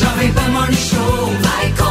[0.00, 1.26] Jovem Pan Morning Show.
[1.42, 1.89] Vai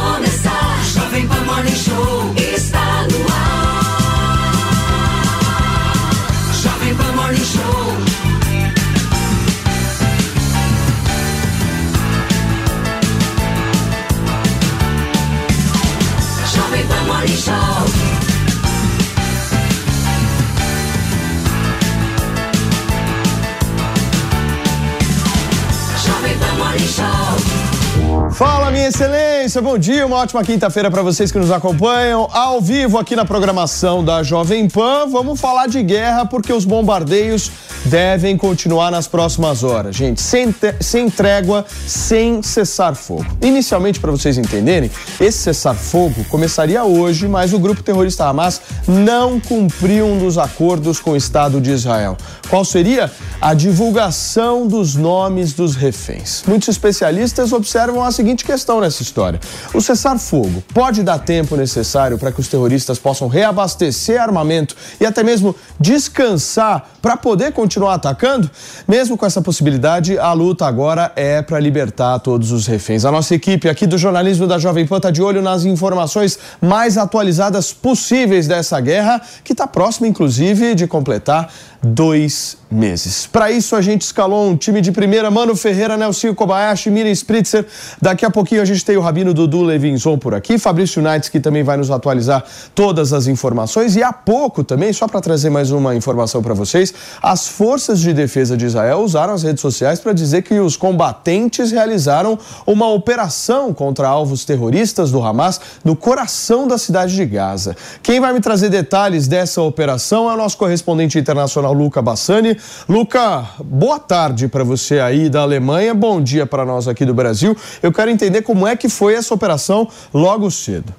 [28.40, 32.96] Fala, minha excelência, bom dia, uma ótima quinta-feira para vocês que nos acompanham ao vivo
[32.96, 35.06] aqui na programação da Jovem Pan.
[35.10, 37.52] Vamos falar de guerra porque os bombardeios
[37.84, 43.26] devem continuar nas próximas horas, gente, sem, sem trégua, sem cessar fogo.
[43.42, 49.38] Inicialmente, para vocês entenderem, esse cessar fogo começaria hoje, mas o grupo terrorista Hamas não
[49.38, 52.16] cumpriu um dos acordos com o Estado de Israel.
[52.48, 53.10] Qual seria?
[53.38, 56.42] A divulgação dos nomes dos reféns.
[56.46, 59.40] Muitos especialistas observam a seguinte questão nessa história:
[59.74, 65.22] o cessar-fogo pode dar tempo necessário para que os terroristas possam reabastecer armamento e até
[65.22, 68.50] mesmo descansar para poder continuar atacando?
[68.86, 73.04] Mesmo com essa possibilidade, a luta agora é para libertar todos os reféns.
[73.04, 76.96] A nossa equipe aqui do jornalismo da Jovem Pan está de olho nas informações mais
[76.96, 83.26] atualizadas possíveis dessa guerra, que está próxima, inclusive, de completar dois meses.
[83.26, 87.66] Para isso, a gente escalou um time de primeira, Mano Ferreira, Nelson Kobayashi, Miriam Spritzer.
[88.00, 91.40] Daqui a pouquinho a gente tem o Rabino Dudu Levinson por aqui, Fabrício Unites, que
[91.40, 93.96] também vai nos atualizar todas as informações.
[93.96, 98.12] E há pouco também, só para trazer mais uma informação para vocês, as forças de
[98.12, 103.72] defesa de Israel usaram as redes sociais para dizer que os combatentes realizaram uma operação
[103.72, 107.76] contra alvos terroristas do Hamas no coração da cidade de Gaza.
[108.02, 112.56] Quem vai me trazer detalhes dessa operação é o nosso correspondente internacional Luca Bassani.
[112.88, 117.56] Luca, boa tarde para você aí da Alemanha, bom dia para nós aqui do Brasil.
[117.82, 120.94] Eu quero entender como é que foi essa operação logo cedo.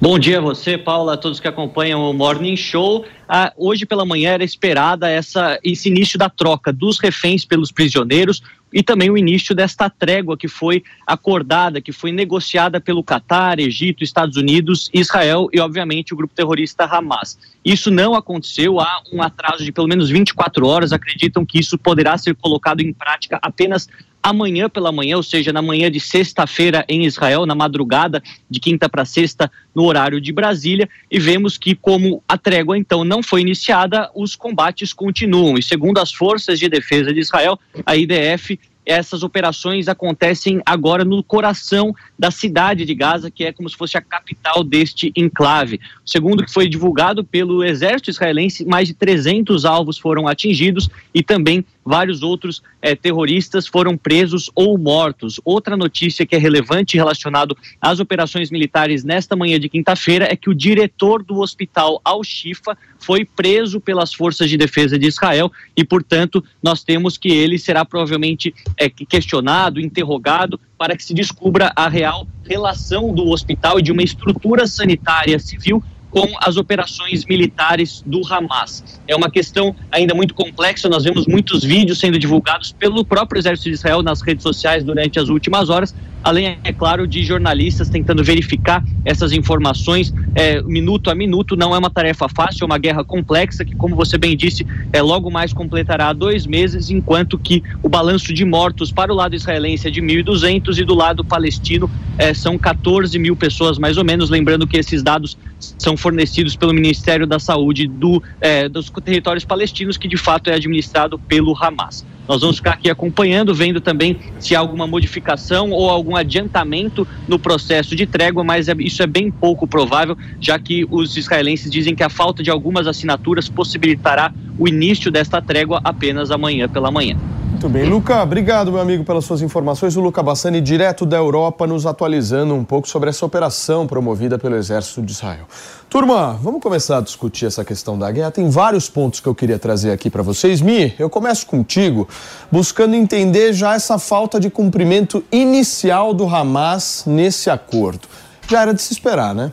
[0.00, 3.04] Bom dia a você, Paula, a todos que acompanham o Morning Show.
[3.28, 8.42] Ah, hoje pela manhã era esperada essa, esse início da troca dos reféns pelos prisioneiros
[8.72, 14.04] e também o início desta trégua que foi acordada, que foi negociada pelo Catar, Egito,
[14.04, 17.38] Estados Unidos, Israel e, obviamente, o grupo terrorista Hamas.
[17.64, 20.92] Isso não aconteceu, há um atraso de pelo menos 24 horas.
[20.92, 23.88] Acreditam que isso poderá ser colocado em prática apenas
[24.22, 28.88] amanhã pela manhã, ou seja, na manhã de sexta-feira em Israel, na madrugada de quinta
[28.88, 33.40] para sexta, no horário de Brasília, e vemos que, como a trégua então não foi
[33.40, 35.56] iniciada, os combates continuam.
[35.56, 41.22] E segundo as forças de defesa de Israel, a IDF, essas operações acontecem agora no
[41.22, 45.80] coração da cidade de Gaza, que é como se fosse a capital deste enclave.
[46.04, 51.22] Segundo o que foi divulgado pelo exército israelense, mais de 300 alvos foram atingidos e
[51.22, 55.40] também vários outros eh, terroristas foram presos ou mortos.
[55.44, 60.48] Outra notícia que é relevante relacionado às operações militares nesta manhã de quinta-feira é que
[60.48, 66.44] o diretor do hospital Al-Shifa foi preso pelas forças de defesa de Israel e, portanto,
[66.62, 72.24] nós temos que ele será provavelmente eh, questionado, interrogado para que se descubra a real
[72.44, 79.00] relação do hospital e de uma estrutura sanitária civil com as operações militares do Hamas.
[79.06, 83.68] É uma questão ainda muito complexa, nós vemos muitos vídeos sendo divulgados pelo próprio exército
[83.68, 88.22] de Israel nas redes sociais durante as últimas horas, além, é claro, de jornalistas tentando
[88.22, 91.56] verificar essas informações é, minuto a minuto.
[91.56, 95.00] Não é uma tarefa fácil, é uma guerra complexa que, como você bem disse, é,
[95.00, 99.88] logo mais completará dois meses, enquanto que o balanço de mortos para o lado israelense
[99.88, 104.28] é de 1.200 e do lado palestino é, são 14 mil pessoas, mais ou menos.
[104.28, 105.38] Lembrando que esses dados
[105.78, 110.54] são fornecidos pelo Ministério da Saúde do, é, dos territórios palestinos, que de fato é
[110.54, 112.04] administrado pelo Hamas.
[112.28, 117.40] Nós vamos ficar aqui acompanhando, vendo também se há alguma modificação ou algum adiantamento no
[117.40, 121.94] processo de trégua, mas é, isso é bem pouco provável, já que os israelenses dizem
[121.94, 127.16] que a falta de algumas assinaturas possibilitará o início desta trégua apenas amanhã pela manhã.
[127.60, 127.84] Muito bem.
[127.84, 129.94] Luca, obrigado, meu amigo, pelas suas informações.
[129.94, 134.56] O Luca Bassani, direto da Europa, nos atualizando um pouco sobre essa operação promovida pelo
[134.56, 135.44] Exército de Israel.
[135.90, 138.30] Turma, vamos começar a discutir essa questão da guerra.
[138.30, 140.62] Tem vários pontos que eu queria trazer aqui para vocês.
[140.62, 142.08] Mi, eu começo contigo,
[142.50, 148.08] buscando entender já essa falta de cumprimento inicial do Hamas nesse acordo.
[148.48, 149.52] Já era de se esperar, né?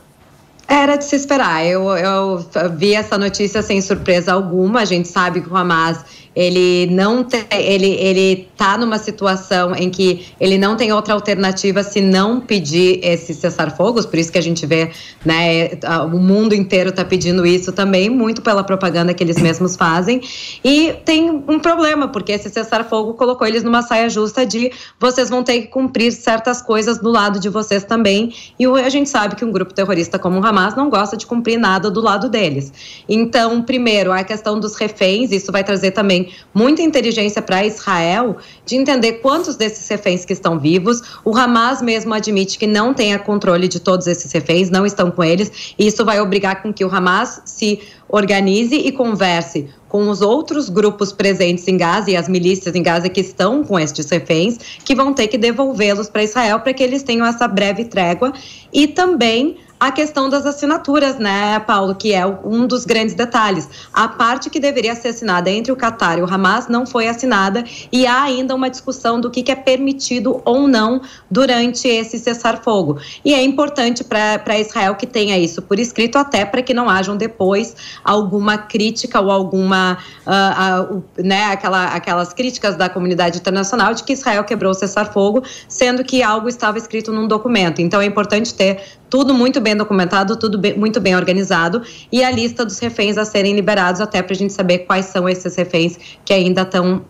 [0.66, 1.62] Era de se esperar.
[1.66, 2.44] Eu, eu
[2.74, 4.80] vi essa notícia sem surpresa alguma.
[4.80, 6.04] A gente sabe que o Hamas
[6.38, 11.82] ele não tem, ele ele está numa situação em que ele não tem outra alternativa
[11.82, 14.92] se não pedir esse cessar-fogos, por isso que a gente vê,
[15.24, 15.70] né,
[16.12, 20.20] o mundo inteiro está pedindo isso também, muito pela propaganda que eles mesmos fazem.
[20.64, 24.70] E tem um problema, porque esse cessar-fogo colocou eles numa saia justa de
[25.00, 28.32] vocês vão ter que cumprir certas coisas do lado de vocês também.
[28.60, 31.58] E a gente sabe que um grupo terrorista como o Hamas não gosta de cumprir
[31.58, 32.72] nada do lado deles.
[33.08, 38.76] Então, primeiro, a questão dos reféns, isso vai trazer também muita inteligência para Israel de
[38.76, 41.02] entender quantos desses reféns que estão vivos.
[41.24, 45.22] O Hamas mesmo admite que não tem controle de todos esses reféns, não estão com
[45.24, 45.74] eles.
[45.78, 50.68] E isso vai obrigar com que o Hamas se organize e converse com os outros
[50.68, 54.94] grupos presentes em Gaza e as milícias em Gaza que estão com estes reféns, que
[54.94, 58.32] vão ter que devolvê-los para Israel para que eles tenham essa breve trégua
[58.72, 63.68] e também a questão das assinaturas, né, Paulo, que é um dos grandes detalhes.
[63.92, 67.64] A parte que deveria ser assinada entre o Qatar e o Hamas não foi assinada
[67.92, 72.98] e há ainda uma discussão do que, é permitido ou não durante esse cessar-fogo.
[73.24, 77.16] E é importante para Israel que tenha isso por escrito, até para que não hajam
[77.16, 79.96] depois alguma crítica ou alguma,
[80.26, 85.42] uh, uh, né, aquela, aquelas críticas da comunidade internacional de que Israel quebrou o cessar-fogo,
[85.66, 87.80] sendo que algo estava escrito num documento.
[87.80, 92.30] Então é importante ter tudo muito bem documentado, tudo bem, muito bem organizado e a
[92.30, 95.96] lista dos reféns a serem liberados até para a gente saber quais são esses reféns
[96.24, 97.02] que ainda estão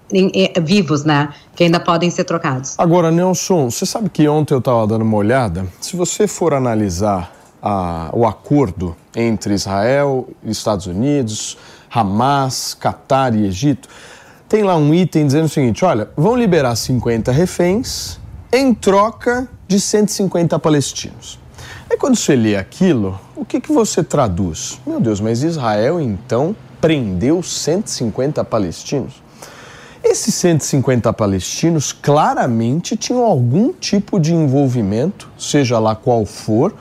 [0.63, 1.33] vivos, né?
[1.55, 2.75] Que ainda podem ser trocados.
[2.79, 5.67] Agora, Nelson, você sabe que ontem eu estava dando uma olhada.
[5.81, 7.33] Se você for analisar
[7.63, 11.59] a, o acordo entre Israel, Estados Unidos,
[11.91, 13.89] Hamas, Catar e Egito,
[14.49, 18.19] tem lá um item dizendo o seguinte: olha, vão liberar 50 reféns
[18.53, 21.39] em troca de 150 palestinos.
[21.91, 24.79] Aí quando você lê aquilo, o que, que você traduz?
[24.87, 29.23] Meu Deus, mas Israel então prendeu 150 palestinos?
[30.05, 36.75] Esses 150 palestinos claramente tinham algum tipo de envolvimento, seja lá qual for,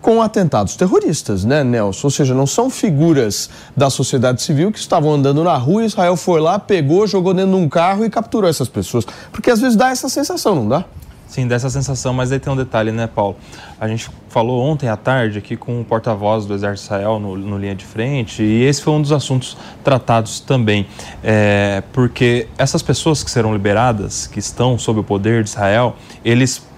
[0.00, 2.06] com atentados terroristas, né, Nelson?
[2.06, 6.40] Ou seja, não são figuras da sociedade civil que estavam andando na rua Israel foi
[6.40, 9.06] lá, pegou, jogou dentro de um carro e capturou essas pessoas.
[9.32, 10.84] Porque às vezes dá essa sensação, não dá?
[11.30, 13.36] Sim, dessa sensação, mas aí tem um detalhe, né, Paulo?
[13.80, 17.56] A gente falou ontem à tarde aqui com o porta-voz do Exército Israel no, no,
[17.56, 20.88] linha de frente, e esse foi um dos assuntos tratados também.
[21.22, 25.94] É, porque essas pessoas que serão liberadas, que estão sob o poder de Israel,
[26.24, 26.68] eles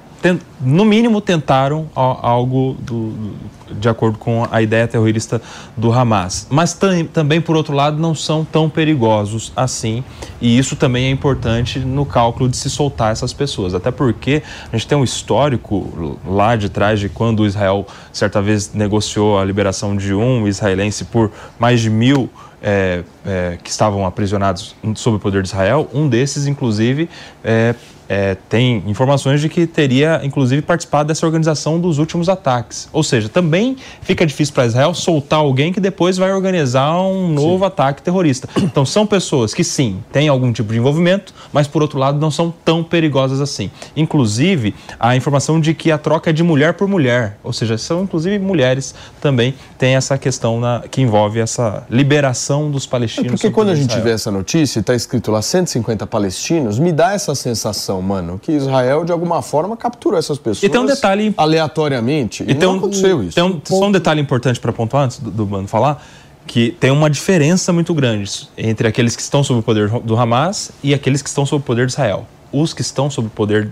[0.60, 3.34] no mínimo tentaram algo do,
[3.72, 5.40] de acordo com a ideia terrorista
[5.76, 6.46] do Hamas.
[6.50, 6.78] Mas
[7.12, 10.04] também, por outro lado, não são tão perigosos assim.
[10.40, 13.74] E isso também é importante no cálculo de se soltar essas pessoas.
[13.74, 14.42] Até porque
[14.72, 19.44] a gente tem um histórico lá de trás de quando Israel, certa vez, negociou a
[19.44, 22.30] liberação de um israelense por mais de mil
[22.62, 25.90] é, é, que estavam aprisionados sob o poder de Israel.
[25.92, 27.08] Um desses, inclusive,
[27.42, 27.74] é,
[28.12, 32.86] é, tem informações de que teria, inclusive, participado dessa organização dos últimos ataques.
[32.92, 37.60] Ou seja, também fica difícil para Israel soltar alguém que depois vai organizar um novo
[37.60, 37.68] sim.
[37.68, 38.46] ataque terrorista.
[38.58, 42.30] Então, são pessoas que, sim, têm algum tipo de envolvimento, mas, por outro lado, não
[42.30, 43.70] são tão perigosas assim.
[43.96, 48.02] Inclusive, a informação de que a troca é de mulher por mulher, ou seja, são,
[48.02, 53.28] inclusive, mulheres também tem essa questão na, que envolve essa liberação dos palestinos.
[53.28, 56.92] É porque quando a gente vê essa notícia e está escrito lá 150 palestinos, me
[56.92, 60.86] dá essa sensação mano, que Israel, de alguma forma, capturou essas pessoas e tem um
[60.86, 61.32] detalhe...
[61.36, 62.42] aleatoriamente.
[62.42, 63.34] E, e não aconteceu isso.
[63.34, 66.02] Tem um, só um detalhe importante para pontuar antes do, do Mano falar
[66.46, 70.72] que tem uma diferença muito grande entre aqueles que estão sob o poder do Hamas
[70.82, 72.26] e aqueles que estão sob o poder de Israel.
[72.52, 73.70] Os que estão sob o poder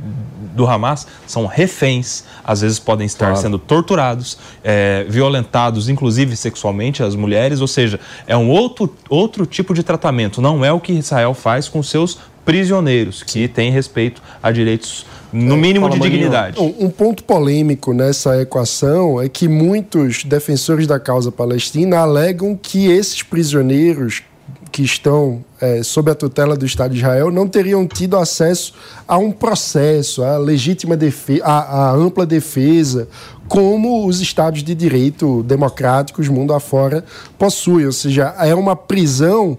[0.54, 3.40] do Hamas são reféns, às vezes podem estar claro.
[3.40, 9.74] sendo torturados, é, violentados, inclusive sexualmente, as mulheres, ou seja, é um outro, outro tipo
[9.74, 14.50] de tratamento, não é o que Israel faz com seus prisioneiros, que têm respeito a
[14.50, 16.58] direitos, no é, mínimo, de dignidade.
[16.58, 22.90] Um, um ponto polêmico nessa equação é que muitos defensores da causa palestina alegam que
[22.90, 24.22] esses prisioneiros
[24.70, 28.72] que estão é, sob a tutela do Estado de Israel não teriam tido acesso
[29.06, 33.08] a um processo, a legítima defesa, a, a, ampla defesa,
[33.48, 37.04] como os Estados de direito democráticos mundo afora
[37.36, 37.86] possuem.
[37.86, 39.58] Ou seja, é uma prisão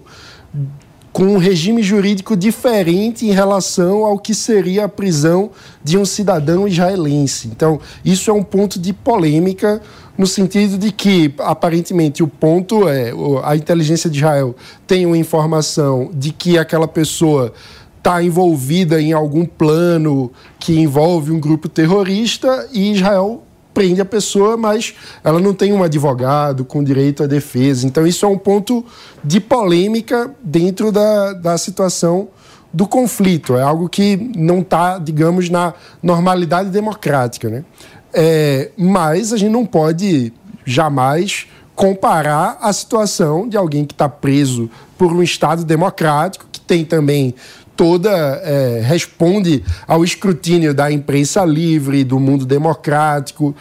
[1.12, 5.50] com um regime jurídico diferente em relação ao que seria a prisão
[5.84, 7.48] de um cidadão israelense.
[7.48, 9.80] Então, isso é um ponto de polêmica
[10.16, 13.12] no sentido de que, aparentemente, o ponto é
[13.44, 14.54] a inteligência de Israel
[14.86, 17.52] tem uma informação de que aquela pessoa
[17.98, 23.42] está envolvida em algum plano que envolve um grupo terrorista e Israel
[23.72, 27.86] prende a pessoa, mas ela não tem um advogado com direito à defesa.
[27.86, 28.84] Então, isso é um ponto
[29.24, 32.28] de polêmica dentro da, da situação
[32.72, 33.56] do conflito.
[33.56, 37.48] É algo que não está, digamos, na normalidade democrática.
[37.48, 37.64] Né?
[38.12, 40.32] É, mas a gente não pode
[40.64, 46.84] jamais comparar a situação de alguém que está preso por um Estado democrático, que tem
[46.84, 47.34] também
[47.76, 53.54] toda é, responde ao escrutínio da imprensa livre, do mundo democrático,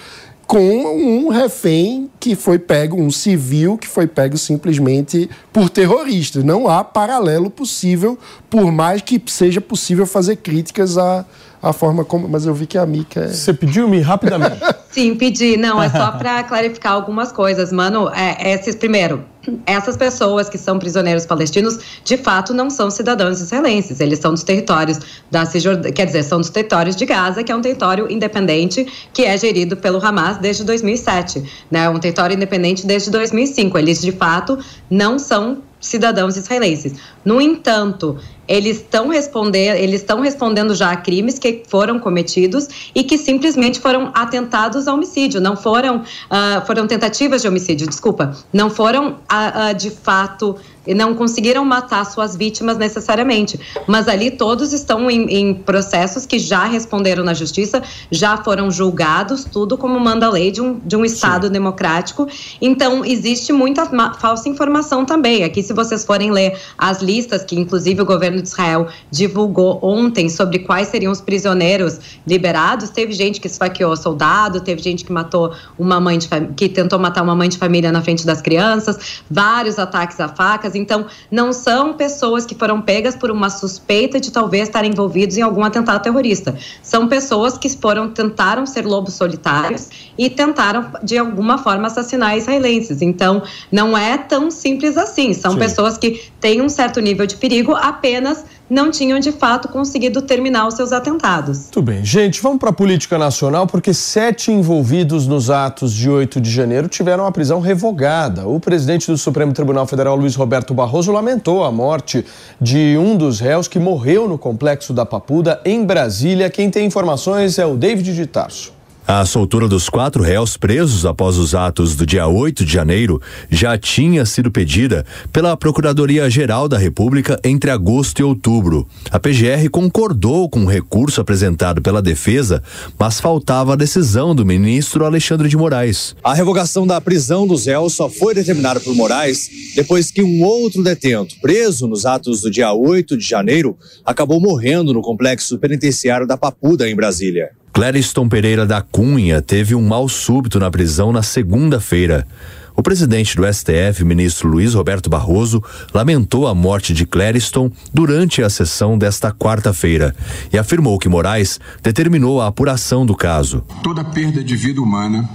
[0.52, 6.44] com um refém que foi pego, um civil que foi pego simplesmente por terroristas.
[6.44, 11.26] Não há paralelo possível, por mais que seja possível fazer críticas à,
[11.62, 12.28] à forma como.
[12.28, 13.22] Mas eu vi que a Mica.
[13.22, 13.28] É...
[13.30, 14.60] Você pediu-me rapidamente.
[14.92, 15.56] Sim, pedi.
[15.56, 17.72] Não, é só para clarificar algumas coisas.
[17.72, 19.24] Mano, é, esses, primeiro,
[19.66, 24.00] essas pessoas que são prisioneiros palestinos, de fato, não são cidadãos israelenses.
[24.00, 27.56] Eles são dos territórios da Cisjordânia, quer dizer, são dos territórios de Gaza, que é
[27.56, 31.90] um território independente que é gerido pelo Hamas desde 2007, né?
[31.90, 33.78] Um território independente desde 2005.
[33.78, 36.94] Eles, de fato, não são cidadãos israelenses.
[37.26, 43.04] No entanto, eles estão respondendo, eles estão respondendo já a crimes que foram cometidos e
[43.04, 48.70] que simplesmente foram atentados a homicídio, não foram, uh, foram tentativas de homicídio, desculpa, não
[48.70, 50.56] foram uh, uh, de fato
[50.88, 53.60] não conseguiram matar suas vítimas necessariamente.
[53.88, 59.46] Mas ali todos estão em, em, processos que já responderam na justiça, já foram julgados,
[59.46, 61.54] tudo como manda a lei de um, de um Estado Sim.
[61.54, 62.28] democrático.
[62.60, 63.86] Então, existe muita
[64.16, 65.44] falsa informação também.
[65.44, 70.30] Aqui, se vocês forem ler as listas que, inclusive, o governo de Israel divulgou ontem
[70.30, 75.54] sobre quais seriam os prisioneiros liberados, teve gente que esfaqueou soldado, teve gente que matou
[75.78, 79.78] uma mãe de que tentou matar uma mãe de família na frente das crianças, vários
[79.78, 84.68] ataques a facas então, não são pessoas que foram pegas por uma suspeita de talvez
[84.68, 86.56] estarem envolvidos em algum atentado terrorista.
[86.82, 93.02] São pessoas que foram tentaram ser lobos solitários e tentaram de alguma forma assassinar israelenses.
[93.02, 95.34] Então, não é tão simples assim.
[95.34, 95.60] São Sim.
[95.60, 100.66] pessoas que têm um certo nível de perigo apenas não tinham de fato conseguido terminar
[100.66, 101.68] os seus atentados.
[101.70, 102.06] Tudo bem.
[102.06, 106.88] Gente, vamos para a política nacional, porque sete envolvidos nos atos de 8 de janeiro
[106.88, 108.48] tiveram a prisão revogada.
[108.48, 112.26] O presidente do Supremo Tribunal Federal, Luiz Roberto Barroso, lamentou a morte
[112.62, 116.50] de um dos réus que morreu no complexo da Papuda, em Brasília.
[116.50, 118.81] Quem tem informações é o David de Tarso.
[119.14, 123.78] A soltura dos quatro réus presos após os atos do dia 8 de janeiro já
[123.78, 128.88] tinha sido pedida pela Procuradoria-Geral da República entre agosto e outubro.
[129.12, 132.64] A PGR concordou com o recurso apresentado pela defesa,
[132.98, 136.16] mas faltava a decisão do ministro Alexandre de Moraes.
[136.24, 140.82] A revogação da prisão dos réus só foi determinada por Moraes depois que um outro
[140.82, 146.38] detento, preso nos atos do dia 8 de janeiro, acabou morrendo no complexo penitenciário da
[146.38, 147.50] Papuda, em Brasília.
[147.74, 152.28] Clériston Pereira da Cunha teve um mal súbito na prisão na segunda-feira.
[152.76, 155.64] O presidente do STF, ministro Luiz Roberto Barroso,
[155.94, 160.14] lamentou a morte de Clériston durante a sessão desta quarta-feira
[160.52, 163.64] e afirmou que Moraes determinou a apuração do caso.
[163.82, 165.30] Toda perda de vida humana,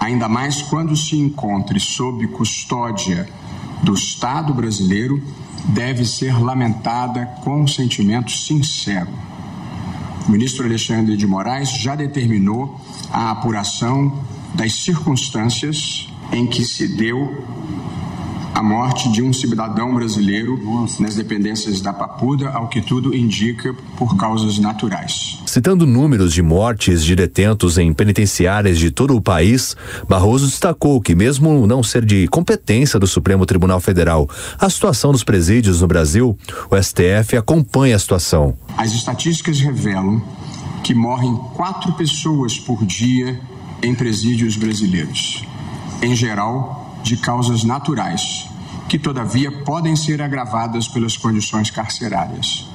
[0.00, 3.28] ainda mais quando se encontre sob custódia
[3.82, 5.22] do Estado brasileiro,
[5.74, 9.26] deve ser lamentada com sentimento sincero
[10.26, 12.80] o ministro Alexandre de Moraes já determinou
[13.12, 14.12] a apuração
[14.54, 17.44] das circunstâncias em que se deu
[18.56, 20.58] a morte de um cidadão brasileiro
[20.98, 25.38] nas dependências da Papuda, ao que tudo indica por causas naturais.
[25.44, 29.76] Citando números de mortes de detentos em penitenciárias de todo o país,
[30.08, 34.26] Barroso destacou que, mesmo não ser de competência do Supremo Tribunal Federal,
[34.58, 36.34] a situação dos presídios no Brasil,
[36.70, 38.56] o STF acompanha a situação.
[38.78, 40.22] As estatísticas revelam
[40.82, 43.38] que morrem quatro pessoas por dia
[43.82, 45.44] em presídios brasileiros.
[46.00, 48.48] Em geral, de causas naturais,
[48.88, 52.66] que todavia podem ser agravadas pelas condições carcerárias.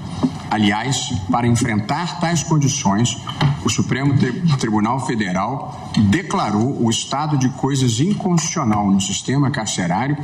[0.50, 3.18] Aliás, para enfrentar tais condições,
[3.64, 4.14] o Supremo
[4.60, 10.18] Tribunal Federal declarou o estado de coisas inconstitucional no sistema carcerário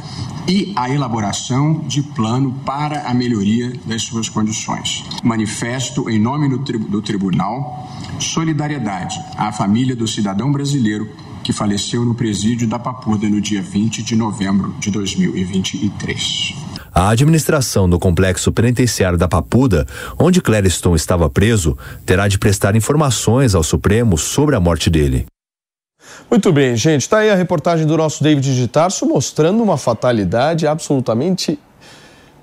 [0.47, 5.05] e a elaboração de plano para a melhoria das suas condições.
[5.23, 11.09] Manifesto em nome do, Tribunal solidariedade à família do cidadão brasileiro
[11.47, 16.53] que faleceu no presídio da Papuda no dia 20 de novembro de 2023.
[16.93, 19.87] A administração do complexo penitenciário da Papuda,
[20.19, 25.25] onde Clériston estava preso, terá de prestar informações ao Supremo sobre a morte dele.
[26.29, 27.03] Muito bem, gente.
[27.03, 31.57] Está aí a reportagem do nosso David de Tarso mostrando uma fatalidade absolutamente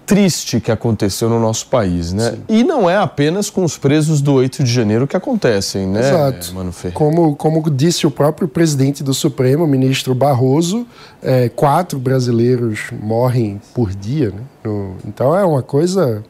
[0.06, 2.32] triste que aconteceu no nosso país, né?
[2.32, 2.42] Sim.
[2.49, 6.54] E não é apenas com os presos do 8 de janeiro que acontecem, né, Exato.
[6.54, 10.87] Mano Como, como disse o próprio presidente do Supremo, o ministro Barroso,
[11.23, 14.42] é, quatro brasileiros morrem por dia, né?
[14.62, 16.23] No, então é uma coisa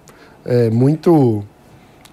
[0.44, 1.44] é, muito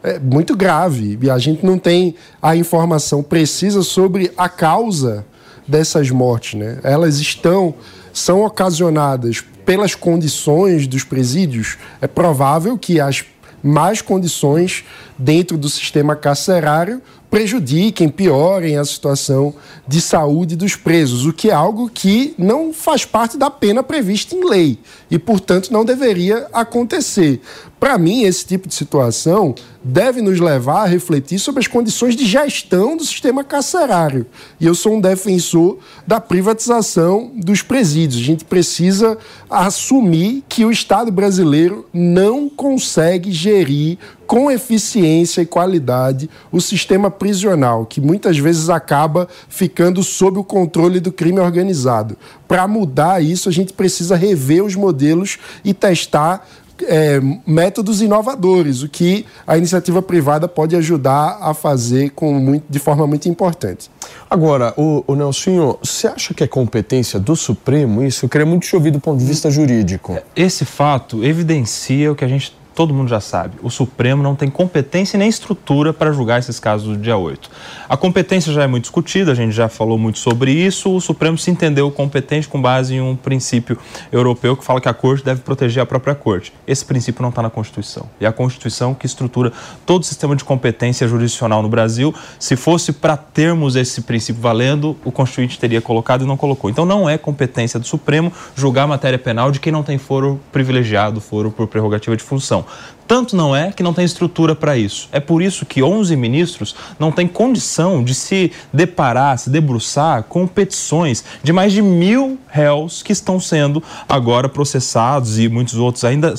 [0.03, 5.23] é muito grave e a gente não tem a informação precisa sobre a causa
[5.67, 6.79] dessas mortes, né?
[6.83, 7.75] Elas estão
[8.11, 13.23] são ocasionadas pelas condições dos presídios, é provável que as
[13.63, 14.83] más condições
[15.17, 19.55] dentro do sistema carcerário prejudiquem, piorem a situação
[19.87, 24.35] de saúde dos presos, o que é algo que não faz parte da pena prevista
[24.35, 24.77] em lei
[25.09, 27.39] e, portanto, não deveria acontecer.
[27.81, 32.27] Para mim, esse tipo de situação deve nos levar a refletir sobre as condições de
[32.27, 34.27] gestão do sistema carcerário.
[34.59, 38.21] E eu sou um defensor da privatização dos presídios.
[38.21, 39.17] A gente precisa
[39.49, 43.97] assumir que o Estado brasileiro não consegue gerir
[44.27, 51.01] com eficiência e qualidade o sistema prisional, que muitas vezes acaba ficando sob o controle
[51.01, 52.15] do crime organizado.
[52.47, 56.47] Para mudar isso, a gente precisa rever os modelos e testar
[56.87, 62.79] é, métodos inovadores, o que a iniciativa privada pode ajudar a fazer com muito, de
[62.79, 63.89] forma muito importante.
[64.29, 68.25] Agora, o, o Nelsinho, você acha que é competência do Supremo isso?
[68.25, 70.17] Eu queria muito te ouvir do ponto de vista jurídico.
[70.35, 74.49] Esse fato evidencia o que a gente todo mundo já sabe, o Supremo não tem
[74.49, 77.47] competência nem estrutura para julgar esses casos do dia 8.
[77.87, 80.91] A competência já é muito discutida, a gente já falou muito sobre isso.
[80.91, 83.77] O Supremo se entendeu competente com base em um princípio
[84.11, 86.51] europeu que fala que a Corte deve proteger a própria Corte.
[86.65, 88.09] Esse princípio não está na Constituição.
[88.19, 89.53] E a Constituição que estrutura
[89.85, 94.97] todo o sistema de competência jurisdicional no Brasil, se fosse para termos esse princípio valendo,
[95.05, 96.67] o Constituinte teria colocado e não colocou.
[96.67, 101.21] Então não é competência do Supremo julgar matéria penal de quem não tem foro privilegiado,
[101.21, 102.65] foro por prerrogativa de função.
[103.11, 105.09] Tanto não é que não tem estrutura para isso.
[105.11, 110.47] É por isso que 11 ministros não têm condição de se deparar, se debruçar com
[110.47, 116.33] petições de mais de mil réus que estão sendo agora processados e muitos outros ainda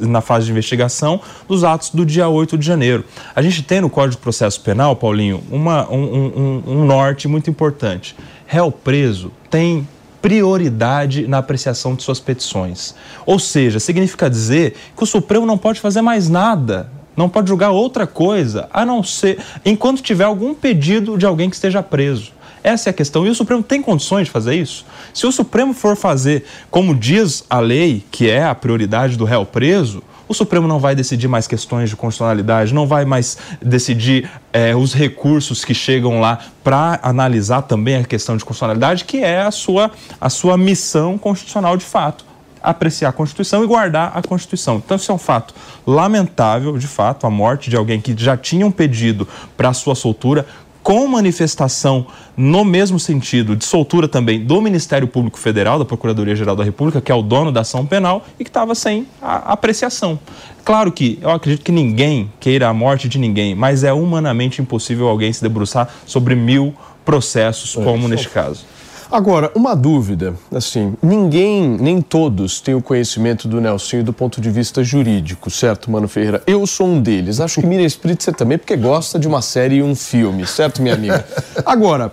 [0.00, 3.04] na fase de investigação dos atos do dia 8 de janeiro.
[3.32, 7.48] A gente tem no Código de Processo Penal, Paulinho, uma, um, um, um norte muito
[7.48, 8.16] importante.
[8.44, 9.86] Réu preso tem
[10.28, 12.94] prioridade na apreciação de suas petições.
[13.24, 17.70] Ou seja, significa dizer que o Supremo não pode fazer mais nada, não pode julgar
[17.70, 22.30] outra coisa, a não ser enquanto tiver algum pedido de alguém que esteja preso.
[22.62, 23.26] Essa é a questão.
[23.26, 24.84] E o Supremo tem condições de fazer isso?
[25.14, 29.46] Se o Supremo for fazer como diz a lei, que é a prioridade do réu
[29.46, 34.76] preso, o Supremo não vai decidir mais questões de constitucionalidade, não vai mais decidir é,
[34.76, 39.50] os recursos que chegam lá para analisar também a questão de constitucionalidade, que é a
[39.50, 42.28] sua, a sua missão constitucional de fato
[42.60, 44.76] apreciar a Constituição e guardar a Constituição.
[44.76, 45.54] Então, isso é um fato
[45.86, 50.44] lamentável, de fato, a morte de alguém que já tinha um pedido para sua soltura,
[50.88, 56.64] com manifestação no mesmo sentido de soltura também do Ministério Público Federal, da Procuradoria-Geral da
[56.64, 60.18] República, que é o dono da ação penal e que estava sem apreciação.
[60.64, 65.08] Claro que eu acredito que ninguém queira a morte de ninguém, mas é humanamente impossível
[65.08, 66.74] alguém se debruçar sobre mil
[67.04, 68.64] processos, é, como neste caso.
[69.10, 74.50] Agora, uma dúvida, assim, ninguém, nem todos têm o conhecimento do Nelson do ponto de
[74.50, 76.42] vista jurídico, certo, Mano Ferreira?
[76.46, 77.40] Eu sou um deles.
[77.40, 80.94] Acho que Miriam Spritzer também, porque gosta de uma série e um filme, certo, minha
[80.94, 81.24] amiga?
[81.64, 82.12] Agora,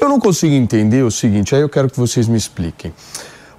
[0.00, 2.92] eu não consigo entender o seguinte, aí eu quero que vocês me expliquem.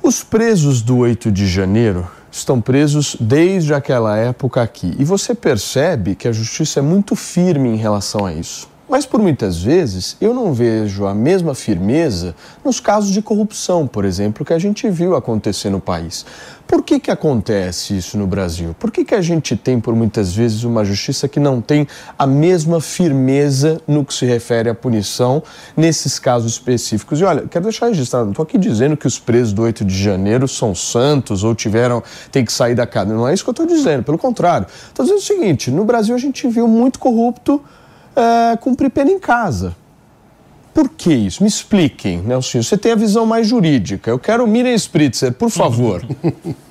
[0.03, 4.93] Os presos do 8 de janeiro estão presos desde aquela época aqui.
[4.99, 8.74] E você percebe que a justiça é muito firme em relação a isso.
[8.87, 14.05] Mas por muitas vezes eu não vejo a mesma firmeza nos casos de corrupção, por
[14.05, 16.23] exemplo, que a gente viu acontecer no país.
[16.67, 18.75] Por que, que acontece isso no Brasil?
[18.79, 22.27] Por que, que a gente tem, por muitas vezes, uma justiça que não tem a
[22.27, 25.41] mesma firmeza no que se refere à punição
[25.75, 27.19] nesses casos específicos?
[27.19, 29.97] E olha, quero deixar registrado, não estou aqui dizendo que os presos do 8 de
[29.97, 33.17] janeiro são santos ou tiveram, tem que sair da cadeia.
[33.17, 34.67] Não é isso que eu estou dizendo, pelo contrário.
[34.87, 37.63] Estou dizendo o seguinte: no Brasil a gente viu muito corrupto
[38.15, 39.75] é, cumprir pena em casa.
[40.73, 41.41] Por que isso?
[41.41, 42.61] Me expliquem, Nelson.
[42.61, 44.11] Você tem a visão mais jurídica.
[44.11, 46.05] Eu quero Miriam Spritzer, por favor.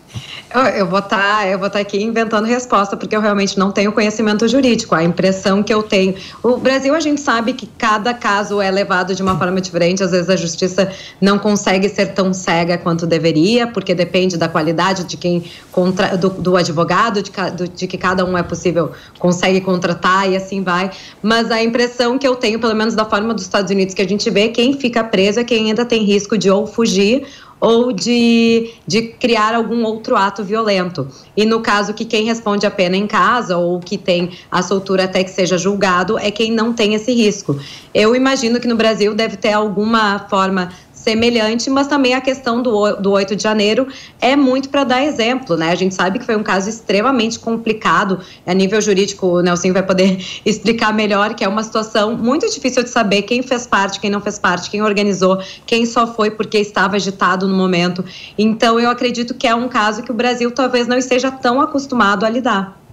[0.77, 3.91] Eu vou estar tá, eu vou tá aqui inventando resposta, porque eu realmente não tenho
[3.91, 4.95] conhecimento jurídico.
[4.95, 6.15] A impressão que eu tenho.
[6.45, 10.05] O Brasil, a gente sabe que cada caso é levado de uma forma diferente.
[10.05, 15.05] Às vezes a justiça não consegue ser tão cega quanto deveria, porque depende da qualidade
[15.05, 19.61] de quem contra, do, do advogado, de, do, de que cada um é possível consegue
[19.61, 20.89] contratar e assim vai.
[21.21, 24.09] Mas a impressão que eu tenho, pelo menos da forma dos Estados Unidos que a
[24.09, 27.27] gente vê, quem fica preso é quem ainda tem risco de ou fugir
[27.65, 31.09] ou de, de criar algum outro ato violento.
[31.35, 35.05] E no caso que quem responde a pena em casa ou que tem a soltura
[35.05, 37.59] até que seja julgado é quem não tem esse risco.
[37.95, 40.71] Eu imagino que no Brasil deve ter alguma forma
[41.05, 43.87] semelhante, mas também a questão do, do 8 de janeiro
[44.21, 45.71] é muito para dar exemplo, né?
[45.71, 49.83] A gente sabe que foi um caso extremamente complicado a nível jurídico, o Nelson vai
[49.83, 54.11] poder explicar melhor, que é uma situação muito difícil de saber quem fez parte, quem
[54.11, 58.03] não fez parte, quem organizou, quem só foi porque estava agitado no momento.
[58.39, 62.25] Então, eu acredito que é um caso que o Brasil talvez não esteja tão acostumado
[62.25, 62.84] a lidar.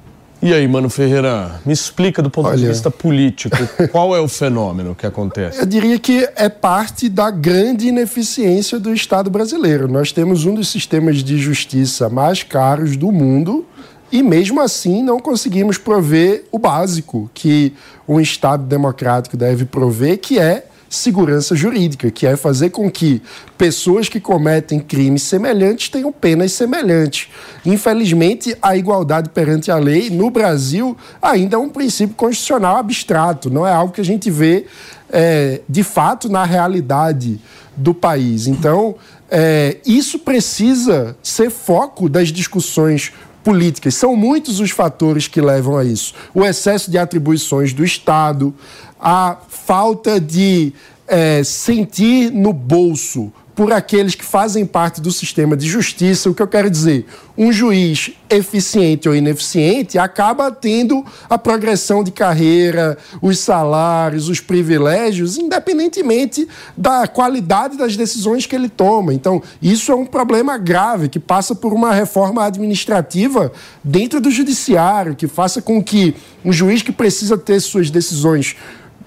[0.44, 3.56] E aí, Mano Ferreira, me explica do ponto Olha, de vista político,
[3.92, 5.60] qual é o fenômeno que acontece?
[5.60, 9.88] Eu diria que é parte da grande ineficiência do Estado brasileiro.
[9.88, 13.68] Nós temos um dos sistemas de justiça mais caros do mundo
[14.12, 17.74] e mesmo assim não conseguimos prover o básico que
[18.08, 23.22] um Estado democrático deve prover, que é segurança jurídica, que é fazer com que
[23.58, 27.30] pessoas que cometem crimes semelhantes tenham penas semelhantes.
[27.66, 33.66] Infelizmente, a igualdade perante a lei no Brasil ainda é um princípio constitucional abstrato, não
[33.66, 34.66] é algo que a gente vê
[35.10, 37.40] é, de fato na realidade
[37.78, 38.46] do país.
[38.46, 38.96] Então,
[39.30, 43.96] é, isso precisa ser foco das discussões políticas.
[43.96, 46.14] São muitos os fatores que levam a isso.
[46.34, 48.54] O excesso de atribuições do Estado,
[49.00, 50.74] a falta de
[51.08, 56.28] é, sentir no bolso por aqueles que fazem parte do sistema de justiça.
[56.28, 57.06] O que eu quero dizer?
[57.38, 65.38] Um juiz eficiente ou ineficiente acaba tendo a progressão de carreira, os salários, os privilégios,
[65.38, 69.14] independentemente da qualidade das decisões que ele toma.
[69.14, 73.52] Então, isso é um problema grave que passa por uma reforma administrativa
[73.84, 78.56] dentro do judiciário, que faça com que um juiz que precisa ter suas decisões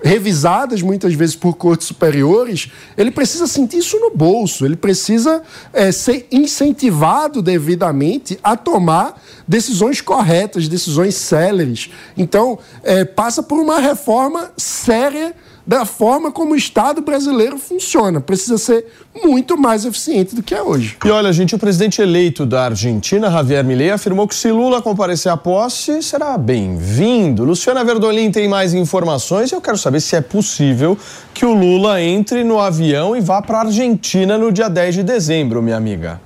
[0.05, 5.91] revisadas muitas vezes por cortes superiores, ele precisa sentir isso no bolso, ele precisa é,
[5.91, 11.91] ser incentivado devidamente a tomar decisões corretas, decisões céleres.
[12.19, 15.35] Então, é, passa por uma reforma séria
[15.67, 18.21] da forma como o Estado brasileiro funciona.
[18.21, 18.87] Precisa ser
[19.25, 20.97] muito mais eficiente do que é hoje.
[21.05, 25.33] E olha, gente, o presidente eleito da Argentina, Javier Milei, afirmou que se Lula comparecer
[25.33, 27.45] à posse, será bem-vindo.
[27.45, 30.99] Luciana Verdolim tem mais informações e eu quero saber se é possível
[31.33, 35.03] que o Lula entre no avião e vá para a Argentina no dia 10 de
[35.03, 36.21] dezembro, minha amiga.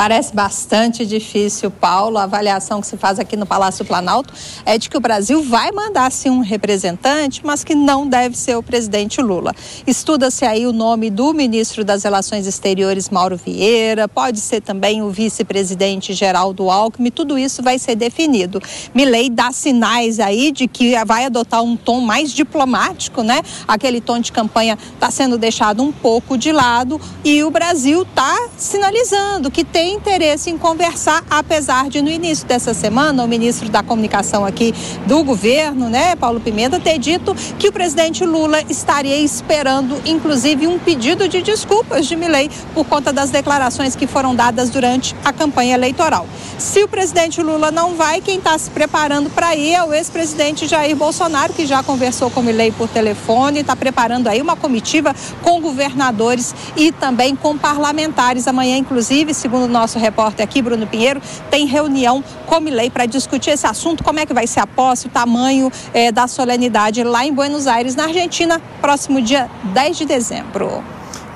[0.00, 2.16] Parece bastante difícil, Paulo.
[2.16, 4.32] A avaliação que se faz aqui no Palácio Planalto
[4.64, 8.56] é de que o Brasil vai mandar sim um representante, mas que não deve ser
[8.56, 9.54] o presidente Lula.
[9.86, 15.10] Estuda-se aí o nome do ministro das Relações Exteriores, Mauro Vieira, pode ser também o
[15.10, 18.58] vice-presidente Geraldo Alckmin, tudo isso vai ser definido.
[18.94, 23.42] Milei dá sinais aí de que vai adotar um tom mais diplomático, né?
[23.68, 28.48] Aquele tom de campanha está sendo deixado um pouco de lado e o Brasil está
[28.56, 33.82] sinalizando que tem interesse em conversar, apesar de no início dessa semana o ministro da
[33.82, 34.74] Comunicação aqui
[35.06, 40.78] do governo, né, Paulo Pimenta, ter dito que o presidente Lula estaria esperando, inclusive, um
[40.78, 45.74] pedido de desculpas de Milei por conta das declarações que foram dadas durante a campanha
[45.74, 46.26] eleitoral.
[46.58, 50.66] Se o presidente Lula não vai, quem está se preparando para ir é o ex-presidente
[50.66, 55.60] Jair Bolsonaro, que já conversou com Milei por telefone, está preparando aí uma comitiva com
[55.60, 58.46] governadores e também com parlamentares.
[58.46, 63.66] Amanhã, inclusive, segundo nosso repórter aqui, Bruno Pinheiro, tem reunião com Milei para discutir esse
[63.66, 67.32] assunto, como é que vai ser a posse, o tamanho é, da solenidade lá em
[67.32, 70.82] Buenos Aires, na Argentina, próximo dia 10 de dezembro.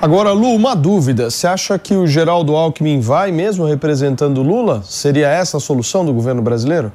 [0.01, 1.31] Agora, Lu, uma dúvida.
[1.31, 4.83] Você acha que o Geraldo Alckmin vai mesmo representando Lula?
[4.85, 6.91] Seria essa a solução do governo brasileiro?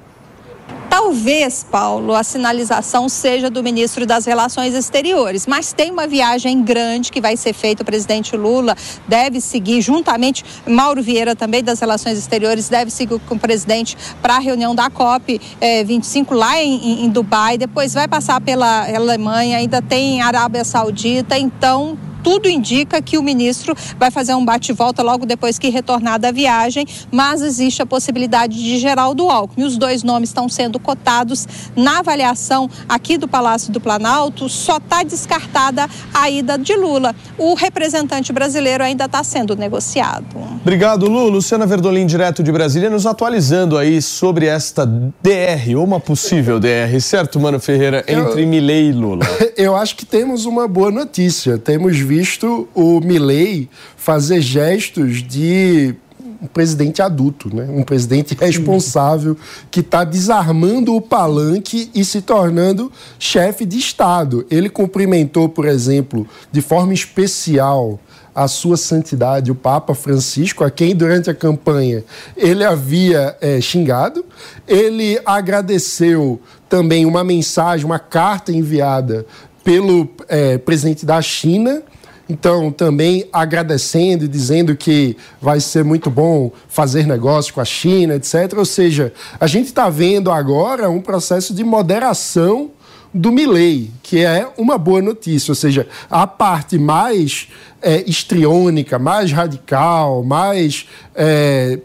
[1.02, 7.10] Talvez, Paulo, a sinalização seja do ministro das Relações Exteriores, mas tem uma viagem grande
[7.10, 7.82] que vai ser feita.
[7.82, 8.76] O presidente Lula
[9.08, 14.36] deve seguir, juntamente, Mauro Vieira também das Relações Exteriores, deve seguir com o presidente para
[14.36, 17.56] a reunião da COP eh, 25 lá em, em Dubai.
[17.56, 21.38] Depois vai passar pela Alemanha, ainda tem Arábia Saudita.
[21.38, 26.30] Então, tudo indica que o ministro vai fazer um bate-volta logo depois que retornar da
[26.30, 29.64] viagem, mas existe a possibilidade de Geraldo Alckmin.
[29.64, 35.02] Os dois nomes estão sendo cotados na avaliação aqui do Palácio do Planalto, só está
[35.02, 37.14] descartada a ida de Lula.
[37.38, 40.26] O representante brasileiro ainda está sendo negociado.
[40.62, 41.28] Obrigado, Lu.
[41.28, 47.00] Luciana Verdolim, direto de Brasília, nos atualizando aí sobre esta DR, ou uma possível DR,
[47.00, 48.46] certo, Mano Ferreira, entre Eu...
[48.46, 49.24] Milei e Lula?
[49.56, 51.58] Eu acho que temos uma boa notícia.
[51.58, 55.94] Temos visto o Milley fazer gestos de
[56.42, 57.68] um presidente adulto, né?
[57.70, 59.36] um presidente responsável
[59.70, 64.44] que está desarmando o palanque e se tornando chefe de Estado.
[64.50, 68.00] Ele cumprimentou, por exemplo, de forma especial
[68.34, 72.02] a sua santidade, o Papa Francisco, a quem durante a campanha
[72.36, 74.24] ele havia é, xingado.
[74.66, 79.24] Ele agradeceu também uma mensagem, uma carta enviada
[79.62, 81.82] pelo é, presidente da China.
[82.30, 88.14] Então, também agradecendo e dizendo que vai ser muito bom fazer negócio com a China,
[88.14, 88.54] etc.
[88.56, 92.70] Ou seja, a gente está vendo agora um processo de moderação
[93.12, 97.48] do Milley, que é uma boa notícia, ou seja, a parte mais
[97.82, 101.80] é, histriônica, mais radical, mais é,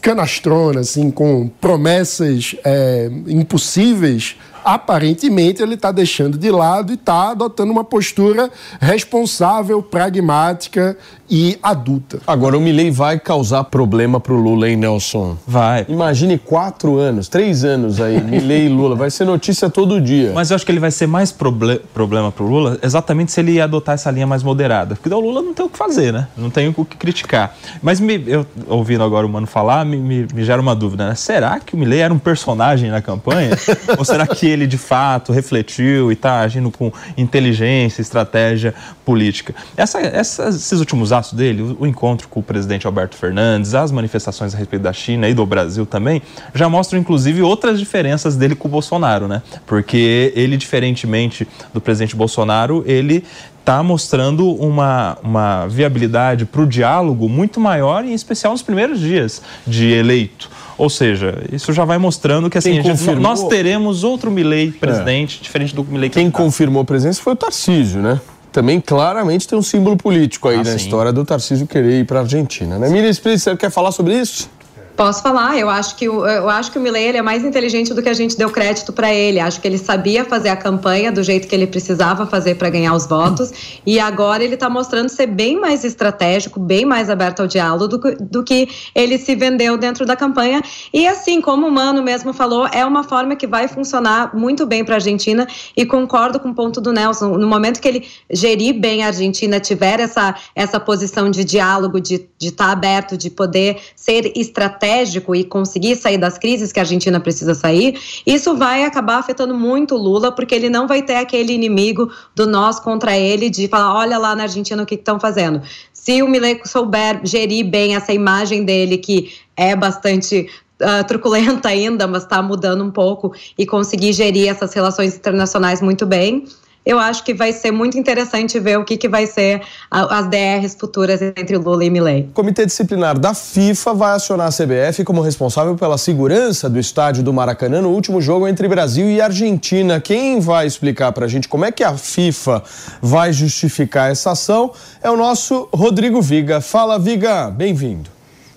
[0.00, 7.70] canastrona, assim, com promessas é, impossíveis, aparentemente ele está deixando de lado e está adotando
[7.70, 8.50] uma postura
[8.80, 10.96] responsável, pragmática
[11.28, 12.20] e adulta.
[12.26, 15.36] Agora, o Milley vai causar problema pro Lula, hein, Nelson?
[15.46, 15.86] Vai.
[15.88, 18.94] Imagine quatro anos, três anos aí, Milley e Lula.
[18.94, 20.32] Vai ser notícia todo dia.
[20.34, 23.60] Mas eu acho que ele vai ser mais proble problema pro Lula exatamente se ele
[23.60, 24.96] adotar essa linha mais moderada.
[24.96, 26.28] Porque o Lula não tem o que fazer, né?
[26.36, 27.56] Não tem o que criticar.
[27.82, 31.14] Mas me, eu, ouvindo agora o Mano falar, me, me, me gera uma dúvida, né?
[31.14, 33.50] Será que o Milley era um personagem na campanha?
[33.98, 39.54] Ou será que ele, de fato, refletiu e está agindo com inteligência, estratégia política?
[39.76, 44.54] Essa, essa, esses últimos atos dele, o encontro com o presidente Alberto Fernandes, as manifestações
[44.54, 46.22] a respeito da China e do Brasil também,
[46.54, 49.42] já mostram inclusive outras diferenças dele com o Bolsonaro, né?
[49.66, 53.24] Porque ele, diferentemente do presidente Bolsonaro, ele
[53.64, 59.40] está mostrando uma, uma viabilidade para o diálogo muito maior, em especial nos primeiros dias
[59.66, 60.50] de eleito.
[60.76, 65.42] Ou seja, isso já vai mostrando que assim, gente, nós teremos outro Milley presidente, é.
[65.42, 68.20] diferente do Milley que Quem confirmou a presença foi o Tarcísio, né?
[68.54, 70.76] também claramente tem um símbolo político aí ah, na sim.
[70.76, 72.78] história do Tarcísio querer ir para a Argentina.
[72.78, 72.88] Né?
[72.88, 74.48] Miriam Spritz, você quer falar sobre isso?
[74.96, 77.92] Posso falar, eu acho que o, eu acho que o Milley ele é mais inteligente
[77.92, 79.40] do que a gente deu crédito para ele.
[79.40, 82.94] Acho que ele sabia fazer a campanha do jeito que ele precisava fazer para ganhar
[82.94, 87.48] os votos e agora ele está mostrando ser bem mais estratégico, bem mais aberto ao
[87.48, 90.62] diálogo do, do, que ele se vendeu dentro da campanha.
[90.92, 94.84] E assim, como o Mano mesmo falou, é uma forma que vai funcionar muito bem
[94.84, 95.44] para a Argentina
[95.76, 97.36] e concordo com o ponto do Nelson.
[97.36, 102.28] No momento que ele gerir bem a Argentina, tiver essa, essa posição de diálogo, de
[102.40, 106.82] estar tá aberto, de poder ser estratégico estratégico e conseguir sair das crises que a
[106.82, 111.16] Argentina precisa sair, isso vai acabar afetando muito o Lula, porque ele não vai ter
[111.16, 115.18] aquele inimigo do nós contra ele de falar, olha lá na Argentina o que estão
[115.18, 115.62] fazendo.
[115.92, 122.04] Se o Milei souber gerir bem essa imagem dele, que é bastante Uh, truculenta ainda,
[122.08, 126.46] mas está mudando um pouco e conseguir gerir essas relações internacionais muito bem,
[126.84, 130.28] eu acho que vai ser muito interessante ver o que, que vai ser a, as
[130.28, 132.28] DRs futuras entre Lula e Milley.
[132.30, 137.22] O Comitê Disciplinar da FIFA vai acionar a CBF como responsável pela segurança do estádio
[137.22, 140.00] do Maracanã no último jogo entre Brasil e Argentina.
[140.00, 142.62] Quem vai explicar para a gente como é que a FIFA
[143.00, 146.60] vai justificar essa ação é o nosso Rodrigo Viga.
[146.60, 148.10] Fala, Viga, bem-vindo.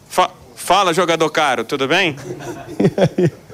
[0.09, 2.15] Fa fala, jogador caro, tudo bem?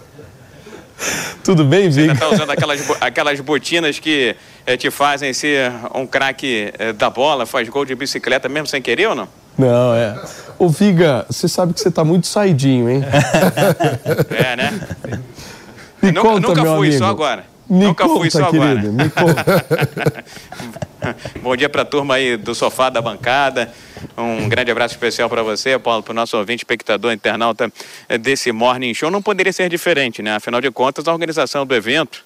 [1.44, 1.92] Tudo bem, Viga?
[1.92, 6.94] Você ainda está usando aquelas, aquelas botinas que é, te fazem ser um craque é,
[6.94, 9.28] da bola, faz gol de bicicleta mesmo sem querer ou não?
[9.58, 10.20] Não, é.
[10.58, 13.04] Ô, Viga, você sabe que você está muito saidinho, hein?
[14.32, 14.88] é, né?
[16.02, 16.98] Me nunca, conta, nunca fui, amigo.
[16.98, 17.53] só agora.
[17.70, 18.92] Me nunca conta, fui, só querido, agora.
[18.92, 20.26] Me conta.
[21.42, 23.74] Bom dia para a turma aí do sofá da bancada.
[24.18, 27.72] Um grande abraço especial para você, Paulo, para o nosso ouvinte, espectador, internauta
[28.22, 29.10] desse Morning Show.
[29.10, 30.36] Não poderia ser diferente, né?
[30.36, 32.24] Afinal de contas, a organização do evento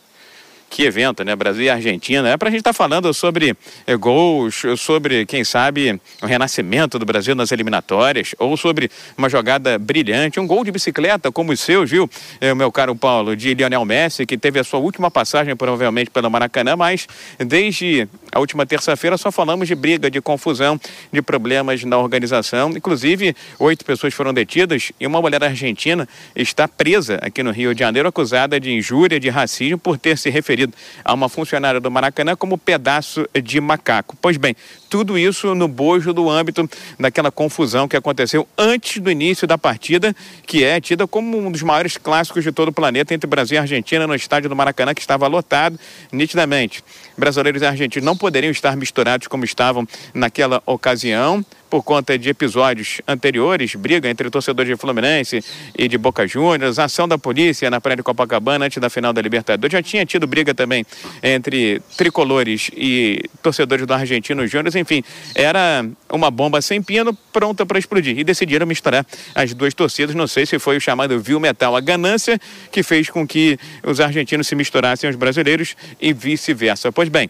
[0.69, 1.35] que evento, né?
[1.35, 2.29] Brasil e Argentina.
[2.29, 6.99] É para a gente estar tá falando sobre é, gols, sobre, quem sabe, o renascimento
[6.99, 11.57] do Brasil nas eliminatórias, ou sobre uma jogada brilhante, um gol de bicicleta como o
[11.57, 12.09] seu, viu,
[12.41, 16.29] é, meu caro Paulo, de Lionel Messi, que teve a sua última passagem, provavelmente, pelo
[16.29, 17.07] Maracanã, mas
[17.39, 20.79] desde a última terça-feira só falamos de briga, de confusão,
[21.11, 22.71] de problemas na organização.
[22.71, 27.79] Inclusive, oito pessoas foram detidas e uma mulher argentina está presa aqui no Rio de
[27.79, 30.56] Janeiro, acusada de injúria, de racismo, por ter se referido
[31.03, 34.17] a uma funcionária do Maracanã como pedaço de macaco.
[34.21, 34.55] Pois bem,
[34.89, 40.15] tudo isso no bojo do âmbito daquela confusão que aconteceu antes do início da partida,
[40.45, 43.59] que é tida como um dos maiores clássicos de todo o planeta entre Brasil e
[43.59, 45.79] Argentina no estádio do Maracanã, que estava lotado
[46.11, 46.83] nitidamente.
[47.17, 53.01] Brasileiros e argentinos não poderiam estar misturados como estavam naquela ocasião por conta de episódios
[53.07, 55.43] anteriores, briga entre torcedores de Fluminense
[55.77, 59.21] e de Boca Juniors, ação da polícia na Praia de Copacabana antes da final da
[59.21, 59.71] Libertadores.
[59.71, 60.85] Já tinha tido briga também
[61.21, 64.75] entre tricolores e torcedores do Argentino Júnior.
[64.75, 65.03] Enfim,
[65.35, 68.17] era uma bomba sem pino pronta para explodir.
[68.17, 70.15] E decidiram misturar as duas torcidas.
[70.15, 72.39] Não sei se foi o chamado Viu Metal, a ganância
[72.71, 76.91] que fez com que os argentinos se misturassem aos brasileiros e vice-versa.
[76.91, 77.29] Pois bem,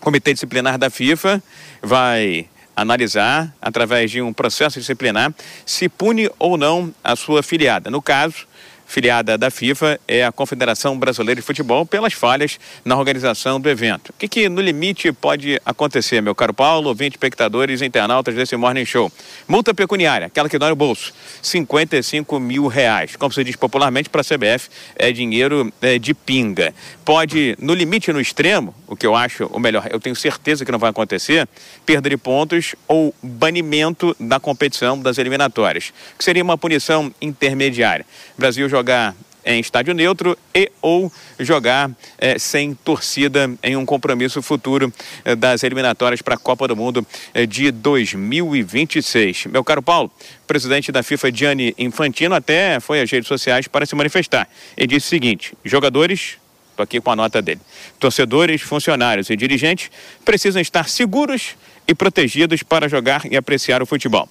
[0.00, 1.42] Comitê Disciplinar da FIFA
[1.82, 2.46] vai
[2.80, 5.32] analisar, através de um processo disciplinar,
[5.64, 7.90] se pune ou não a sua filiada.
[7.90, 8.47] No caso,
[8.88, 14.08] filiada da FIFA é a Confederação Brasileira de Futebol pelas falhas na organização do evento.
[14.08, 18.86] O que, que no limite pode acontecer, meu caro Paulo, 20 espectadores internautas desse Morning
[18.86, 19.12] Show?
[19.46, 23.14] Multa pecuniária, aquela que dói no bolso, 55 mil reais.
[23.14, 26.74] Como se diz popularmente, para a CBF é dinheiro é, de pinga.
[27.04, 30.72] Pode, no limite, no extremo, o que eu acho, o melhor, eu tenho certeza que
[30.72, 31.46] não vai acontecer,
[31.84, 38.06] perda de pontos ou banimento da competição das eliminatórias, que seria uma punição intermediária.
[38.36, 39.14] O Brasil jogar
[39.44, 44.92] em estádio neutro e ou jogar eh, sem torcida em um compromisso futuro
[45.24, 49.46] eh, das eliminatórias para a Copa do Mundo eh, de 2026.
[49.46, 50.12] Meu caro Paulo,
[50.46, 55.06] presidente da FIFA Gianni Infantino até foi às redes sociais para se manifestar e disse
[55.06, 56.36] o seguinte: jogadores
[56.70, 57.60] Estou aqui com a nota dele.
[57.98, 59.90] Torcedores, funcionários e dirigentes
[60.24, 61.56] precisam estar seguros
[61.88, 64.28] e protegidos para jogar e apreciar o futebol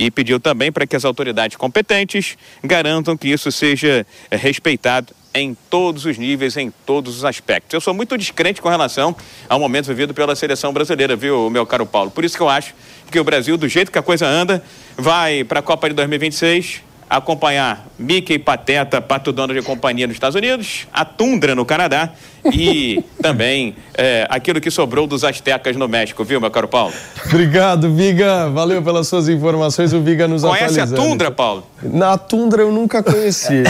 [0.00, 5.54] e pediu também para que as autoridades competentes garantam que isso seja eh, respeitado em
[5.68, 7.74] todos os níveis, em todos os aspectos.
[7.74, 9.14] Eu sou muito descrente com relação
[9.46, 12.10] ao momento vivido pela seleção brasileira, viu, meu caro Paulo?
[12.10, 12.74] Por isso que eu acho
[13.10, 14.64] que o Brasil, do jeito que a coisa anda,
[14.96, 20.36] vai para a Copa de 2026 acompanhar Mickey Pateta, Pato Dono de Companhia nos Estados
[20.36, 22.10] Unidos, a Tundra no Canadá
[22.52, 26.94] e também é, aquilo que sobrou dos Aztecas no México, viu, meu caro Paulo?
[27.26, 28.48] Obrigado, Viga.
[28.48, 29.92] Valeu pelas suas informações.
[29.92, 31.02] O Viga nos Conhece atualizando.
[31.02, 31.66] a Tundra, Paulo?
[31.82, 33.64] Na Tundra eu nunca conheci.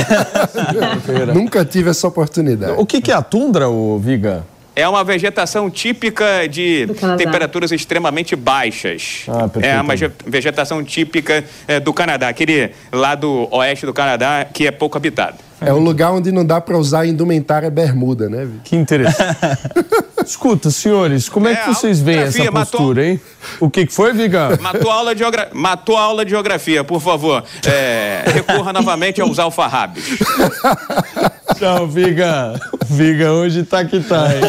[1.35, 2.75] Nunca tive essa oportunidade.
[2.77, 4.45] O que, que é a Tundra, o Viga?
[4.81, 6.87] É uma vegetação típica de
[7.19, 9.25] temperaturas extremamente baixas.
[9.29, 14.67] Ah, é uma ge- vegetação típica é, do Canadá, aquele lado oeste do Canadá que
[14.67, 15.37] é pouco habitado.
[15.61, 18.61] É o lugar onde não dá pra usar indumentária bermuda, né, Vitor?
[18.65, 19.37] Que interessante.
[20.25, 23.21] Escuta, senhores, como é, É, que vocês veem essa matou- postura, hein?
[23.59, 24.59] O que, que foi, Viga?
[24.61, 25.49] Matou a aula de, geogra...
[25.53, 27.43] Matou a aula de geografia, por favor.
[27.67, 30.05] É, recorra novamente aos alfarrábios.
[31.59, 32.59] Tchau, Viga.
[32.87, 34.41] Viga hoje tá que tá, hein?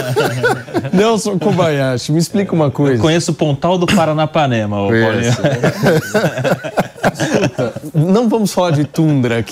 [0.93, 3.01] Nelson Kobayashi, me explica uma coisa.
[3.01, 5.11] Conheço o Pontal do Paranapanema, ô Paulinho.
[5.11, 5.41] Conheço.
[7.93, 9.51] Não vamos falar de tundra aqui,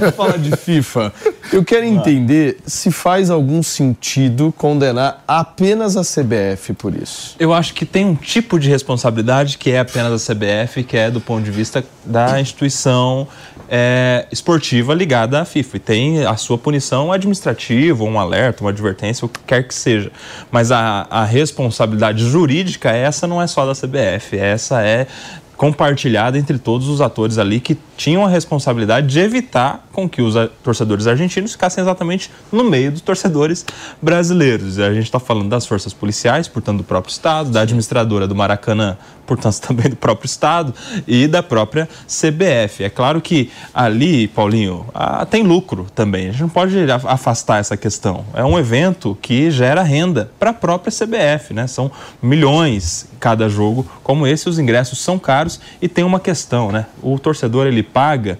[0.00, 1.12] vamos falar de FIFA.
[1.52, 7.36] Eu quero entender se faz algum sentido condenar apenas a CBF por isso.
[7.38, 11.10] Eu acho que tem um tipo de responsabilidade que é apenas a CBF, que é
[11.10, 13.28] do ponto de vista da instituição
[13.68, 15.76] é, esportiva ligada à FIFA.
[15.76, 20.10] E tem a sua punição administrativa, um alerta, uma advertência, o que quer que seja.
[20.50, 25.06] Mas a, a responsabilidade jurídica, essa não é só da CBF, essa é
[25.56, 30.34] compartilhada entre todos os atores ali que tinham a responsabilidade de evitar com que os
[30.62, 33.64] torcedores argentinos ficassem exatamente no meio dos torcedores
[34.02, 34.78] brasileiros.
[34.78, 38.96] A gente está falando das forças policiais, portanto, do próprio Estado, da administradora do Maracanã,
[39.26, 40.74] portanto, também do próprio Estado,
[41.06, 42.82] e da própria CBF.
[42.82, 44.86] É claro que ali, Paulinho,
[45.30, 46.28] tem lucro também.
[46.28, 48.24] A gente não pode afastar essa questão.
[48.34, 51.66] É um evento que gera renda para a própria CBF, né?
[51.66, 51.90] São
[52.20, 55.43] milhões cada jogo como esse, os ingressos são caros
[55.80, 56.86] e tem uma questão, né?
[57.02, 58.38] O torcedor ele paga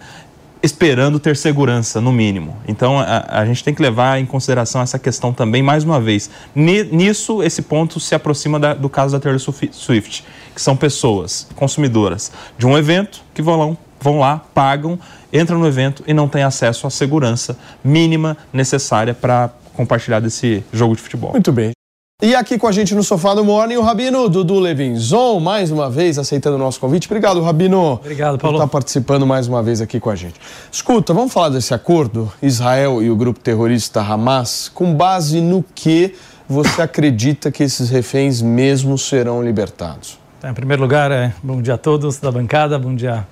[0.63, 2.57] esperando ter segurança, no mínimo.
[2.67, 6.31] Então, a, a gente tem que levar em consideração essa questão também, mais uma vez.
[6.55, 10.75] Ni- Nisso, esse ponto se aproxima da- do caso da Taylor Swi- Swift, que são
[10.75, 14.99] pessoas consumidoras de um evento que vão lá, vão lá pagam,
[15.31, 20.97] entram no evento e não têm acesso à segurança mínima necessária para compartilhar desse jogo
[20.97, 21.33] de futebol.
[21.33, 21.73] Muito bem.
[22.23, 25.91] E aqui com a gente no sofá do Morning, o Rabino Dudu Levinzon, mais uma
[25.91, 27.09] vez aceitando o nosso convite.
[27.09, 27.95] Obrigado, Rabino.
[27.95, 28.59] Obrigado, Por Paulo.
[28.59, 30.37] estar participando mais uma vez aqui com a gente.
[30.71, 36.15] Escuta, vamos falar desse acordo, Israel e o grupo terrorista Hamas, com base no que
[36.49, 40.17] você acredita que esses reféns mesmo serão libertados?
[40.41, 43.27] Tá, em primeiro lugar, é, bom dia a todos da bancada, bom dia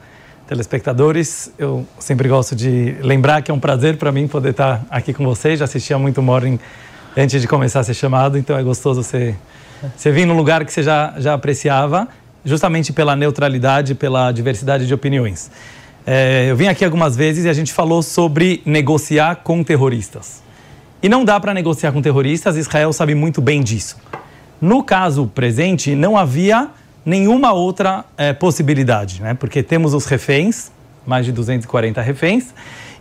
[0.49, 1.53] telespectadores.
[1.57, 5.25] Eu sempre gosto de lembrar que é um prazer para mim poder estar aqui com
[5.25, 5.61] vocês.
[5.61, 6.59] Já assistia muito Morning
[7.17, 9.35] antes de começar a ser chamado, então é gostoso você,
[9.97, 12.09] você vir num lugar que você já, já apreciava,
[12.45, 15.51] justamente pela neutralidade, pela diversidade de opiniões.
[16.07, 20.43] É, eu vim aqui algumas vezes e a gente falou sobre negociar com terroristas.
[21.03, 23.97] E não dá para negociar com terroristas, Israel sabe muito bem disso.
[24.61, 26.69] No caso presente, não havia
[27.05, 29.35] nenhuma outra eh, possibilidade, né?
[29.35, 30.71] porque temos os reféns,
[31.07, 32.55] mais de 240 reféns.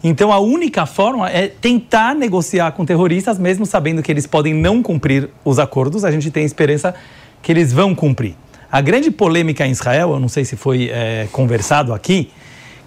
[0.04, 4.82] Então, a única forma é tentar negociar com terroristas, mesmo sabendo que eles podem não
[4.82, 6.04] cumprir os acordos.
[6.04, 6.96] A gente tem esperança
[7.42, 8.36] que eles vão cumprir.
[8.72, 12.32] A grande polêmica em Israel, eu não sei se foi eh, conversado aqui,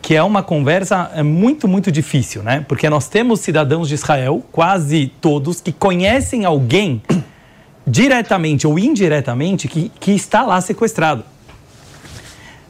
[0.04, 2.64] que é uma conversa é, muito, muito difícil, né?
[2.68, 7.00] Porque nós temos cidadãos de Israel, quase todos, que conhecem alguém
[7.86, 11.24] diretamente ou indiretamente que, que está lá sequestrado.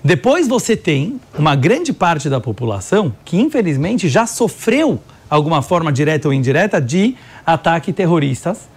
[0.07, 5.01] Depois você tem uma grande parte da população que, infelizmente, já sofreu
[5.31, 8.69] alguma forma direta ou indireta de ataque terroristas,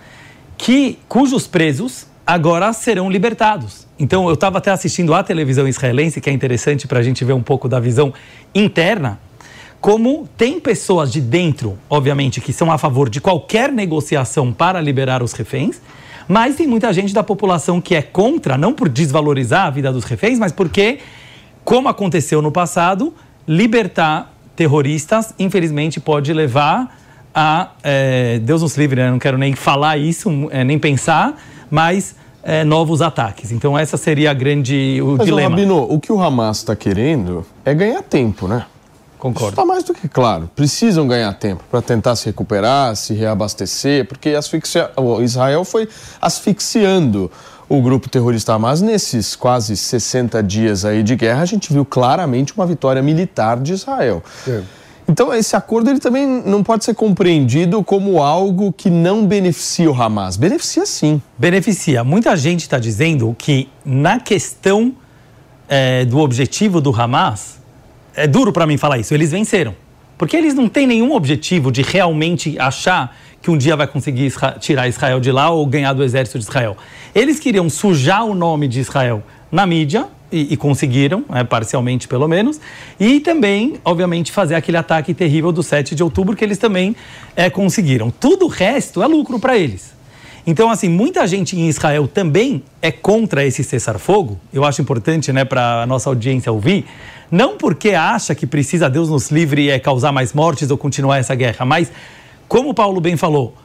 [0.57, 3.85] que, cujos presos agora serão libertados.
[3.99, 7.33] Então, eu estava até assistindo a televisão israelense, que é interessante para a gente ver
[7.33, 8.13] um pouco da visão
[8.55, 9.19] interna,
[9.81, 15.21] como tem pessoas de dentro, obviamente, que são a favor de qualquer negociação para liberar
[15.21, 15.81] os reféns,
[16.27, 20.03] mas tem muita gente da população que é contra, não por desvalorizar a vida dos
[20.03, 20.99] reféns, mas porque,
[21.67, 23.13] como aconteceu no passado,
[23.45, 26.97] libertar terroristas, infelizmente, pode levar
[27.35, 27.71] a.
[27.83, 29.11] É, Deus nos livre, né?
[29.11, 31.35] não quero nem falar isso, é, nem pensar,
[31.69, 32.15] mas.
[32.41, 33.51] É, novos ataques.
[33.51, 35.49] Então, essa seria a grande o Mas, dilema.
[35.49, 38.65] Rabino, o que o Hamas está querendo é ganhar tempo, né?
[39.19, 39.49] Concordo.
[39.49, 40.49] Está mais do que claro.
[40.55, 44.89] Precisam ganhar tempo para tentar se recuperar, se reabastecer, porque asfixia...
[44.95, 45.89] o Israel foi
[46.21, 47.29] asfixiando
[47.69, 51.41] o grupo terrorista Hamas nesses quase 60 dias aí de guerra.
[51.41, 54.23] A gente viu claramente uma vitória militar de Israel.
[54.47, 54.61] É.
[55.09, 60.01] Então, esse acordo ele também não pode ser compreendido como algo que não beneficia o
[60.01, 60.35] Hamas.
[60.35, 61.21] Beneficia sim.
[61.37, 62.03] Beneficia.
[62.03, 64.93] Muita gente está dizendo que na questão
[65.69, 67.57] é, do objetivo do Hamas,
[68.15, 69.75] é duro para mim falar isso, eles venceram.
[70.17, 73.15] Porque eles não têm nenhum objetivo de realmente achar
[73.47, 74.29] que um dia vai conseguir
[74.59, 76.75] tirar Israel de lá ou ganhar do exército de Israel.
[77.15, 82.27] Eles queriam sujar o nome de Israel na mídia, e, e, conseguiram, né, parcialmente pelo
[82.27, 82.59] menos,
[82.99, 86.93] e também, obviamente, fazer aquele ataque terrível do 7 de outubro que eles também
[87.33, 88.11] é, conseguiram.
[88.11, 89.93] Tudo o resto é lucro para eles.
[90.45, 94.37] Então, assim, muita gente em Israel também é contra esse cessar-fogo.
[94.51, 96.85] Eu acho importante, né, para a nossa audiência ouvir.
[97.31, 101.35] Não porque acha que precisa Deus nos livre é causar mais mortes ou continuar essa
[101.35, 101.89] guerra, mas,
[102.47, 103.55] como o Paulo bem falou,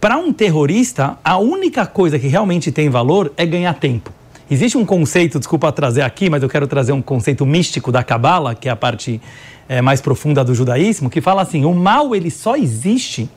[0.00, 4.12] para um terrorista, a única coisa que realmente tem valor é ganhar tempo.
[4.50, 8.54] Existe um conceito, desculpa trazer aqui, mas eu quero trazer um conceito místico da Cabala,
[8.54, 9.20] que é a parte
[9.68, 13.28] é, mais profunda do judaísmo, que fala assim: o mal ele só existe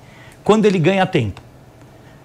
[0.44, 1.42] quando ele ganha tempo.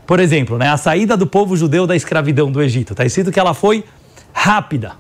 [0.07, 2.95] Por exemplo, né, a saída do povo judeu da escravidão do Egito.
[2.95, 3.85] Está escrito que ela foi
[4.33, 4.93] rápida.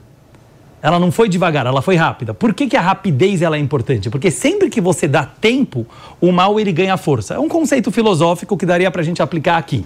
[0.80, 2.32] Ela não foi devagar, ela foi rápida.
[2.32, 4.08] Por que, que a rapidez ela é importante?
[4.08, 5.86] Porque sempre que você dá tempo,
[6.20, 7.34] o mal ele ganha força.
[7.34, 9.84] É um conceito filosófico que daria para a gente aplicar aqui.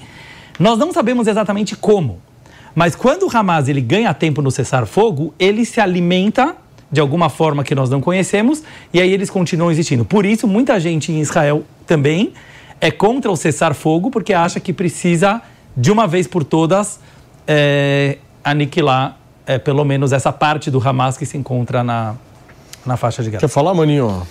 [0.58, 2.20] Nós não sabemos exatamente como,
[2.74, 6.56] mas quando o Hamas ele ganha tempo no cessar-fogo, ele se alimenta
[6.90, 8.62] de alguma forma que nós não conhecemos
[8.92, 10.04] e aí eles continuam existindo.
[10.04, 12.34] Por isso, muita gente em Israel também
[12.80, 15.40] é contra o cessar-fogo porque acha que precisa,
[15.74, 17.00] de uma vez por todas,
[17.46, 22.14] é, aniquilar é, pelo menos essa parte do Hamas que se encontra na,
[22.84, 23.40] na faixa de Gaza.
[23.40, 24.26] Quer falar, Maninho?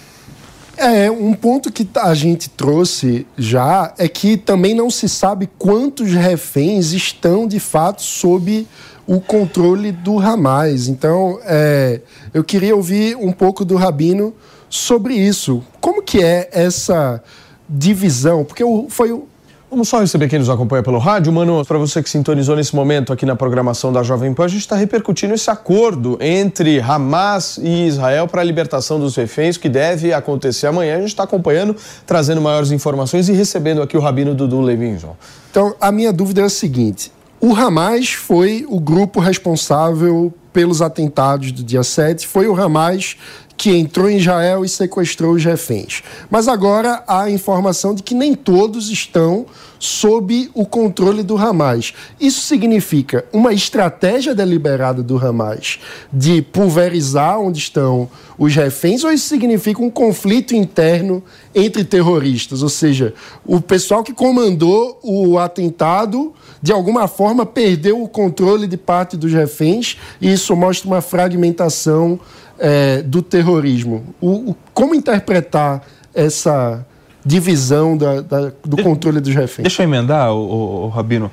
[0.78, 6.12] É, um ponto que a gente trouxe já é que também não se sabe quantos
[6.14, 8.66] reféns estão de fato sob
[9.06, 10.88] o controle do Hamas.
[10.88, 12.02] Então, é,
[12.34, 14.34] eu queria ouvir um pouco do Rabino
[14.70, 15.64] sobre isso.
[15.80, 17.22] Como que é essa
[17.70, 18.46] divisão?
[18.46, 19.28] Porque foi o
[19.72, 21.32] Vamos só receber quem nos acompanha pelo rádio.
[21.32, 24.60] Mano, para você que sintonizou nesse momento aqui na programação da Jovem Pan, a gente
[24.60, 30.12] está repercutindo esse acordo entre Hamas e Israel para a libertação dos reféns, que deve
[30.12, 30.98] acontecer amanhã.
[30.98, 31.74] A gente está acompanhando,
[32.06, 35.16] trazendo maiores informações e recebendo aqui o Rabino Dudu Levinson.
[35.50, 37.10] Então, a minha dúvida é a seguinte:
[37.40, 43.16] o Hamas foi o grupo responsável pelos atentados do dia 7, foi o Hamas
[43.58, 46.02] que entrou em Israel e sequestrou os reféns.
[46.30, 49.46] Mas agora há informação de que nem todos estão
[49.82, 51.94] sob o controle do Hamas.
[52.20, 55.80] Isso significa uma estratégia deliberada do Hamas
[56.14, 61.24] de pulverizar onde estão os reféns, ou isso significa um conflito interno
[61.54, 62.62] entre terroristas?
[62.62, 63.14] Ou seja,
[63.46, 66.32] o pessoal que comandou o atentado,
[66.62, 72.20] de alguma forma, perdeu o controle de parte dos reféns, e isso mostra uma fragmentação
[72.62, 74.16] é, do terrorismo.
[74.22, 75.82] O, o, como interpretar
[76.14, 76.86] essa
[77.26, 79.64] divisão da, da, do controle dos reféns?
[79.64, 81.32] Deixa eu emendar, o, o, Rabino.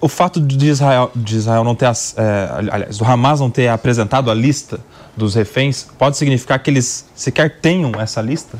[0.00, 4.30] O fato de Israel, de Israel não ter, é, aliás, do Hamas não ter apresentado
[4.30, 4.80] a lista
[5.16, 8.58] dos reféns, pode significar que eles sequer tenham essa lista?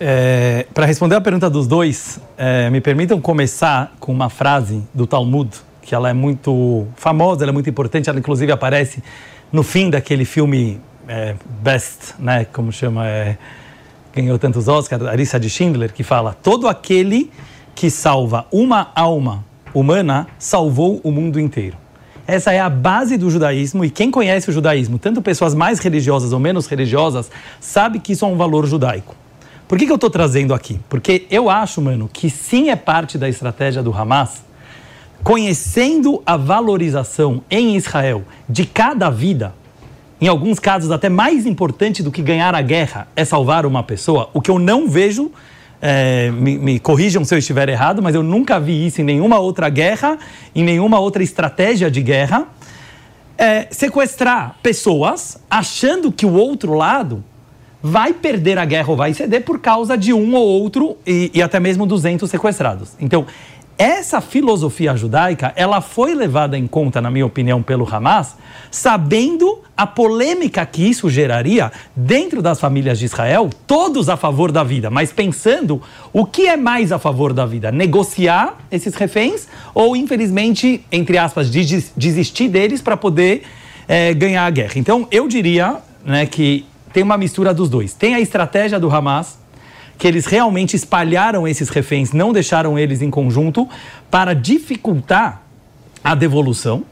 [0.00, 5.06] É, Para responder a pergunta dos dois, é, me permitam começar com uma frase do
[5.06, 5.50] Talmud,
[5.82, 9.02] que ela é muito famosa, ela é muito importante, ela inclusive aparece
[9.52, 13.38] no fim daquele filme é, Best, né, como chama, é,
[14.14, 17.30] ganhou tantos Oscars, a lista de Schindler, que fala: todo aquele
[17.74, 21.76] que salva uma alma humana salvou o mundo inteiro.
[22.26, 26.32] Essa é a base do judaísmo e quem conhece o judaísmo, tanto pessoas mais religiosas
[26.32, 27.30] ou menos religiosas,
[27.60, 29.14] sabe que isso é um valor judaico.
[29.68, 30.80] Por que, que eu estou trazendo aqui?
[30.88, 34.42] Porque eu acho, mano, que sim é parte da estratégia do Hamas
[35.26, 39.52] conhecendo a valorização em Israel de cada vida,
[40.20, 44.30] em alguns casos até mais importante do que ganhar a guerra é salvar uma pessoa,
[44.32, 45.32] o que eu não vejo,
[45.82, 49.40] é, me, me, corrijam se eu estiver errado, mas eu nunca vi isso em nenhuma
[49.40, 50.16] outra guerra,
[50.54, 52.46] em nenhuma outra estratégia de guerra,
[53.36, 57.24] é, sequestrar pessoas achando que o outro lado
[57.82, 61.42] vai perder a guerra ou vai ceder por causa de um ou outro e, e
[61.42, 62.92] até mesmo 200 sequestrados.
[63.00, 63.26] Então,
[63.78, 68.36] essa filosofia judaica, ela foi levada em conta, na minha opinião, pelo Hamas,
[68.70, 74.64] sabendo a polêmica que isso geraria dentro das famílias de Israel, todos a favor da
[74.64, 79.94] vida, mas pensando o que é mais a favor da vida, negociar esses reféns ou,
[79.94, 83.42] infelizmente, entre aspas, desistir deles para poder
[83.86, 84.72] é, ganhar a guerra.
[84.76, 87.92] Então, eu diria né, que tem uma mistura dos dois.
[87.92, 89.38] Tem a estratégia do Hamas,
[89.98, 93.68] que eles realmente espalharam esses reféns, não deixaram eles em conjunto,
[94.10, 95.42] para dificultar
[96.02, 96.84] a devolução.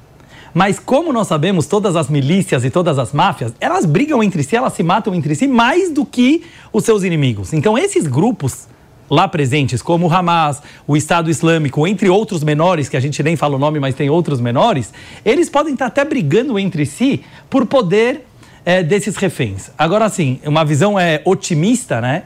[0.53, 4.55] Mas como nós sabemos, todas as milícias e todas as máfias, elas brigam entre si,
[4.55, 7.53] elas se matam entre si mais do que os seus inimigos.
[7.53, 8.69] Então esses grupos
[9.11, 13.37] lá presentes, como o Hamas, o Estado Islâmico, entre outros menores, que a gente nem
[13.37, 14.93] fala o nome, mas tem outros menores,
[15.25, 18.25] eles podem estar até brigando entre si por poder
[18.65, 19.71] é, desses reféns.
[19.77, 22.25] Agora, sim, uma visão é otimista, né?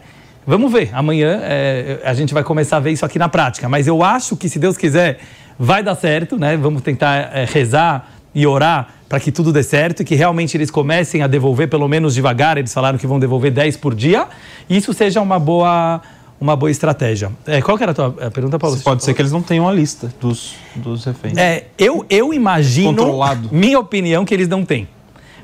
[0.49, 3.69] Vamos ver, amanhã é, a gente vai começar a ver isso aqui na prática.
[3.69, 5.19] Mas eu acho que, se Deus quiser,
[5.59, 6.57] vai dar certo, né?
[6.57, 10.71] Vamos tentar é, rezar e orar para que tudo dê certo e que realmente eles
[10.71, 14.27] comecem a devolver, pelo menos devagar, eles falaram que vão devolver 10 por dia,
[14.71, 16.01] e isso seja uma boa,
[16.41, 17.31] uma boa estratégia.
[17.47, 18.79] É, qual que era a tua pergunta, Paulo?
[18.79, 21.37] Pode ser que eles não tenham a lista dos, dos reféns.
[21.37, 23.51] É, eu, eu imagino, Controlado.
[23.53, 24.89] minha opinião, que eles não têm.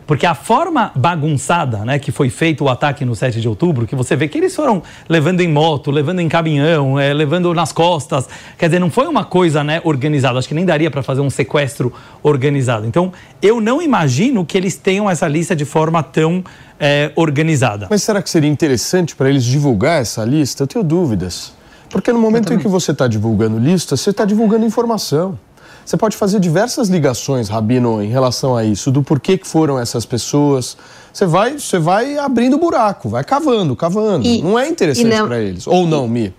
[0.07, 3.97] Porque a forma bagunçada né, que foi feito o ataque no 7 de outubro, que
[3.97, 8.29] você vê que eles foram levando em moto, levando em caminhão, é, levando nas costas.
[8.59, 10.39] Quer dizer, não foi uma coisa né, organizada.
[10.39, 11.93] Acho que nem daria para fazer um sequestro
[12.23, 12.87] organizado.
[12.87, 16.45] Então, eu não imagino que eles tenham essa lista de forma tão
[16.79, 17.87] é, organizada.
[17.91, 20.65] Mas será que seria interessante para eles divulgar essa lista?
[20.65, 21.53] Eu tenho dúvidas.
[21.89, 25.39] Porque no momento em que você está divulgando lista, você está divulgando informação.
[25.85, 30.07] Você pode fazer diversas ligações, Rabino, em relação a isso, do porquê que foram essas
[30.07, 30.77] pessoas.
[31.13, 34.27] Você vai, você vai abrindo buraco, vai cavando, cavando.
[34.27, 35.67] E, não é interessante para eles.
[35.67, 36.33] Ou não, Mi?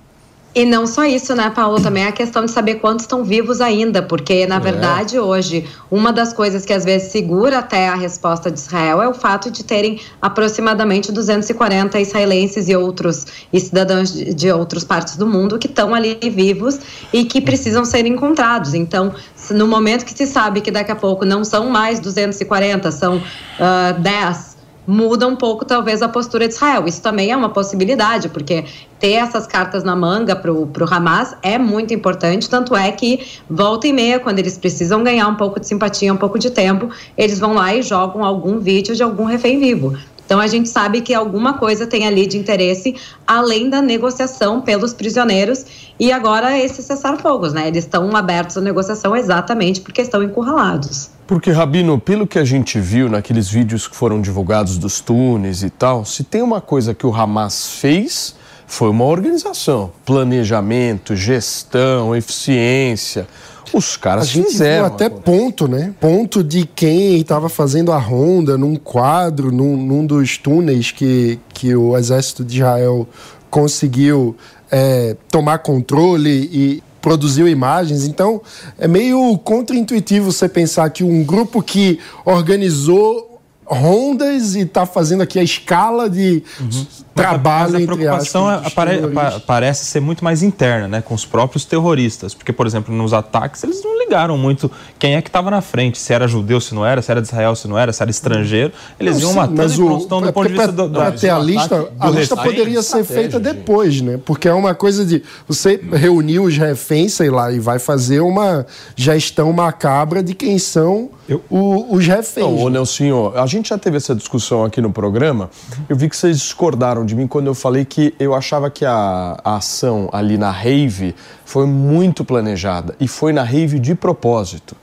[0.56, 1.82] E não só isso, né, Paulo?
[1.82, 4.60] Também é a questão de saber quantos estão vivos ainda, porque, na é.
[4.62, 9.08] verdade, hoje, uma das coisas que às vezes segura até a resposta de Israel é
[9.10, 15.28] o fato de terem aproximadamente 240 israelenses e outros e cidadãos de outras partes do
[15.28, 16.80] mundo que estão ali vivos
[17.12, 18.74] e que precisam ser encontrados.
[18.74, 19.14] Então,
[19.52, 23.22] no momento que se sabe que daqui a pouco não são mais 240, são uh,
[23.60, 24.55] ah, 10
[24.88, 26.86] muda um pouco, talvez, a postura de Israel.
[26.88, 28.66] Isso também é uma possibilidade, porque
[29.00, 33.88] ter essas cartas na manga para o Hamas é muito importante, tanto é que volta
[33.88, 37.40] e meia, quando eles precisam ganhar um pouco de simpatia, um pouco de tempo, eles
[37.40, 39.96] vão lá e jogam algum vídeo de algum refém vivo.
[40.26, 42.96] Então a gente sabe que alguma coisa tem ali de interesse
[43.28, 45.66] além da negociação pelos prisioneiros
[46.00, 47.68] e agora esses cessar-fogos, né?
[47.68, 51.12] Eles estão abertos à negociação exatamente porque estão encurralados.
[51.28, 55.70] Porque, Rabino, pelo que a gente viu naqueles vídeos que foram divulgados dos túneis e
[55.72, 58.36] tal, se tem uma coisa que o Hamas fez,
[58.68, 63.28] foi uma organização, planejamento, gestão, eficiência.
[63.74, 64.86] Os caras a gente fizeram.
[64.86, 65.94] Viu até ponto, né?
[66.00, 71.76] Ponto de quem estava fazendo a ronda num quadro, num, num, dos túneis que, que
[71.76, 73.08] o exército de Israel
[73.50, 74.36] conseguiu
[74.72, 78.04] é, tomar controle e produziu imagens.
[78.04, 78.42] Então,
[78.80, 83.25] é meio contraintuitivo você pensar que um grupo que organizou
[83.66, 86.86] rondas e está fazendo aqui a escala de uhum.
[87.16, 89.00] trabalho mas a, preocupação apare,
[89.46, 93.64] parece ser muito mais interna, né, com os próprios terroristas, porque por exemplo nos ataques
[93.64, 96.86] eles não ligaram muito quem é que estava na frente, se era judeu, se não
[96.86, 99.36] era, se era de Israel, se não era, se era estrangeiro, eles não, iam sim,
[99.36, 102.38] matando mas o, então, do ponto de vista do, do, até a lista, a lista
[102.38, 104.20] poderia ser feita depois, né?
[104.24, 108.66] Porque é uma coisa de você reunir os reféns, sei lá, e vai fazer uma
[108.96, 111.42] gestão macabra de quem são eu...
[111.50, 112.46] o, os reféns.
[112.46, 115.50] Não, ô Nelsinho, a gente já teve essa discussão aqui no programa.
[115.90, 119.40] Eu vi que vocês discordaram de mim quando eu falei que eu achava que a,
[119.44, 124.76] a ação ali na rave foi muito planejada e foi na rave de propósito.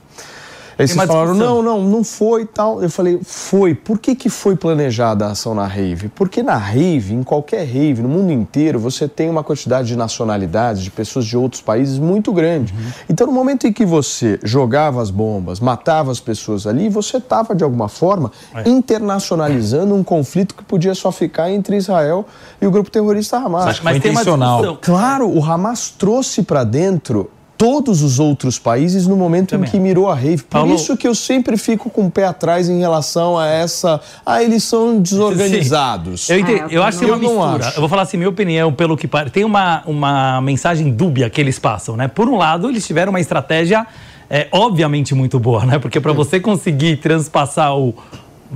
[0.77, 2.81] Aí vocês falaram, não, não, não foi tal.
[2.81, 3.75] Eu falei, foi.
[3.75, 6.09] Por que, que foi planejada a ação na rave?
[6.09, 10.81] Porque na rave, em qualquer rave, no mundo inteiro, você tem uma quantidade de nacionalidades,
[10.81, 12.73] de pessoas de outros países muito grande.
[12.73, 12.91] Uhum.
[13.09, 17.55] Então, no momento em que você jogava as bombas, matava as pessoas ali, você estava,
[17.55, 18.67] de alguma forma, é.
[18.67, 22.25] internacionalizando um conflito que podia só ficar entre Israel
[22.61, 23.65] e o grupo terrorista Hamas.
[23.65, 24.77] Mas, Mas tem intencional.
[24.81, 27.29] Claro, o Hamas trouxe para dentro
[27.63, 29.69] todos os outros países no momento Também.
[29.69, 30.43] em que mirou a rave.
[30.43, 34.01] Por Paulo- isso que eu sempre fico com o pé atrás em relação a essa.
[34.25, 36.29] Ah, eles são desorganizados.
[36.29, 37.67] Eu, Ah, eu acho que é uma eu não mistura.
[37.67, 37.77] acho.
[37.77, 39.31] Eu vou falar assim, minha opinião, pelo que parece.
[39.31, 42.09] Tem uma, uma mensagem dúbia que eles passam, né?
[42.09, 43.87] Por um lado, eles tiveram uma estratégia,
[44.29, 45.79] é, obviamente, muito boa, né?
[45.79, 47.93] Porque para você conseguir transpassar o.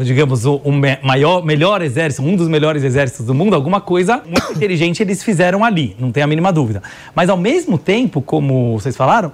[0.04, 4.54] Digamos, o, o maior, melhor exército, um dos melhores exércitos do mundo, alguma coisa muito
[4.54, 6.84] inteligente eles fizeram ali, não tem a mínima dúvida.
[7.16, 9.32] Mas ao mesmo tempo, como vocês falaram,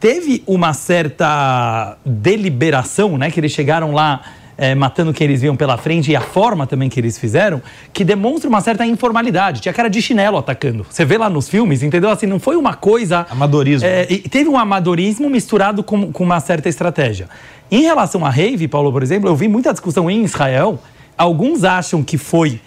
[0.00, 3.30] teve uma certa deliberação, né?
[3.30, 4.22] Que eles chegaram lá
[4.58, 7.60] é, matando quem eles viam pela frente e a forma também que eles fizeram,
[7.92, 9.60] que demonstra uma certa informalidade.
[9.60, 10.86] Tinha cara de chinelo atacando.
[10.88, 12.10] Você vê lá nos filmes, entendeu?
[12.10, 13.26] Assim, não foi uma coisa.
[13.30, 13.86] Amadorismo.
[13.86, 17.28] É, e teve um amadorismo misturado com, com uma certa estratégia.
[17.70, 20.78] Em relação à rave, Paulo, por exemplo, eu vi muita discussão em Israel.
[21.18, 22.60] Alguns acham que foi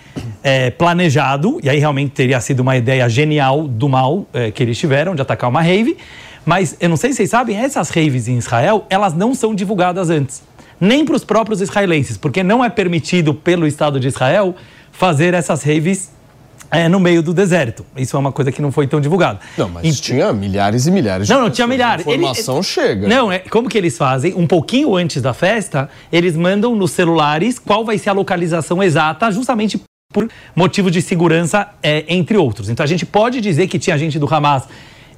[0.44, 4.78] é, planejado, e aí realmente teria sido uma ideia genial do mal é, que eles
[4.78, 5.98] tiveram de atacar uma rave.
[6.46, 10.10] Mas eu não sei se vocês sabem, essas raves em Israel, elas não são divulgadas
[10.10, 10.49] antes.
[10.80, 14.56] Nem para os próprios israelenses, porque não é permitido pelo Estado de Israel
[14.92, 16.12] fazer essas raves
[16.72, 17.86] é, no meio do deserto.
[17.98, 19.40] Isso é uma coisa que não foi tão divulgada.
[19.58, 22.08] Não, mas tinha milhares e milhares de Não, não, tinha milhares.
[22.08, 23.08] A informação Ele- chega.
[23.08, 24.34] Não, é, como que eles fazem?
[24.36, 29.32] Um pouquinho antes da festa, eles mandam nos celulares qual vai ser a localização exata,
[29.32, 29.82] justamente
[30.14, 32.70] por motivo de segurança, é, entre outros.
[32.70, 34.64] Então a gente pode dizer que tinha gente do Hamas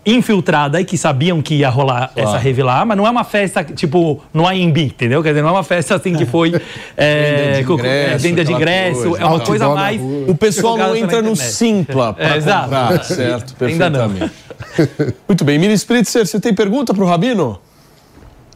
[0.05, 3.63] infiltrada e que sabiam que ia rolar essa rave lá, mas não é uma festa
[3.63, 5.21] tipo no AMB, entendeu?
[5.21, 6.53] Quer dizer, não é uma festa assim que foi
[6.97, 10.01] é, Venda de ingresso, é, venda de aquela ingresso, coisa, é uma coisa mais.
[10.27, 11.35] O pessoal não entra no.
[11.35, 12.63] Simpla para É, exato.
[12.63, 13.55] comprar, certo?
[13.63, 14.09] Ainda não.
[14.09, 15.15] Perfeitamente.
[15.27, 15.59] Muito bem.
[15.59, 17.59] Mini Spritzer, você tem pergunta para o Rabino?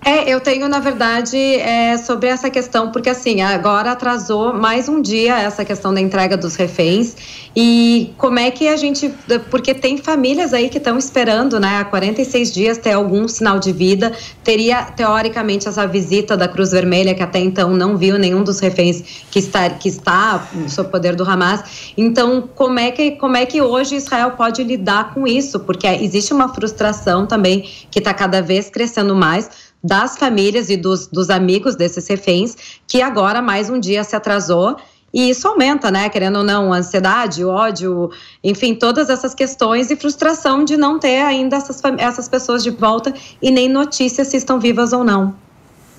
[0.08, 5.02] É, eu tenho, na verdade, é, sobre essa questão, porque assim, agora atrasou mais um
[5.02, 7.16] dia essa questão da entrega dos reféns.
[7.56, 9.12] E como é que a gente.
[9.50, 13.72] Porque tem famílias aí que estão esperando, né, há 46 dias ter algum sinal de
[13.72, 14.12] vida.
[14.44, 19.02] Teria, teoricamente, essa visita da Cruz Vermelha, que até então não viu nenhum dos reféns
[19.32, 21.94] que está, que está sob poder do Hamas.
[21.98, 25.62] Então, como é, que, como é que hoje Israel pode lidar com isso?
[25.62, 31.06] Porque existe uma frustração também que está cada vez crescendo mais das famílias e dos,
[31.08, 32.56] dos amigos desses reféns,
[32.88, 34.76] que agora mais um dia se atrasou.
[35.14, 36.10] E isso aumenta, né?
[36.10, 38.10] Querendo ou não, a ansiedade, ódio,
[38.44, 43.14] enfim, todas essas questões e frustração de não ter ainda essas, essas pessoas de volta
[43.42, 45.34] e nem notícias se estão vivas ou não.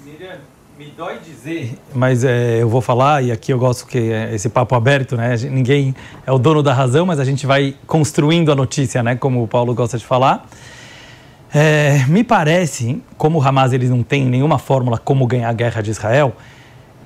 [0.04, 0.36] Miriam,
[0.78, 4.48] me dói dizer, mas é, eu vou falar, e aqui eu gosto que é esse
[4.50, 5.34] papo aberto, né?
[5.36, 5.94] Gente- Ninguém
[6.26, 9.14] é o dono da razão, mas a gente vai construindo a notícia, né?
[9.16, 10.46] Como o Paulo gosta de falar.
[11.54, 15.80] É, me parece, como o Hamas eles não tem nenhuma fórmula como ganhar a guerra
[15.80, 16.36] de Israel,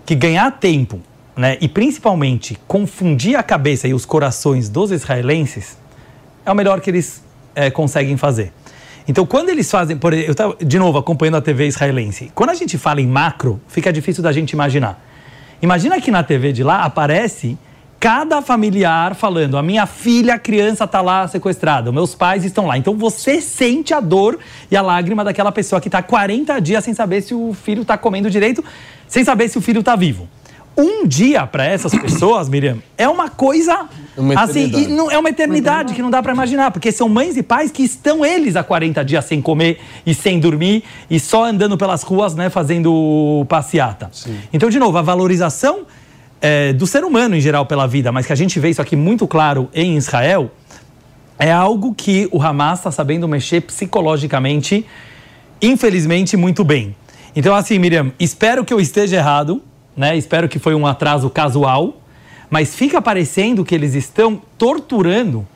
[0.04, 1.00] que ganhar tempo,
[1.36, 1.56] né?
[1.60, 5.78] E principalmente confundir a cabeça e os corações dos israelenses
[6.44, 7.22] é o melhor que eles
[7.54, 8.52] é, conseguem fazer.
[9.06, 12.30] Então, quando eles fazem, por eu estava de novo acompanhando a TV israelense.
[12.34, 15.02] Quando a gente fala em macro, fica difícil da gente imaginar.
[15.62, 17.58] Imagina que na TV de lá aparece
[18.00, 22.78] cada familiar falando: a minha filha, a criança está lá sequestrada, meus pais estão lá.
[22.78, 24.38] Então você sente a dor
[24.70, 27.98] e a lágrima daquela pessoa que está 40 dias sem saber se o filho está
[27.98, 28.64] comendo direito,
[29.06, 30.26] sem saber se o filho está vivo.
[30.76, 33.86] Um dia para essas pessoas, Miriam, é uma coisa
[34.16, 37.36] Uma assim, e não, é uma eternidade que não dá para imaginar, porque são mães
[37.36, 41.44] e pais que estão eles há 40 dias sem comer e sem dormir e só
[41.44, 44.10] andando pelas ruas, né, fazendo passeata.
[44.52, 45.86] Então, de novo, a valorização
[46.40, 48.96] é, do ser humano em geral pela vida, mas que a gente vê isso aqui
[48.96, 50.50] muito claro em Israel,
[51.38, 54.84] é algo que o Hamas está sabendo mexer psicologicamente,
[55.60, 56.94] infelizmente, muito bem.
[57.34, 59.62] Então, assim, Miriam, espero que eu esteja errado,
[59.96, 60.16] né?
[60.16, 62.00] Espero que foi um atraso casual,
[62.48, 65.46] mas fica parecendo que eles estão torturando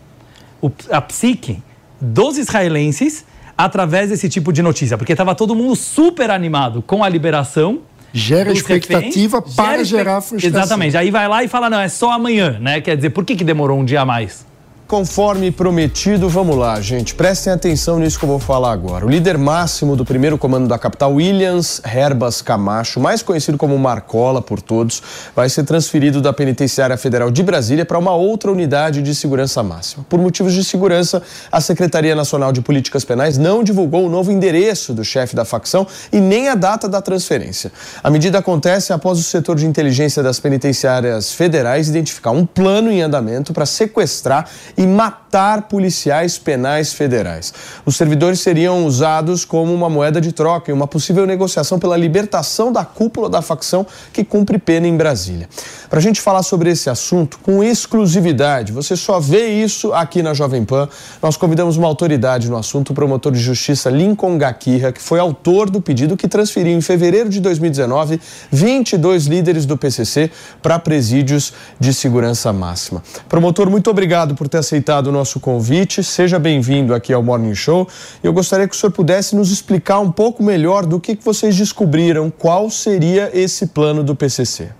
[0.62, 1.62] o- a psique
[2.01, 3.24] dos israelenses
[3.57, 7.80] através desse tipo de notícia, porque estava todo mundo super animado com a liberação.
[8.16, 10.60] Gera expectativa reféns, para gera gerar frustração.
[10.60, 10.96] Exatamente.
[10.96, 12.80] Aí vai lá e fala, não, é só amanhã, né?
[12.80, 14.46] Quer dizer, por que, que demorou um dia a mais?
[14.95, 17.16] Conforme prometido, vamos lá, gente.
[17.16, 19.05] Prestem atenção nisso que eu vou falar agora.
[19.05, 24.40] O líder máximo do primeiro comando da capital, Williams Herbas Camacho, mais conhecido como Marcola
[24.40, 25.03] por todos,
[25.34, 30.07] vai ser transferido da Penitenciária Federal de Brasília para uma outra unidade de segurança máxima.
[30.09, 31.20] Por motivos de segurança,
[31.51, 35.88] a Secretaria Nacional de Políticas Penais não divulgou o novo endereço do chefe da facção
[36.12, 37.72] e nem a data da transferência.
[38.01, 43.03] A medida acontece após o setor de inteligência das penitenciárias federais identificar um plano em
[43.03, 47.53] andamento para sequestrar e e matar policiais penais federais.
[47.87, 52.70] Os servidores seriam usados como uma moeda de troca em uma possível negociação pela libertação
[52.70, 55.49] da cúpula da facção que cumpre pena em Brasília.
[55.89, 60.35] Para a gente falar sobre esse assunto com exclusividade, você só vê isso aqui na
[60.35, 60.89] Jovem Pan.
[61.22, 65.70] Nós convidamos uma autoridade no assunto, o promotor de justiça Lincoln Gakirra, que foi autor
[65.70, 68.20] do pedido que transferiu em fevereiro de 2019
[68.51, 70.30] 22 líderes do PCC
[70.61, 73.03] para presídios de segurança máxima.
[73.28, 76.02] Promotor, muito obrigado por ter aceitado o nosso convite.
[76.02, 77.86] Seja bem-vindo aqui ao Morning Show.
[78.22, 82.30] Eu gostaria que o senhor pudesse nos explicar um pouco melhor do que vocês descobriram,
[82.30, 84.70] qual seria esse plano do PCC.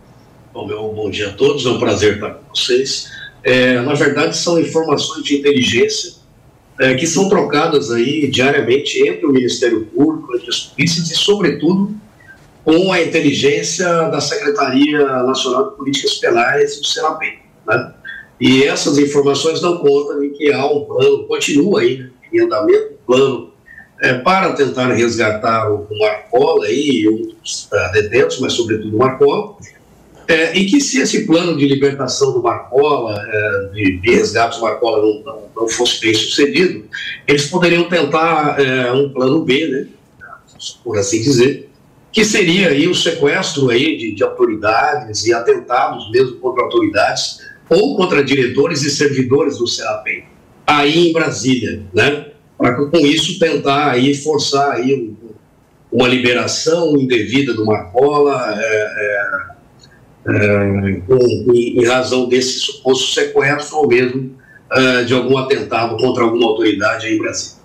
[0.55, 3.11] Bom, meu bom dia a todos, é um prazer estar com vocês.
[3.43, 6.15] É, na verdade, são informações de inteligência
[6.81, 11.95] é, que são trocadas aí diariamente entre o Ministério Público, entre as polícias e, sobretudo,
[12.65, 17.39] com a inteligência da Secretaria Nacional de Políticas Penais, o SENAPEM.
[17.67, 17.95] Né?
[18.41, 23.07] E essas informações dão conta de que há um plano, continua aí em andamento, um
[23.07, 23.53] plano
[24.01, 29.57] é, para tentar resgatar o, o Marcola e outros uh, detentos, mas sobretudo o Marcola,
[30.27, 34.63] é, e que se esse plano de libertação do Marcola, é, de, de resgate do
[34.63, 36.85] Marcola não, não, não, fosse bem sucedido,
[37.29, 39.87] eles poderiam tentar é, um plano B, né,
[40.83, 41.69] por assim dizer,
[42.11, 47.97] que seria aí o sequestro aí de, de autoridades e atentados mesmo contra autoridades ou
[47.97, 50.25] contra diretores e servidores do CEAPEM,
[50.67, 52.27] aí em Brasília, né?
[52.57, 55.13] Para com isso tentar aí forçar aí
[55.91, 59.55] uma liberação indevida do Marcola, é,
[60.27, 64.33] é, é, com, em razão desse suposto sequestro ou mesmo
[64.73, 67.65] é, de algum atentado contra alguma autoridade aí em Brasília.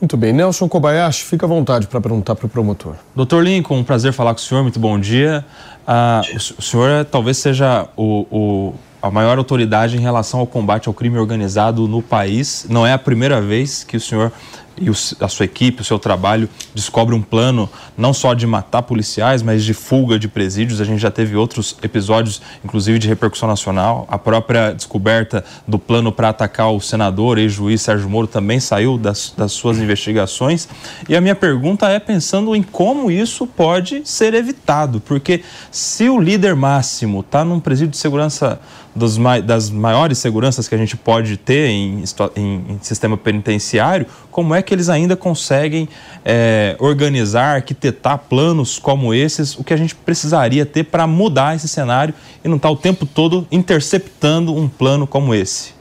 [0.00, 0.32] Muito bem.
[0.32, 2.96] Nelson Kobayashi, fica à vontade para perguntar para o promotor.
[3.14, 5.44] Doutor Lincoln, um prazer falar com o senhor, muito bom dia.
[5.86, 6.20] Ah,
[6.58, 11.18] o senhor talvez seja o, o, a maior autoridade em relação ao combate ao crime
[11.18, 12.64] organizado no país.
[12.70, 14.32] Não é a primeira vez que o senhor
[14.80, 14.88] e
[15.20, 19.62] a sua equipe, o seu trabalho, descobre um plano não só de matar policiais, mas
[19.62, 20.80] de fuga de presídios.
[20.80, 24.06] A gente já teve outros episódios, inclusive de repercussão nacional.
[24.10, 28.98] A própria descoberta do plano para atacar o senador e juiz Sérgio Moro também saiu
[28.98, 30.68] das, das suas investigações.
[31.08, 36.18] E a minha pergunta é pensando em como isso pode ser evitado, porque se o
[36.18, 38.58] líder máximo está num presídio de segurança
[38.94, 42.04] dos, das maiores seguranças que a gente pode ter em,
[42.36, 45.88] em, em sistema penitenciário, como é que eles ainda conseguem
[46.24, 51.68] é, organizar, arquitetar planos como esses, o que a gente precisaria ter para mudar esse
[51.68, 52.14] cenário
[52.44, 55.74] e não estar tá o tempo todo interceptando um plano como esse?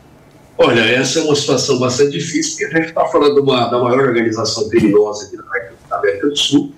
[0.58, 4.00] Olha, essa é uma situação bastante difícil, porque a gente está falando uma, da maior
[4.00, 5.38] organização criminosa aqui
[5.90, 6.72] da América do Sul.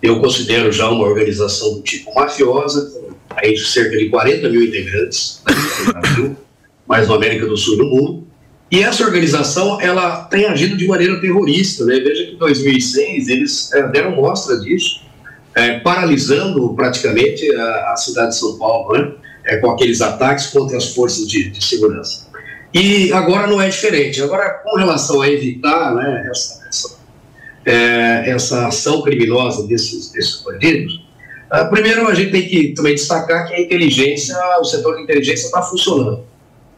[0.00, 2.92] Eu considero já uma organização do tipo mafiosa,
[3.30, 5.42] aí cerca de 40 mil integrantes
[5.86, 6.36] no Brasil,
[6.86, 8.26] mais no América do Sul e no mundo.
[8.70, 12.00] E essa organização, ela tem agido de maneira terrorista, né?
[12.00, 15.02] Veja que em 2006 eles é, deram mostra disso,
[15.54, 19.12] é, paralisando praticamente a, a, cidade de São Paulo, né?
[19.44, 22.26] É, com aqueles ataques contra as forças de, de, segurança.
[22.74, 24.20] E agora não é diferente.
[24.20, 26.98] Agora, com relação a evitar né, essa, essa,
[27.64, 31.05] essa ação criminosa desses, desses bandidos,
[31.52, 35.46] Uh, primeiro, a gente tem que também destacar que a inteligência, o setor de inteligência
[35.46, 36.24] está funcionando.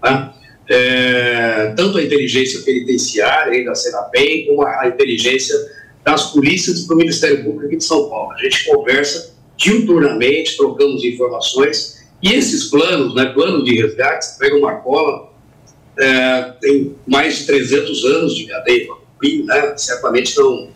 [0.01, 0.35] Tá?
[0.71, 5.57] É, tanto a inteligência penitenciária da Senapem, como a, inteligência
[6.05, 8.33] das polícias do Ministério Público de São Paulo.
[8.33, 14.77] A gente conversa diuturnamente, trocamos informações, e esses planos, né, plano de resgate, pega uma
[14.77, 15.33] cola,
[15.99, 20.69] é, tem mais de 300 anos de cadeia para cumprir, né, certamente não,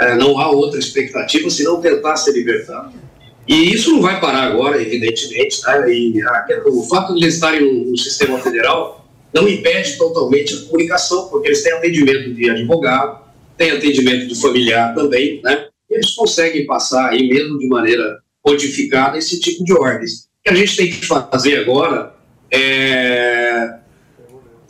[0.00, 2.92] é, não há outra expectativa senão tentar ser libertado.
[3.46, 5.88] E isso não vai parar agora, evidentemente, tá?
[5.88, 11.28] E a, o fato de eles estarem no, sistema federal não impede totalmente a comunicação,
[11.28, 13.24] porque eles têm atendimento de advogado,
[13.56, 15.66] têm atendimento do familiar também, né?
[15.90, 20.24] Eles conseguem passar aí mesmo de maneira codificada esse tipo de ordens.
[20.24, 22.14] O que a gente tem que fazer agora
[22.50, 23.78] é,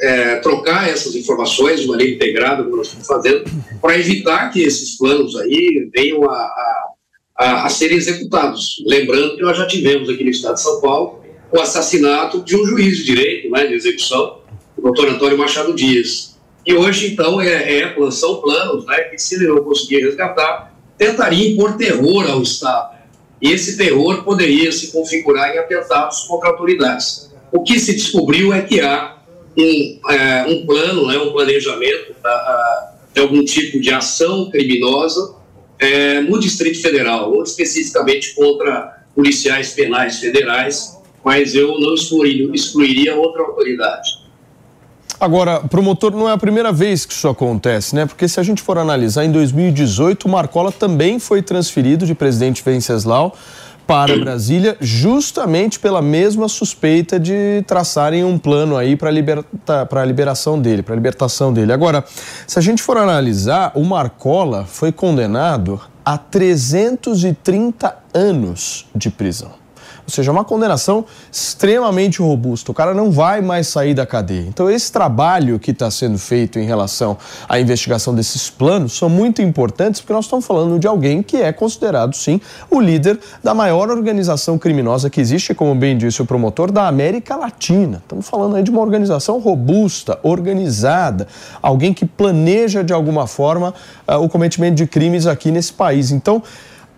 [0.00, 3.44] é trocar essas informações de maneira integrada, como nós estamos fazendo,
[3.80, 6.91] para evitar que esses planos aí venham a, a
[7.36, 8.82] a, a serem executados.
[8.86, 12.64] Lembrando que nós já tivemos aqui no estado de São Paulo o assassinato de um
[12.64, 14.38] juiz de direito, né, de execução,
[14.76, 16.38] o doutor Antônio Machado Dias.
[16.66, 21.52] E hoje, então, é, é, são planos né, que, se ele não conseguir resgatar, tentariam
[21.52, 22.96] impor terror ao Estado.
[23.40, 27.30] E esse terror poderia se configurar em atentados contra autoridades.
[27.52, 29.16] O que se descobriu é que há
[29.58, 35.41] um, é, um plano, né, um planejamento tá, de algum tipo de ação criminosa
[35.82, 43.16] é, no Distrito Federal, ou especificamente contra policiais penais federais, mas eu não excluiria, excluiria
[43.16, 44.22] outra autoridade.
[45.18, 48.06] Agora, promotor, não é a primeira vez que isso acontece, né?
[48.06, 52.62] Porque se a gente for analisar, em 2018, o Marcola também foi transferido de presidente
[52.64, 53.36] Venceslau
[53.86, 60.60] para Brasília, justamente pela mesma suspeita de traçarem um plano aí para liberta, a liberação
[60.60, 61.72] dele, para a libertação dele.
[61.72, 62.04] Agora,
[62.46, 69.61] se a gente for analisar, o Marcola foi condenado a 330 anos de prisão.
[70.06, 72.70] Ou seja, é uma condenação extremamente robusta.
[72.70, 74.46] O cara não vai mais sair da cadeia.
[74.48, 77.16] Então, esse trabalho que está sendo feito em relação
[77.48, 81.52] à investigação desses planos são muito importantes porque nós estamos falando de alguém que é
[81.52, 82.40] considerado, sim,
[82.70, 87.36] o líder da maior organização criminosa que existe, como bem disse o promotor, da América
[87.36, 88.02] Latina.
[88.02, 91.28] Estamos falando aí de uma organização robusta, organizada,
[91.62, 93.72] alguém que planeja de alguma forma
[94.08, 96.10] uh, o cometimento de crimes aqui nesse país.
[96.10, 96.42] Então,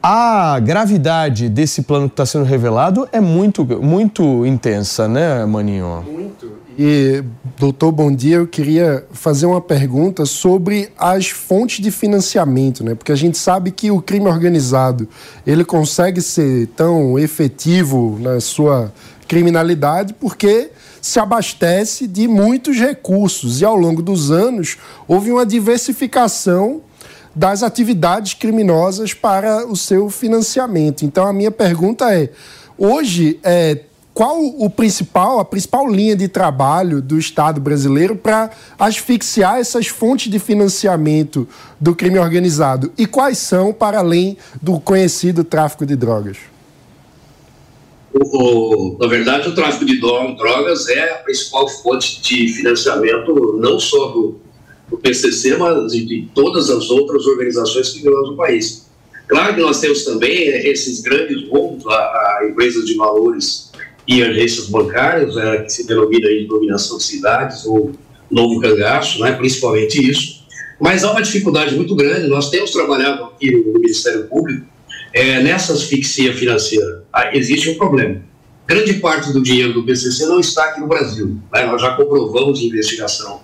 [0.06, 6.04] a gravidade desse plano que está sendo revelado é muito, muito intensa, né, Maninho?
[6.06, 6.52] Muito.
[6.78, 7.24] E,
[7.58, 8.36] doutor, bom dia.
[8.36, 12.94] Eu queria fazer uma pergunta sobre as fontes de financiamento, né?
[12.94, 15.08] Porque a gente sabe que o crime organizado
[15.46, 18.92] ele consegue ser tão efetivo na sua
[19.26, 20.68] criminalidade porque
[21.00, 24.76] se abastece de muitos recursos e ao longo dos anos
[25.08, 26.82] houve uma diversificação
[27.34, 31.04] das atividades criminosas para o seu financiamento.
[31.04, 32.30] Então a minha pergunta é:
[32.78, 33.80] hoje é,
[34.14, 40.30] qual o principal, a principal linha de trabalho do Estado brasileiro para asfixiar essas fontes
[40.30, 41.48] de financiamento
[41.80, 42.92] do crime organizado?
[42.96, 46.36] E quais são, para além do conhecido tráfico de drogas?
[48.12, 53.80] O, o, na verdade, o tráfico de drogas é a principal fonte de financiamento, não
[53.80, 54.40] só do,
[54.94, 58.86] do PCC, mas de todas as outras organizações criminosas do país.
[59.26, 63.72] Claro que nós temos também eh, esses grandes roubos a, a, empresas de valores
[64.06, 67.92] e agências bancárias, é, que se denomina de dominação de cidades ou
[68.30, 70.44] novo cangaço, né, principalmente isso.
[70.78, 72.28] Mas há uma dificuldade muito grande.
[72.28, 74.66] Nós temos trabalhado aqui no Ministério Público
[75.12, 77.04] é, nessa asfixia financeira.
[77.10, 78.20] Ah, existe um problema.
[78.66, 81.38] Grande parte do dinheiro do PCC não está aqui no Brasil.
[81.52, 81.64] Né?
[81.64, 83.40] Nós já comprovamos em investigação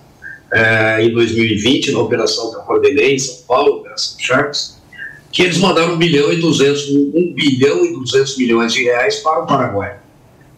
[0.53, 4.81] é, em 2020, na operação que eu coordenei em São Paulo, Operação Sharks,
[5.31, 9.43] que eles mandaram 1 bilhão e 200, 1 bilhão e 200 milhões de reais para
[9.43, 9.97] o Paraguai.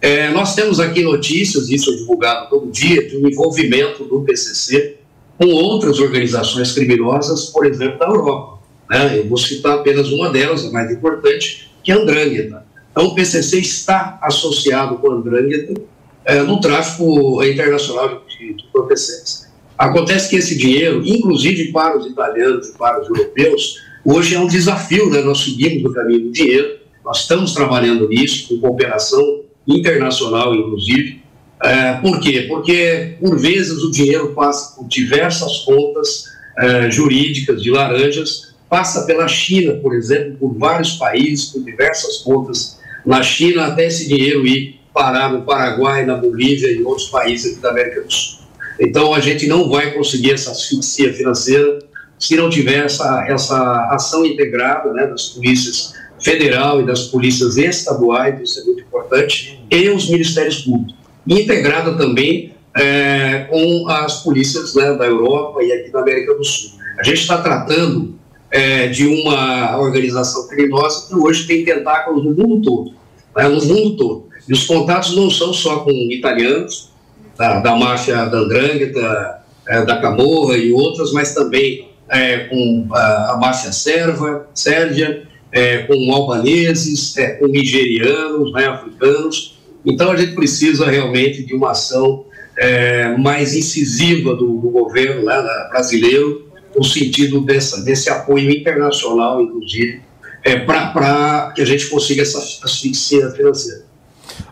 [0.02, 4.98] É, nós temos aqui notícias, isso é divulgado todo dia, de um envolvimento do PCC
[5.38, 8.60] com outras organizações criminosas, por exemplo, da Europa.
[8.90, 9.20] Né?
[9.20, 12.66] Eu vou citar apenas uma delas, a mais importante, que é a Andrangheta.
[12.92, 15.82] Então, o PCC está associado com a Andrangheta
[16.26, 19.43] é, no tráfico internacional de entorpecentes.
[19.78, 24.48] Acontece que esse dinheiro, inclusive para os italianos e para os europeus, hoje é um
[24.48, 25.22] desafio, né?
[25.22, 31.22] Nós seguimos no caminho do dinheiro, nós estamos trabalhando nisso, com cooperação internacional, inclusive.
[31.62, 32.46] É, por quê?
[32.48, 36.26] Porque, por vezes, o dinheiro passa por diversas contas
[36.58, 42.80] é, jurídicas de laranjas, passa pela China, por exemplo, por vários países, por diversas contas
[43.06, 47.70] na China, até esse dinheiro ir parar no Paraguai, na Bolívia e outros países da
[47.72, 48.43] América do Sul.
[48.80, 51.80] Então, a gente não vai conseguir essa asfixia financeira
[52.18, 58.40] se não tiver essa, essa ação integrada né, das polícias federal e das polícias estaduais,
[58.40, 60.96] isso é muito importante, e os ministérios públicos.
[61.28, 66.80] Integrada também é, com as polícias né, da Europa e aqui da América do Sul.
[66.98, 68.16] A gente está tratando
[68.50, 72.94] é, de uma organização criminosa que hoje tem tentáculos no mundo todo,
[73.36, 74.28] né, no mundo todo.
[74.48, 76.93] E os contatos não são só com italianos,
[77.38, 83.34] da, da máfia da Andrangheta, é, da Camorra e outras, mas também é, com a,
[83.34, 89.60] a, máfia serva, sérvia, é, com albaneses, é, com nigerianos, né, africanos.
[89.86, 92.26] Então a gente precisa realmente de uma ação
[92.58, 100.02] é, mais incisiva do, do governo né, brasileiro, no sentido dessa, desse apoio internacional, inclusive,
[100.44, 103.83] é, para que a gente consiga essa asfixia financeira.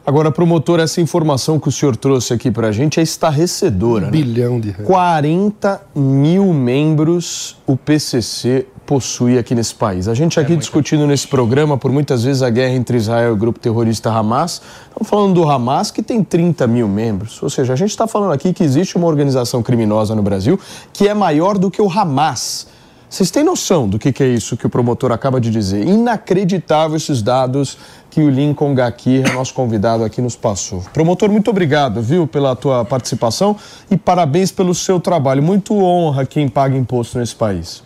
[0.04, 4.06] Agora, promotor, essa informação que o senhor trouxe aqui para a gente é estarrecedora.
[4.06, 4.12] Um né?
[4.12, 4.88] bilhão de reais.
[4.88, 10.08] 40 mil membros o PCC possui aqui nesse país.
[10.08, 13.34] A gente aqui é discutindo nesse programa por muitas vezes a guerra entre Israel e
[13.34, 14.62] o grupo terrorista Hamas.
[14.90, 17.42] Estamos falando do Hamas que tem 30 mil membros.
[17.44, 20.60] Ou seja, a gente está falando aqui que existe uma organização criminosa no Brasil
[20.92, 22.68] que é maior do que o Hamas.
[23.12, 25.86] Vocês têm noção do que, que é isso que o promotor acaba de dizer?
[25.86, 27.78] Inacreditável esses dados
[28.10, 30.82] que o Lincoln Gakir, nosso convidado aqui, nos passou.
[30.94, 33.58] Promotor, muito obrigado, viu, pela tua participação
[33.92, 35.44] e parabéns pelo seu trabalho.
[35.44, 37.84] Muito honra quem paga imposto nesse país.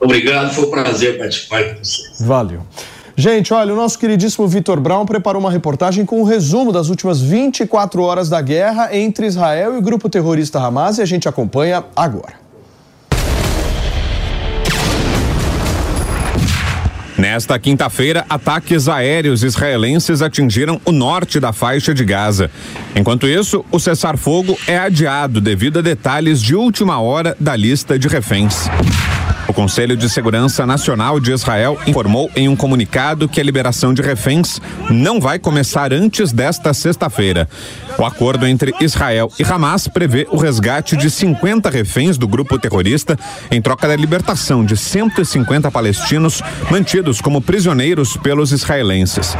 [0.00, 2.18] Obrigado, foi um prazer participar com vocês.
[2.18, 2.62] Valeu.
[3.14, 7.20] Gente, olha, o nosso queridíssimo Vitor Brown preparou uma reportagem com um resumo das últimas
[7.20, 11.84] 24 horas da guerra entre Israel e o grupo terrorista Hamas e a gente acompanha
[11.94, 12.49] agora.
[17.20, 22.50] Nesta quinta-feira, ataques aéreos israelenses atingiram o norte da faixa de Gaza.
[22.96, 28.08] Enquanto isso, o cessar-fogo é adiado devido a detalhes de última hora da lista de
[28.08, 28.70] reféns.
[29.50, 34.00] O Conselho de Segurança Nacional de Israel informou em um comunicado que a liberação de
[34.00, 37.48] reféns não vai começar antes desta sexta-feira.
[37.98, 43.18] O acordo entre Israel e Hamas prevê o resgate de 50 reféns do grupo terrorista
[43.50, 46.40] em troca da libertação de 150 palestinos
[46.70, 49.36] mantidos como prisioneiros pelos israelenses.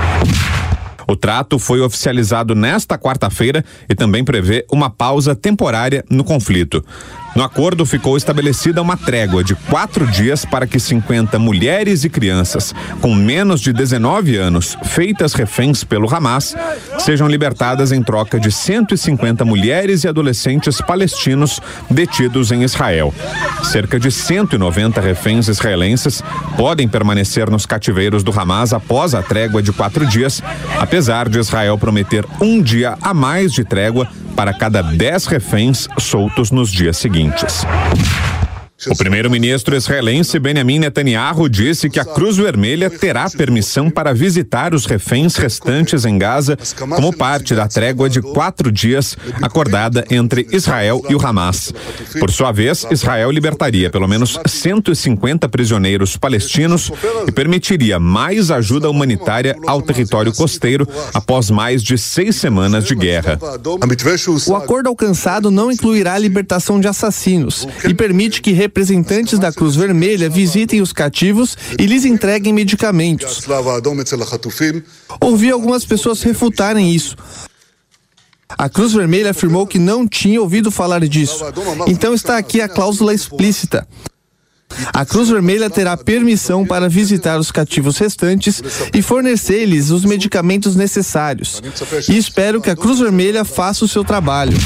[1.10, 6.84] O trato foi oficializado nesta quarta-feira e também prevê uma pausa temporária no conflito.
[7.34, 12.74] No acordo ficou estabelecida uma trégua de quatro dias para que 50 mulheres e crianças
[13.00, 16.56] com menos de 19 anos, feitas reféns pelo Hamas,
[16.98, 23.14] sejam libertadas em troca de 150 mulheres e adolescentes palestinos detidos em Israel.
[23.62, 26.22] Cerca de 190 reféns israelenses
[26.56, 30.42] podem permanecer nos cativeiros do Hamas após a trégua de quatro dias,
[30.78, 36.50] apesar de Israel prometer um dia a mais de trégua para cada 10 reféns soltos
[36.50, 37.19] nos dias seguintes.
[37.20, 38.49] Corinthians.
[38.88, 44.86] O primeiro-ministro israelense Benjamin Netanyahu disse que a Cruz Vermelha terá permissão para visitar os
[44.86, 51.14] reféns restantes em Gaza como parte da trégua de quatro dias acordada entre Israel e
[51.14, 51.74] o Hamas.
[52.18, 56.90] Por sua vez, Israel libertaria pelo menos 150 prisioneiros palestinos
[57.26, 63.38] e permitiria mais ajuda humanitária ao território costeiro após mais de seis semanas de guerra.
[64.46, 69.74] O acordo alcançado não incluirá a libertação de assassinos e permite que representantes da Cruz
[69.74, 73.42] Vermelha visitem os cativos e lhes entreguem medicamentos.
[75.20, 77.16] Ouvi algumas pessoas refutarem isso.
[78.56, 81.44] A Cruz Vermelha afirmou que não tinha ouvido falar disso.
[81.88, 83.86] Então está aqui a cláusula explícita.
[84.94, 88.62] A Cruz Vermelha terá permissão para visitar os cativos restantes
[88.94, 91.60] e fornecer-lhes os medicamentos necessários.
[92.08, 94.56] E espero que a Cruz Vermelha faça o seu trabalho.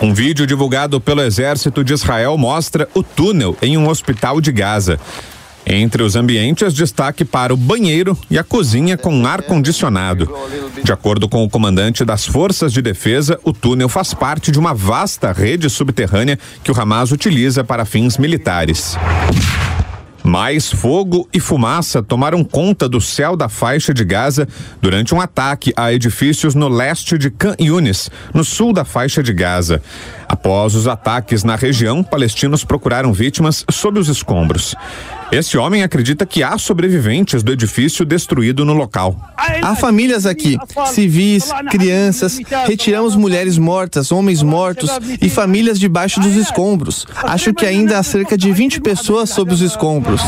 [0.00, 5.00] Um vídeo divulgado pelo exército de Israel mostra o túnel em um hospital de Gaza.
[5.64, 10.30] Entre os ambientes, destaque para o banheiro e a cozinha com ar-condicionado.
[10.84, 14.74] De acordo com o comandante das Forças de Defesa, o túnel faz parte de uma
[14.74, 18.96] vasta rede subterrânea que o Hamas utiliza para fins militares.
[20.26, 24.48] Mais fogo e fumaça tomaram conta do céu da faixa de Gaza
[24.82, 29.32] durante um ataque a edifícios no leste de Khan Yunis, no sul da faixa de
[29.32, 29.80] Gaza.
[30.28, 34.74] Após os ataques na região, palestinos procuraram vítimas sob os escombros.
[35.32, 39.16] Este homem acredita que há sobreviventes do edifício destruído no local.
[39.62, 40.56] Há famílias aqui,
[40.86, 42.38] civis, crianças.
[42.66, 47.06] Retiramos mulheres mortas, homens mortos e famílias debaixo dos escombros.
[47.22, 50.22] Acho que ainda há cerca de 20 pessoas sob os escombros.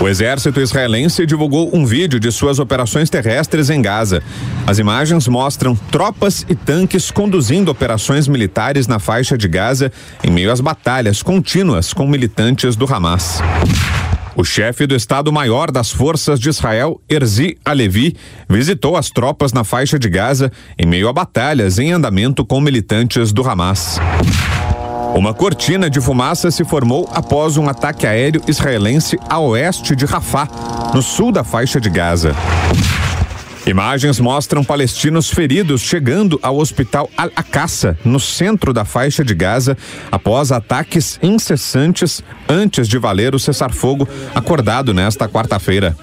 [0.00, 4.22] O exército israelense divulgou um vídeo de suas operações terrestres em Gaza.
[4.64, 9.90] As imagens mostram tropas e tanques conduzindo operações militares na faixa de Gaza
[10.22, 13.40] em meio às batalhas contínuas com militantes do Hamas.
[14.36, 18.14] O chefe do Estado-Maior das Forças de Israel, Erzi Alevi,
[18.48, 23.32] visitou as tropas na faixa de Gaza em meio a batalhas em andamento com militantes
[23.32, 23.98] do Hamas.
[25.14, 30.48] Uma cortina de fumaça se formou após um ataque aéreo israelense a oeste de Rafah,
[30.94, 32.34] no sul da faixa de Gaza.
[33.66, 39.76] Imagens mostram palestinos feridos chegando ao hospital Al-Aqsa, no centro da faixa de Gaza,
[40.10, 45.96] após ataques incessantes antes de valer o cessar-fogo acordado nesta quarta-feira.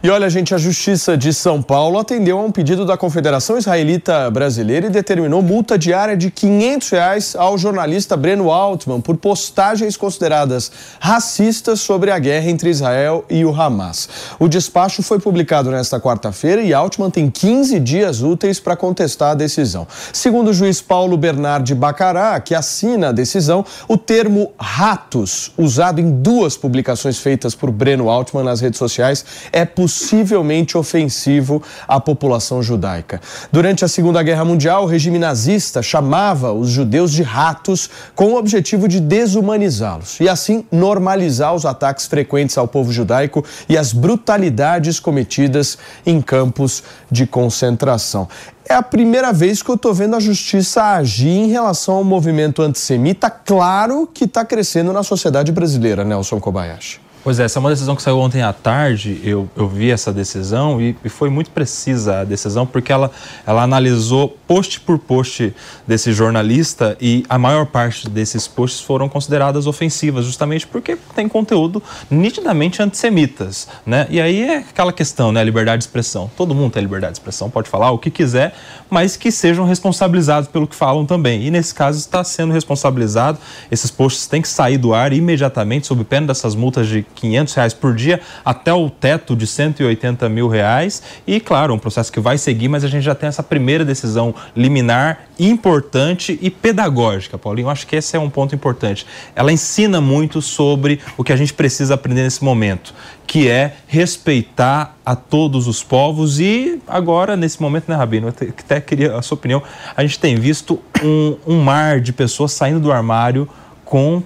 [0.00, 4.30] E olha, gente, a Justiça de São Paulo atendeu a um pedido da Confederação Israelita
[4.30, 10.70] Brasileira e determinou multa diária de 500 reais ao jornalista Breno Altman por postagens consideradas
[11.00, 14.08] racistas sobre a guerra entre Israel e o Hamas.
[14.38, 19.34] O despacho foi publicado nesta quarta-feira e Altman tem 15 dias úteis para contestar a
[19.34, 19.84] decisão.
[20.12, 26.08] Segundo o juiz Paulo Bernardi Bacará, que assina a decisão, o termo ratos, usado em
[26.22, 32.62] duas publicações feitas por Breno Altman nas redes sociais, é possível possivelmente ofensivo à população
[32.62, 33.20] judaica.
[33.50, 38.36] Durante a Segunda Guerra Mundial, o regime nazista chamava os judeus de ratos com o
[38.36, 45.00] objetivo de desumanizá-los e assim normalizar os ataques frequentes ao povo judaico e as brutalidades
[45.00, 48.28] cometidas em campos de concentração.
[48.68, 52.60] É a primeira vez que eu estou vendo a justiça agir em relação ao movimento
[52.60, 57.07] antissemita, claro que está crescendo na sociedade brasileira, Nelson Kobayashi.
[57.24, 60.12] Pois é, essa é uma decisão que saiu ontem à tarde, eu, eu vi essa
[60.12, 63.10] decisão e, e, foi muito precisa a decisão, porque ela,
[63.44, 65.52] ela analisou post por post
[65.86, 71.82] desse jornalista e a maior parte desses posts foram consideradas ofensivas, justamente porque tem conteúdo
[72.08, 74.06] nitidamente antissemitas, né?
[74.08, 75.42] E aí é aquela questão, né?
[75.42, 76.30] Liberdade de expressão.
[76.36, 78.54] Todo mundo tem liberdade de expressão, pode falar o que quiser,
[78.88, 81.44] mas que sejam responsabilizados pelo que falam também.
[81.44, 83.38] E nesse caso está sendo responsabilizado,
[83.70, 87.74] esses posts têm que sair do ar imediatamente, sob pena dessas multas de 500 reais
[87.74, 91.02] por dia até o teto de 180 mil reais.
[91.26, 94.34] E, claro, um processo que vai seguir, mas a gente já tem essa primeira decisão
[94.56, 97.66] liminar importante e pedagógica, Paulinho.
[97.66, 99.06] Eu acho que esse é um ponto importante.
[99.34, 102.94] Ela ensina muito sobre o que a gente precisa aprender nesse momento,
[103.26, 108.80] que é respeitar a todos os povos e agora, nesse momento, né, Rabino, eu até
[108.80, 109.62] queria a sua opinião,
[109.96, 113.48] a gente tem visto um, um mar de pessoas saindo do armário
[113.84, 114.22] com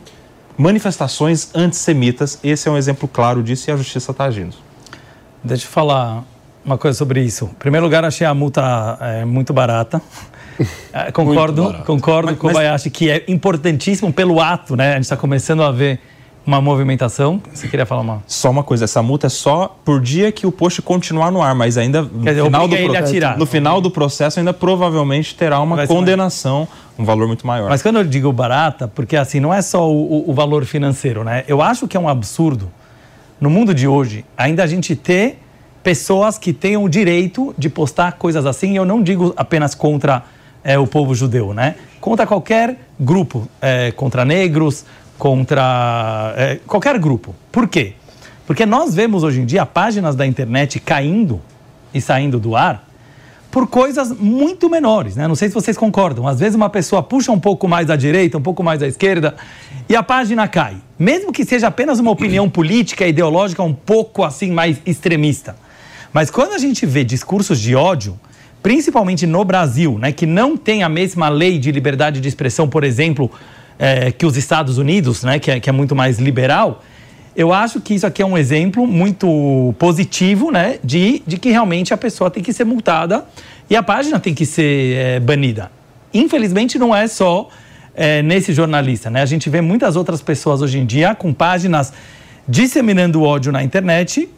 [0.57, 2.39] manifestações antissemitas.
[2.43, 4.57] Esse é um exemplo claro disso e a justiça está agindo.
[5.43, 6.25] Deixa eu falar
[6.65, 7.47] uma coisa sobre isso.
[7.47, 10.01] Em primeiro lugar, achei a multa é, muito barata.
[10.93, 14.91] É, concordo, muito concordo mas, com o Bayashi que é importantíssimo pelo ato, né?
[14.91, 15.99] A gente está começando a ver
[16.47, 17.41] uma movimentação.
[17.53, 18.23] Você queria falar uma?
[18.27, 21.55] Só uma coisa, essa multa é só por dia que o post continuar no ar,
[21.55, 25.59] mas ainda no, dizer, final, do ele a no final do processo ainda provavelmente terá
[25.59, 27.69] uma condenação, um valor muito maior.
[27.69, 31.45] Mas quando eu digo barata, porque assim, não é só o, o valor financeiro, né?
[31.49, 32.71] Eu acho que é um absurdo
[33.41, 35.39] no mundo de hoje ainda a gente ter
[35.83, 38.77] pessoas que tenham o direito de postar coisas assim.
[38.77, 40.23] Eu não digo apenas contra
[40.63, 41.75] é, o povo judeu, né?
[42.01, 44.85] Contra qualquer grupo, é, contra negros,
[45.19, 47.35] contra é, qualquer grupo.
[47.51, 47.95] Por quê?
[48.47, 51.41] Porque nós vemos hoje em dia páginas da internet caindo
[51.93, 52.92] e saindo do ar
[53.53, 55.29] por coisas muito menores, né?
[55.29, 56.27] Não sei se vocês concordam.
[56.27, 59.37] Às vezes uma pessoa puxa um pouco mais à direita, um pouco mais à esquerda
[59.91, 60.77] e a página cai.
[60.99, 65.55] Mesmo que seja apenas uma opinião política, ideológica um pouco assim mais extremista.
[66.15, 68.19] Mas quando a gente vê discursos de ódio,
[68.63, 72.85] principalmente no Brasil, né, que não tem a mesma lei de liberdade de expressão, por
[72.85, 73.31] exemplo,
[73.79, 76.83] é, que os Estados Unidos, né, que é, que é muito mais liberal,
[77.35, 81.95] eu acho que isso aqui é um exemplo muito positivo, né, de, de que realmente
[81.95, 83.25] a pessoa tem que ser multada
[83.71, 85.71] e a página tem que ser é, banida.
[86.13, 87.49] Infelizmente, não é só
[87.95, 89.23] é, nesse jornalista, né?
[89.23, 91.93] A gente vê muitas outras pessoas hoje em dia com páginas
[92.47, 94.29] disseminando ódio na internet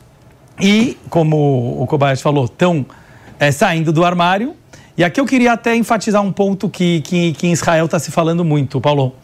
[0.60, 2.86] e, como o Kobayashi falou, estão
[3.38, 4.54] é, saindo do armário.
[4.96, 8.12] E aqui eu queria até enfatizar um ponto que, que, que em Israel está se
[8.12, 9.14] falando muito, Paulo.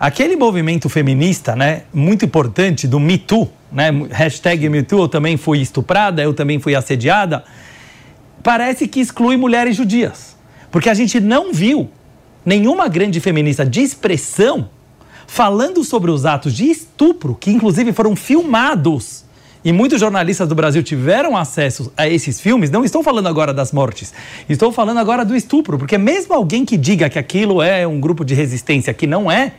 [0.00, 5.36] Aquele movimento feminista, né, muito importante do Me Too, né, hashtag Me Too, eu também
[5.36, 7.44] fui estuprada, eu também fui assediada,
[8.42, 10.38] parece que exclui mulheres judias.
[10.70, 11.90] Porque a gente não viu
[12.46, 14.70] nenhuma grande feminista de expressão
[15.26, 19.26] falando sobre os atos de estupro, que inclusive foram filmados.
[19.62, 23.70] E muitos jornalistas do Brasil tiveram acesso a esses filmes, não estou falando agora das
[23.70, 24.14] mortes,
[24.48, 28.24] estou falando agora do estupro, porque mesmo alguém que diga que aquilo é um grupo
[28.24, 29.52] de resistência que não é,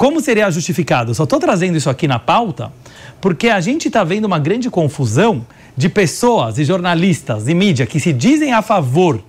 [0.00, 1.10] como seria justificado?
[1.10, 2.72] Eu só estou trazendo isso aqui na pauta
[3.20, 5.44] porque a gente está vendo uma grande confusão
[5.76, 9.22] de pessoas e jornalistas e mídia que se dizem a favor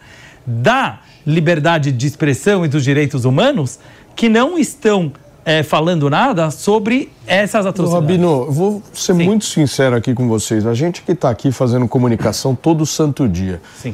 [0.47, 3.79] da liberdade de expressão e dos direitos humanos
[4.15, 5.11] que não estão
[5.43, 8.07] é, falando nada sobre essas atrocidades.
[8.07, 9.25] Rabino, vou ser Sim.
[9.25, 10.65] muito sincero aqui com vocês.
[10.65, 13.61] A gente que está aqui fazendo comunicação todo santo dia.
[13.75, 13.93] Sim.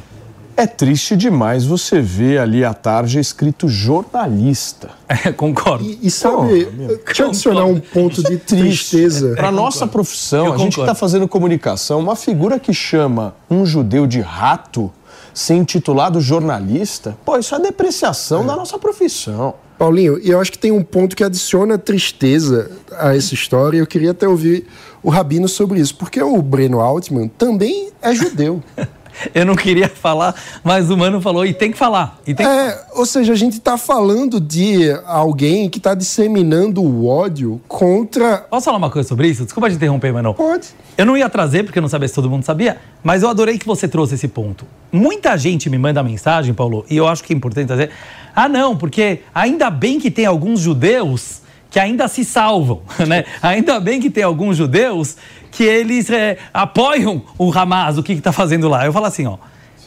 [0.59, 4.89] É triste demais você ver ali à tarde escrito jornalista.
[5.25, 5.85] É, concordo.
[5.85, 9.35] E, e sabe, oh, deixa eu adicionar um ponto de é tristeza.
[9.35, 13.65] Para nossa profissão, eu a gente que está fazendo comunicação, uma figura que chama um
[13.65, 14.91] judeu de rato,
[15.33, 18.47] ser intitulado jornalista, pô, isso é depreciação é.
[18.47, 19.55] da nossa profissão.
[19.77, 23.77] Paulinho, e eu acho que tem um ponto que adiciona tristeza a essa história.
[23.77, 24.67] Eu queria até ouvir
[25.01, 28.61] o Rabino sobre isso, porque o Breno Altman também é judeu.
[29.33, 32.19] Eu não queria falar, mas o mano falou e tem que falar.
[32.23, 37.61] Tem é, ou seja, a gente está falando de alguém que está disseminando o ódio
[37.67, 38.37] contra.
[38.37, 39.43] Posso falar uma coisa sobre isso?
[39.43, 40.33] Desculpa te interromper, mano.
[40.33, 40.69] Pode.
[40.97, 43.57] Eu não ia trazer porque eu não sabia se todo mundo sabia, mas eu adorei
[43.57, 44.65] que você trouxe esse ponto.
[44.91, 47.91] Muita gente me manda mensagem, Paulo, e eu acho que é importante trazer.
[48.35, 53.25] Ah, não, porque ainda bem que tem alguns judeus que ainda se salvam, né?
[53.41, 55.17] Ainda bem que tem alguns judeus
[55.51, 58.85] que eles é, apoiam o Hamas, o que está fazendo lá.
[58.85, 59.37] Eu falo assim, ó,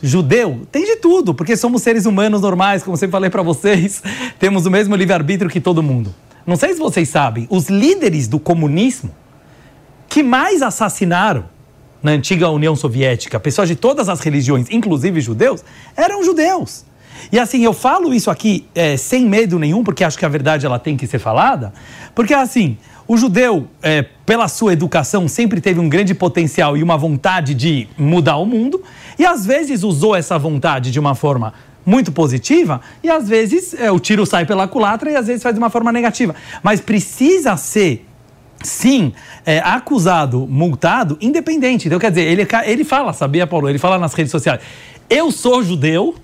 [0.02, 4.02] judeu tem de tudo, porque somos seres humanos normais, como sempre falei para vocês,
[4.38, 6.14] temos o mesmo livre-arbítrio que todo mundo.
[6.46, 9.14] Não sei se vocês sabem, os líderes do comunismo
[10.08, 11.44] que mais assassinaram
[12.02, 15.62] na antiga União Soviética, pessoas de todas as religiões, inclusive judeus,
[15.96, 16.84] eram judeus.
[17.30, 20.66] E assim, eu falo isso aqui é, sem medo nenhum, porque acho que a verdade
[20.66, 21.72] ela tem que ser falada,
[22.14, 22.76] porque assim,
[23.06, 27.88] o judeu, é, pela sua educação, sempre teve um grande potencial e uma vontade de
[27.98, 28.82] mudar o mundo,
[29.18, 31.52] e às vezes usou essa vontade de uma forma
[31.84, 35.54] muito positiva, e às vezes é, o tiro sai pela culatra e às vezes faz
[35.54, 36.34] de uma forma negativa.
[36.62, 38.06] Mas precisa ser
[38.62, 39.12] sim,
[39.44, 41.88] é, acusado, multado, independente.
[41.88, 43.68] Então, quer dizer, ele, ele fala, sabia, Paulo?
[43.68, 44.60] Ele fala nas redes sociais:
[45.08, 46.14] eu sou judeu,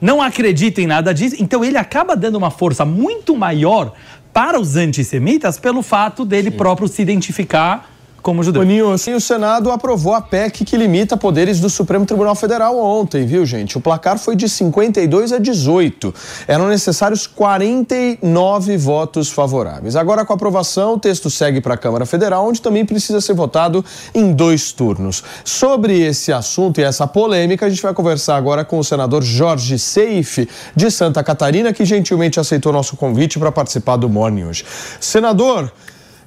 [0.00, 1.36] não acredito em nada disso.
[1.38, 3.92] Então, ele acaba dando uma força muito maior
[4.32, 6.56] para os antissemitas pelo fato dele sim.
[6.56, 7.90] próprio se identificar
[8.22, 8.62] como judeu.
[8.62, 13.26] Boninho, assim, o Senado aprovou a PEC que limita poderes do Supremo Tribunal Federal ontem,
[13.26, 13.76] viu, gente?
[13.78, 16.14] O placar foi de 52 a 18.
[16.46, 19.96] Eram necessários 49 votos favoráveis.
[19.96, 23.34] Agora, com a aprovação, o texto segue para a Câmara Federal, onde também precisa ser
[23.34, 23.84] votado
[24.14, 25.22] em dois turnos.
[25.44, 29.78] Sobre esse assunto e essa polêmica, a gente vai conversar agora com o senador Jorge
[29.78, 34.64] Seife, de Santa Catarina, que gentilmente aceitou nosso convite para participar do Morning hoje.
[35.00, 35.72] Senador,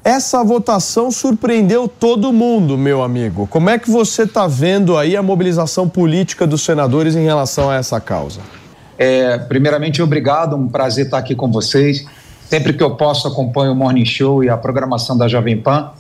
[0.03, 3.47] essa votação surpreendeu todo mundo, meu amigo.
[3.47, 7.75] Como é que você está vendo aí a mobilização política dos senadores em relação a
[7.75, 8.41] essa causa?
[8.97, 12.05] É, primeiramente, obrigado, um prazer estar aqui com vocês.
[12.49, 15.91] Sempre que eu posso, acompanho o Morning Show e a programação da Jovem Pan.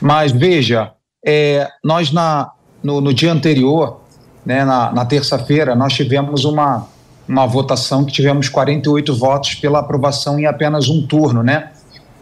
[0.00, 0.92] Mas veja,
[1.26, 4.00] é, nós na, no, no, dia anterior,
[4.46, 6.86] né, na, na terça-feira, nós tivemos uma,
[7.28, 11.72] uma votação que tivemos 48 votos pela aprovação em apenas um turno né,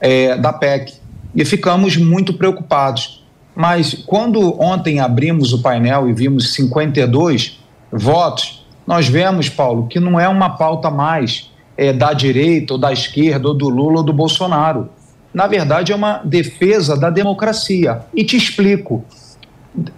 [0.01, 0.98] é, da PEC
[1.35, 3.25] e ficamos muito preocupados.
[3.55, 7.59] Mas quando ontem abrimos o painel e vimos 52
[7.91, 12.93] votos, nós vemos, Paulo, que não é uma pauta mais é, da direita ou da
[12.93, 14.89] esquerda ou do Lula ou do Bolsonaro.
[15.35, 18.01] Na verdade, é uma defesa da democracia.
[18.15, 19.05] E te explico.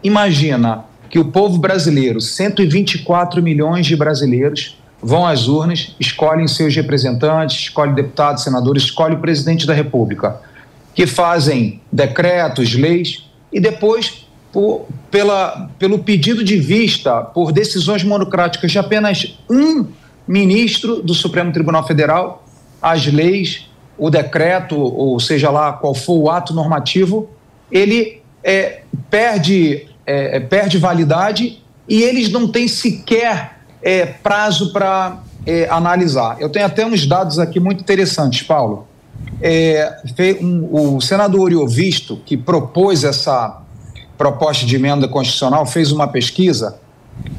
[0.03, 7.61] Imagina que o povo brasileiro, 124 milhões de brasileiros, vão às urnas, escolhem seus representantes,
[7.61, 10.41] escolhem deputados, senadores, escolhem o presidente da República
[10.95, 18.71] que fazem decretos, leis, e depois, por, pela, pelo pedido de vista, por decisões monocráticas
[18.71, 19.87] de apenas um
[20.27, 22.45] ministro do Supremo Tribunal Federal,
[22.81, 23.69] as leis,
[23.99, 27.29] o decreto, ou seja lá qual for o ato normativo,
[27.71, 35.23] ele é, perde, é, é perde validade e eles não têm sequer é, prazo para
[35.45, 36.41] é, analisar.
[36.41, 38.90] Eu tenho até uns dados aqui muito interessantes, Paulo
[39.41, 39.97] é,
[40.41, 43.63] um, o senador Iovisto, que propôs essa
[44.19, 46.79] proposta de emenda constitucional, fez uma pesquisa.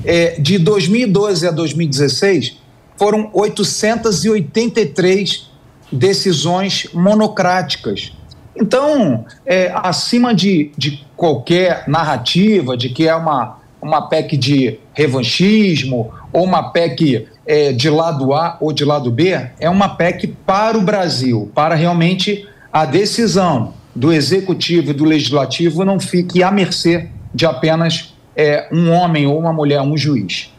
[0.04, 2.58] É, de 2012 a 2016,
[2.98, 5.52] foram 883
[5.92, 8.14] decisões monocráticas.
[8.56, 16.12] Então, é, acima de, de qualquer narrativa de que é uma, uma PEC de revanchismo
[16.34, 20.78] ou uma PEC é, de lado A ou de lado B, é uma PEC para
[20.78, 27.10] o Brasil, para realmente a decisão do executivo e do legislativo não fique à mercê
[27.36, 30.50] de apenas é, um homem ou uma mulher, um juiz.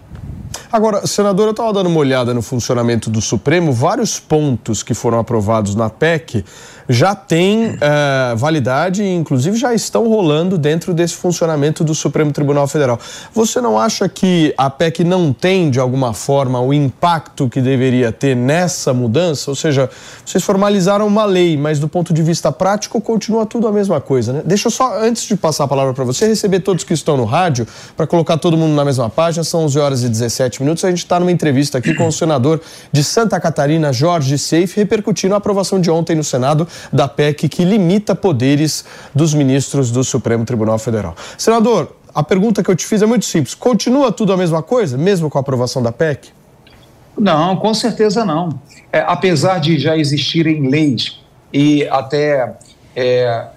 [0.72, 5.18] Agora, senador, eu estava dando uma olhada no funcionamento do Supremo, vários pontos que foram
[5.18, 6.42] aprovados na PEC
[6.88, 12.66] já têm uh, validade e, inclusive, já estão rolando dentro desse funcionamento do Supremo Tribunal
[12.66, 12.98] Federal.
[13.32, 18.10] Você não acha que a PEC não tem, de alguma forma, o impacto que deveria
[18.10, 19.50] ter nessa mudança?
[19.50, 19.88] Ou seja,
[20.24, 24.32] vocês formalizaram uma lei, mas do ponto de vista prático continua tudo a mesma coisa,
[24.32, 24.42] né?
[24.44, 27.24] Deixa eu só, antes de passar a palavra para você, receber todos que estão no
[27.24, 27.66] rádio,
[27.96, 29.44] para colocar todo mundo na mesma página.
[29.44, 30.84] São 11 horas e 17 minutos.
[30.84, 32.60] A gente está numa entrevista aqui com o senador
[32.90, 37.64] de Santa Catarina, Jorge Seife, repercutindo a aprovação de ontem no Senado da PEC que
[37.64, 38.84] limita poderes
[39.14, 41.14] dos ministros do Supremo Tribunal Federal.
[41.36, 43.54] Senador, a pergunta que eu te fiz é muito simples.
[43.54, 46.28] Continua tudo a mesma coisa, mesmo com a aprovação da PEC?
[47.18, 48.50] Não, com certeza não.
[48.92, 51.20] É, apesar de já existirem leis
[51.52, 52.54] e até
[52.96, 53.48] é,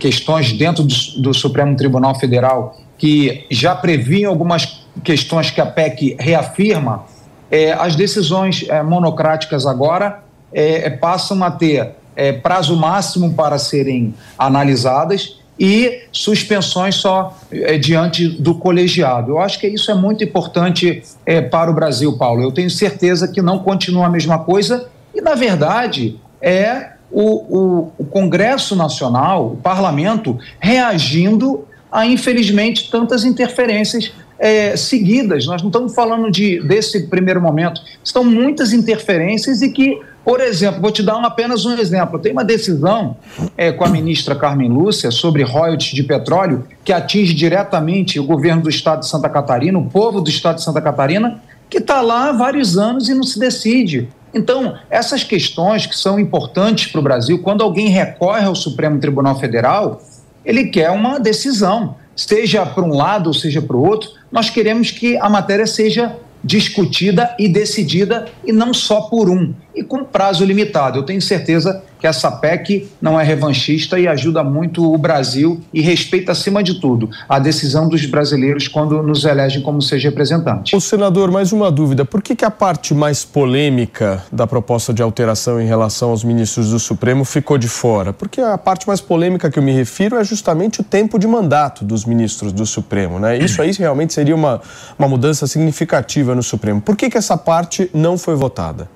[0.00, 6.16] questões dentro do, do, Supremo Tribunal Federal que já previam algumas questões que a PEC
[6.18, 7.04] reafirma,
[7.50, 10.22] é, as decisões é, monocráticas agora
[10.52, 18.28] é, passam a ter é, prazo máximo para serem analisadas e suspensões só é, diante
[18.28, 19.32] do colegiado.
[19.32, 22.42] Eu acho que isso é muito importante é, para o Brasil, Paulo.
[22.42, 27.92] Eu tenho certeza que não continua a mesma coisa e, na verdade, é o, o,
[27.98, 35.46] o Congresso Nacional, o parlamento, reagindo a, infelizmente, tantas interferências é, seguidas.
[35.46, 37.80] Nós não estamos falando de, desse primeiro momento.
[38.02, 42.18] Estão muitas interferências e que, por exemplo, vou te dar um, apenas um exemplo.
[42.18, 43.16] Tem uma decisão
[43.56, 48.62] é, com a ministra Carmen Lúcia sobre royalties de petróleo que atinge diretamente o governo
[48.62, 52.28] do estado de Santa Catarina, o povo do estado de Santa Catarina, que está lá
[52.28, 54.08] há vários anos e não se decide.
[54.34, 59.38] Então, essas questões que são importantes para o Brasil, quando alguém recorre ao Supremo Tribunal
[59.38, 60.02] Federal,
[60.44, 64.10] ele quer uma decisão, seja para um lado ou seja para o outro.
[64.34, 69.84] Nós queremos que a matéria seja discutida e decidida e não só por um e
[69.84, 70.98] com prazo limitado.
[70.98, 75.80] Eu tenho certeza que essa PEC não é revanchista e ajuda muito o Brasil e
[75.80, 80.74] respeita, acima de tudo, a decisão dos brasileiros quando nos elegem como seus representantes.
[80.74, 85.00] O senador, mais uma dúvida: por que, que a parte mais polêmica da proposta de
[85.00, 88.12] alteração em relação aos ministros do Supremo ficou de fora?
[88.12, 91.86] Porque a parte mais polêmica que eu me refiro é justamente o tempo de mandato
[91.86, 93.38] dos ministros do Supremo, né?
[93.38, 94.60] Isso aí realmente seria uma,
[94.98, 96.82] uma mudança significativa no Supremo.
[96.82, 98.90] Por que, que essa parte não foi votada?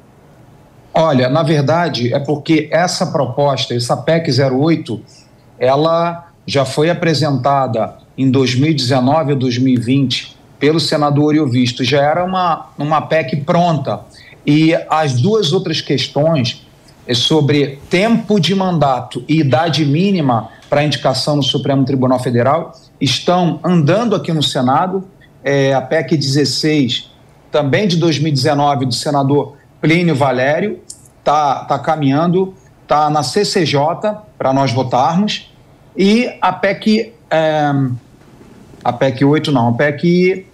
[1.01, 5.01] Olha, na verdade, é porque essa proposta, essa PEC 08,
[5.57, 13.01] ela já foi apresentada em 2019 ou 2020 pelo senador Iovisto, já era uma, uma
[13.01, 14.01] PEC pronta.
[14.45, 16.66] E as duas outras questões
[17.07, 23.61] é sobre tempo de mandato e idade mínima para indicação no Supremo Tribunal Federal estão
[23.62, 25.05] andando aqui no Senado.
[25.45, 27.09] É, a PEC 16,
[27.53, 30.81] também de 2019, do senador Plínio Valério,
[31.28, 33.80] está tá caminhando, está na CCJ
[34.38, 35.52] para nós votarmos,
[35.94, 37.70] e a PEC, é,
[38.82, 40.46] a PEC 8 não, a PEC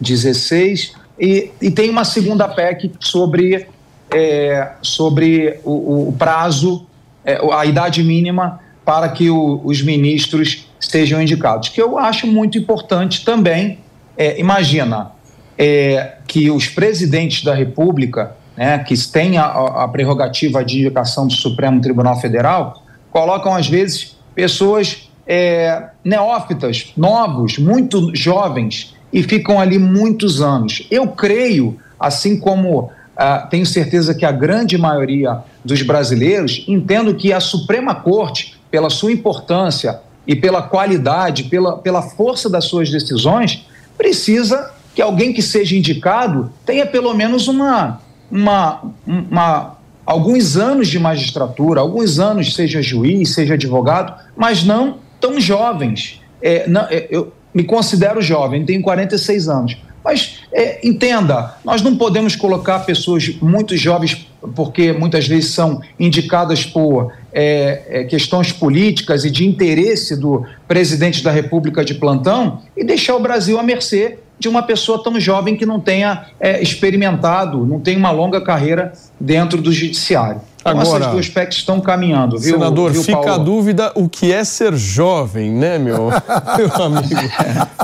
[0.00, 3.68] 16, e, e tem uma segunda PEC sobre,
[4.10, 6.84] é, sobre o, o prazo,
[7.24, 12.58] é, a idade mínima para que o, os ministros sejam indicados, que eu acho muito
[12.58, 13.78] importante também.
[14.16, 15.12] É, imagina
[15.56, 21.32] é, que os presidentes da República né, que têm a, a prerrogativa de indicação do
[21.32, 29.78] Supremo Tribunal Federal, colocam às vezes pessoas é, neófitas, novos, muito jovens e ficam ali
[29.78, 30.86] muitos anos.
[30.90, 37.32] Eu creio, assim como ah, tenho certeza que a grande maioria dos brasileiros entendo que
[37.32, 43.66] a Suprema Corte, pela sua importância e pela qualidade, pela, pela força das suas decisões,
[43.98, 48.00] precisa que alguém que seja indicado tenha pelo menos uma
[48.32, 49.76] uma, uma,
[50.06, 56.20] alguns anos de magistratura, alguns anos, seja juiz, seja advogado, mas não tão jovens.
[56.40, 59.76] É, não, é, eu me considero jovem, tenho 46 anos.
[60.02, 64.26] Mas é, entenda, nós não podemos colocar pessoas muito jovens,
[64.56, 71.22] porque muitas vezes são indicadas por é, é, questões políticas e de interesse do presidente
[71.22, 75.56] da República de plantão, e deixar o Brasil à mercê de uma pessoa tão jovem
[75.56, 80.40] que não tenha é, experimentado, não tem uma longa carreira dentro do judiciário.
[80.60, 82.54] Então, Agora, essas duas aspectos estão caminhando, viu?
[82.54, 83.32] Senador, viu, fica Paulo?
[83.32, 86.10] a dúvida o que é ser jovem, né, meu,
[86.58, 87.14] meu amigo?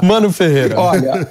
[0.02, 0.80] Mano Ferreira.
[0.80, 1.28] Olha,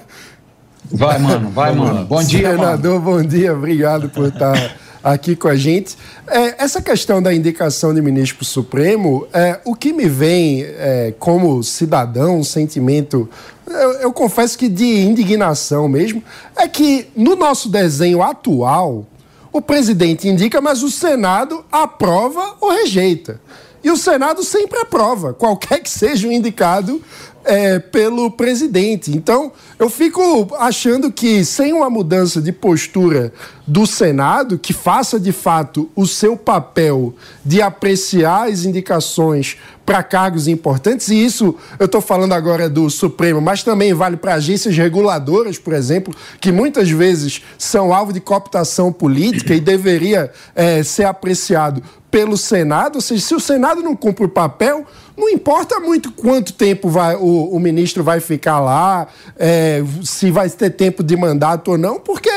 [0.89, 2.05] vai, mano, vai, mano.
[2.05, 3.17] Bom dia, Senador, mano.
[3.17, 4.77] bom dia, obrigado por estar
[5.13, 5.97] aqui com a gente.
[6.27, 11.63] É, essa questão da indicação de ministro Supremo, é, o que me vem é, como
[11.63, 13.29] cidadão, um sentimento,
[13.65, 16.21] eu, eu confesso que de indignação mesmo,
[16.55, 19.05] é que no nosso desenho atual,
[19.51, 23.39] o presidente indica, mas o Senado aprova ou rejeita.
[23.83, 27.01] E o Senado sempre aprova, qualquer que seja o indicado
[27.47, 29.11] é, pelo presidente.
[29.11, 33.33] Então, eu fico achando que sem uma mudança de postura
[33.65, 37.13] do Senado, que faça de fato o seu papel
[37.43, 39.57] de apreciar as indicações
[39.87, 44.33] para cargos importantes, e isso eu estou falando agora do Supremo, mas também vale para
[44.33, 50.83] agências reguladoras, por exemplo, que muitas vezes são alvo de cooptação política e deveria é,
[50.83, 51.81] ser apreciado
[52.11, 54.85] pelo Senado, ou seja, se o Senado não cumpre o papel,
[55.15, 59.07] não importa muito quanto tempo vai, o, o ministro vai ficar lá,
[59.37, 62.31] é, se vai ter tempo de mandato ou não, porque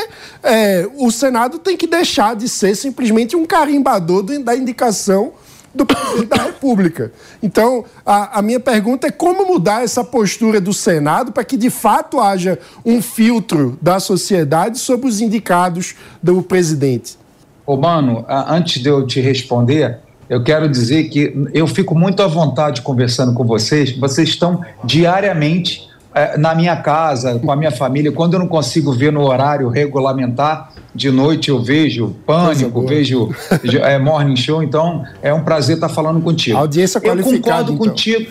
[0.45, 5.33] é, o Senado tem que deixar de ser simplesmente um carimbador da indicação
[5.75, 7.13] do presidente da República.
[7.43, 11.71] Então, a, a, minha pergunta é como mudar essa postura do Senado para que de
[11.71, 17.19] fato haja um filtro da sociedade sobre os indicados do presidente.
[17.65, 19.99] Ô, mano, antes de eu te responder,
[20.29, 23.97] eu quero dizer que eu fico muito à vontade conversando com vocês.
[23.97, 25.90] Vocês estão diariamente
[26.39, 28.11] na minha casa, com a minha família.
[28.11, 33.31] Quando eu não consigo ver no horário regulamentar, de noite eu vejo Pânico, vejo
[33.83, 36.59] é, Morning Show, então é um prazer estar falando contigo.
[36.59, 37.87] Audiência qualificada, Eu concordo então.
[37.87, 38.31] contigo,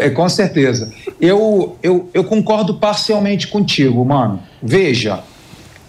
[0.00, 0.92] é, com certeza.
[1.20, 4.40] Eu, eu, eu concordo parcialmente contigo, mano.
[4.60, 5.20] Veja,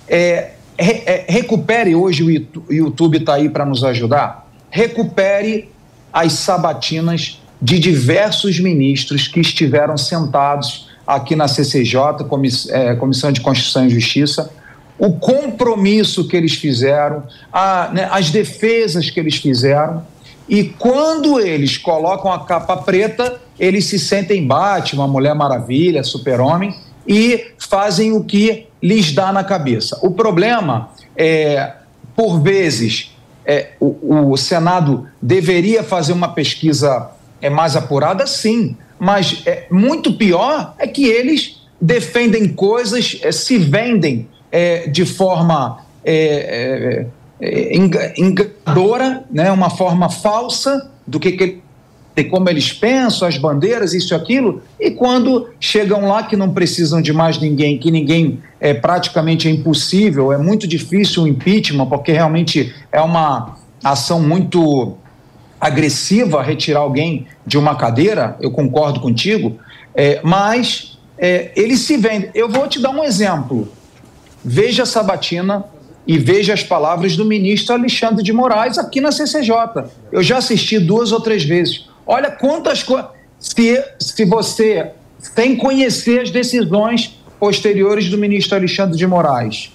[0.08, 4.48] é, é, recupere hoje o YouTube está aí para nos ajudar.
[4.70, 5.72] Recupere
[6.14, 11.96] as sabatinas de diversos ministros que estiveram sentados aqui na CCJ,
[12.70, 14.52] é, Comissão de Constituição e Justiça,
[14.98, 20.06] o compromisso que eles fizeram, a- né, as defesas que eles fizeram.
[20.48, 26.76] E quando eles colocam a capa preta, eles se sentem Batman, Mulher Maravilha, Super-Homem
[27.08, 29.98] e fazem o que lhes dá na cabeça.
[30.04, 31.74] O problema é,
[32.16, 33.16] por vezes,
[33.46, 37.10] é, o, o Senado deveria fazer uma pesquisa
[37.42, 43.58] é, mais apurada, sim, mas é, muito pior é que eles defendem coisas, é, se
[43.58, 47.08] vendem é, de forma é, é,
[47.42, 51.62] é, enga- enganadora, né, uma forma falsa do que, que
[52.16, 56.52] de como eles pensam, as bandeiras, isso e aquilo, e quando chegam lá que não
[56.52, 61.86] precisam de mais ninguém, que ninguém é praticamente é impossível, é muito difícil o impeachment,
[61.86, 64.98] porque realmente é uma ação muito
[65.60, 69.58] agressiva retirar alguém de uma cadeira, eu concordo contigo,
[69.94, 72.30] é, mas é, eles se vendem.
[72.34, 73.68] Eu vou te dar um exemplo.
[74.44, 75.66] Veja a Sabatina
[76.08, 79.54] e veja as palavras do ministro Alexandre de Moraes aqui na CCJ.
[80.12, 81.90] Eu já assisti duas ou três vezes.
[82.08, 83.12] Olha quantas coisas.
[83.40, 89.72] Se, se você, sem conhecer as decisões posteriores do ministro Alexandre de Moraes,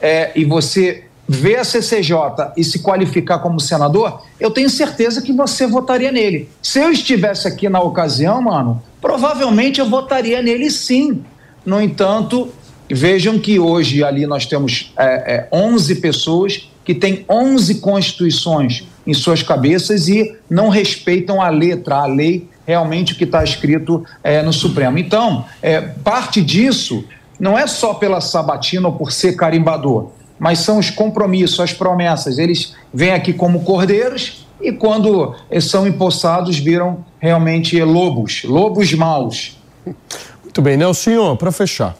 [0.00, 5.32] é, e você vê a CCJ e se qualificar como senador, eu tenho certeza que
[5.32, 6.48] você votaria nele.
[6.62, 11.24] Se eu estivesse aqui na ocasião, mano, provavelmente eu votaria nele sim.
[11.64, 12.48] No entanto,
[12.90, 19.14] vejam que hoje ali nós temos é, é, 11 pessoas que têm 11 constituições em
[19.14, 24.42] suas cabeças e não respeitam a letra, a lei, realmente o que está escrito é,
[24.42, 24.98] no Supremo.
[24.98, 27.04] Então, é, parte disso
[27.38, 32.38] não é só pela sabatina ou por ser carimbador, mas são os compromissos, as promessas.
[32.38, 39.58] Eles vêm aqui como cordeiros e quando são empossados viram realmente lobos, lobos maus.
[40.42, 41.94] Muito bem, Nelsinho, para fechar.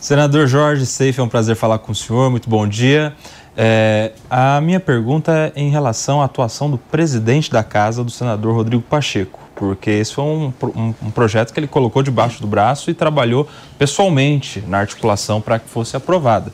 [0.00, 3.14] Senador Jorge Seife, é um prazer falar com o senhor, muito bom dia.
[3.56, 8.54] É, a minha pergunta é em relação à atuação do presidente da casa, do senador
[8.54, 12.90] Rodrigo Pacheco, porque esse foi um, um- um projeto que ele colocou debaixo do braço
[12.90, 13.46] e trabalhou
[13.78, 16.50] pessoalmente na articulação para que fosse aprovada.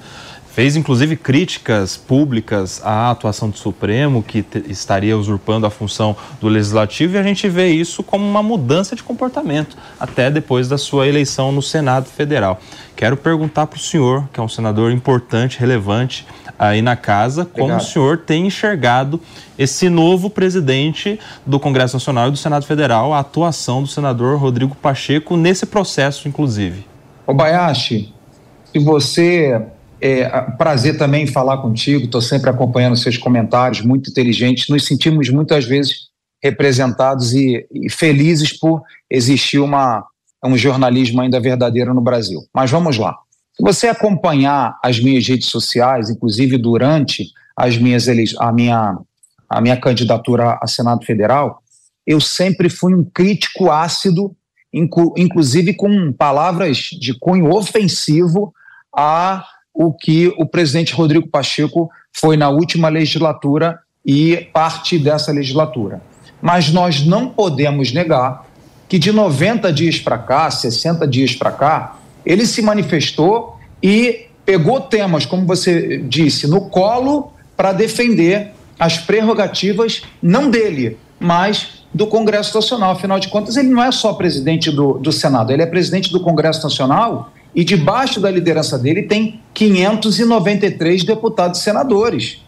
[0.59, 7.15] Fez inclusive críticas públicas à atuação do Supremo, que estaria usurpando a função do Legislativo,
[7.15, 11.53] e a gente vê isso como uma mudança de comportamento, até depois da sua eleição
[11.53, 12.59] no Senado Federal.
[12.97, 16.27] Quero perguntar para o senhor, que é um senador importante, relevante
[16.59, 17.81] aí na casa, como Obrigado.
[17.81, 19.21] o senhor tem enxergado
[19.57, 24.75] esse novo presidente do Congresso Nacional e do Senado Federal, a atuação do senador Rodrigo
[24.75, 26.85] Pacheco nesse processo, inclusive.
[27.25, 28.13] Ô Bayashi,
[28.73, 29.63] se você.
[30.01, 34.69] É prazer também falar contigo, estou sempre acompanhando seus comentários, muito inteligentes.
[34.69, 36.09] Nos sentimos muitas vezes
[36.43, 40.05] representados e, e felizes por existir uma,
[40.45, 42.41] um jornalismo ainda verdadeiro no Brasil.
[42.55, 43.17] Mas vamos lá.
[43.57, 47.27] Se você acompanhar as minhas redes sociais, inclusive durante
[47.57, 48.07] as minhas
[48.39, 48.97] a, minha,
[49.51, 51.61] a minha candidatura a Senado Federal,
[52.07, 54.33] eu sempre fui um crítico ácido,
[54.73, 58.55] inclu- inclusive com palavras de cunho ofensivo
[58.97, 59.45] a
[59.79, 66.03] o que o presidente Rodrigo Pacheco foi na última legislatura e parte dessa legislatura.
[66.43, 68.45] Mas nós não podemos negar
[68.89, 71.97] que de 90 dias para cá, 60 dias para cá,
[72.27, 78.51] ele se manifestou e pegou temas, como você disse, no colo para defender
[78.81, 82.91] as prerrogativas não dele, mas do Congresso Nacional.
[82.91, 86.19] Afinal de contas, ele não é só presidente do, do Senado, ele é presidente do
[86.19, 92.39] Congresso Nacional e debaixo da liderança dele tem 593 deputados e senadores.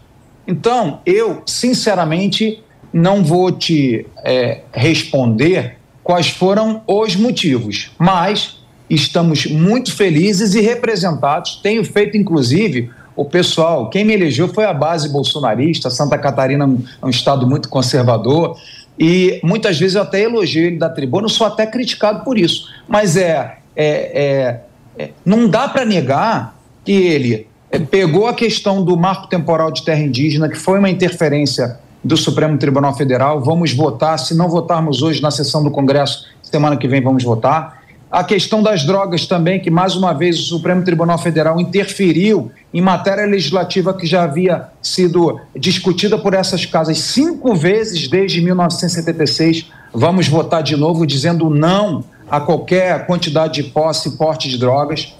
[0.47, 2.63] Então, eu, sinceramente,
[2.93, 8.59] não vou te é, responder quais foram os motivos, mas
[8.89, 11.55] estamos muito felizes e representados.
[11.63, 15.89] Tenho feito, inclusive, o pessoal, quem me elegeu foi a base bolsonarista.
[15.89, 16.65] Santa Catarina
[17.01, 18.57] é um estado muito conservador.
[18.99, 22.67] E muitas vezes eu até elogio ele da tribuna, sou até criticado por isso.
[22.87, 24.61] Mas é, é, é, é
[25.25, 30.01] não dá para negar que ele é, pegou a questão do marco temporal de terra
[30.01, 33.41] indígena, que foi uma interferência do Supremo Tribunal Federal.
[33.41, 34.19] Vamos votar.
[34.19, 37.79] Se não votarmos hoje na sessão do Congresso, semana que vem vamos votar.
[38.11, 42.81] a questão das drogas também, que mais uma vez o Supremo Tribunal Federal interferiu em
[42.81, 49.71] matéria legislativa que já havia sido discutida por essas casas cinco vezes desde 1976.
[49.93, 55.13] Vamos votar de novo dizendo não a qualquer quantidade de posse e porte de drogas.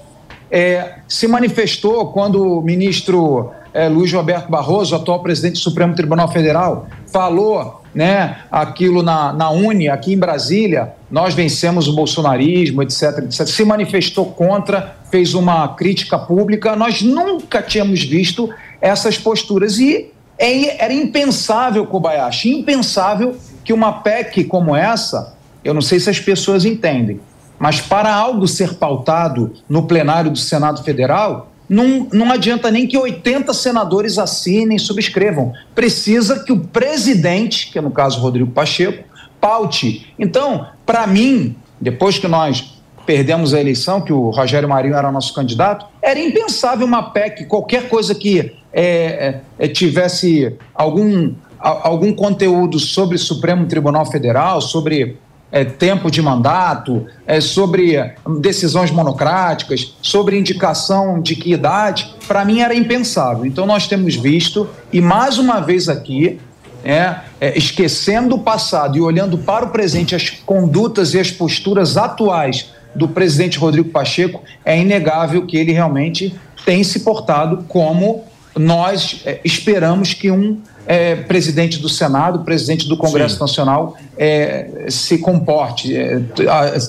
[0.49, 6.31] É, se manifestou quando o ministro é, Luiz Roberto Barroso, atual presidente do Supremo Tribunal
[6.31, 13.25] Federal, falou né, aquilo na, na Uni, aqui em Brasília, nós vencemos o bolsonarismo, etc,
[13.25, 13.45] etc.
[13.45, 16.77] Se manifestou contra, fez uma crítica pública.
[16.77, 19.77] Nós nunca tínhamos visto essas posturas.
[19.79, 23.35] E é, era impensável, Kobayashi, impensável
[23.65, 27.19] que uma PEC como essa, eu não sei se as pessoas entendem,
[27.59, 32.97] mas para algo ser pautado no plenário do Senado Federal, não, não adianta nem que
[32.97, 35.53] 80 senadores assinem, subscrevam.
[35.73, 39.05] Precisa que o presidente, que é no caso Rodrigo Pacheco,
[39.39, 40.13] paute.
[40.19, 45.33] Então, para mim, depois que nós perdemos a eleição, que o Rogério Marinho era nosso
[45.33, 53.17] candidato, era impensável uma PEC, qualquer coisa que é, é, tivesse algum, algum conteúdo sobre
[53.17, 55.17] Supremo Tribunal Federal, sobre
[55.51, 62.61] é, tempo de mandato, é, sobre decisões monocráticas, sobre indicação de que idade, para mim
[62.61, 63.45] era impensável.
[63.45, 66.39] Então nós temos visto, e mais uma vez aqui,
[66.83, 71.97] é, é, esquecendo o passado e olhando para o presente, as condutas e as posturas
[71.97, 76.33] atuais do presidente Rodrigo Pacheco, é inegável que ele realmente
[76.65, 78.23] tem se portado como
[78.57, 80.59] nós é, esperamos que um
[80.91, 83.39] é, presidente do Senado, presidente do Congresso Sim.
[83.39, 86.19] Nacional é, se comporte, é,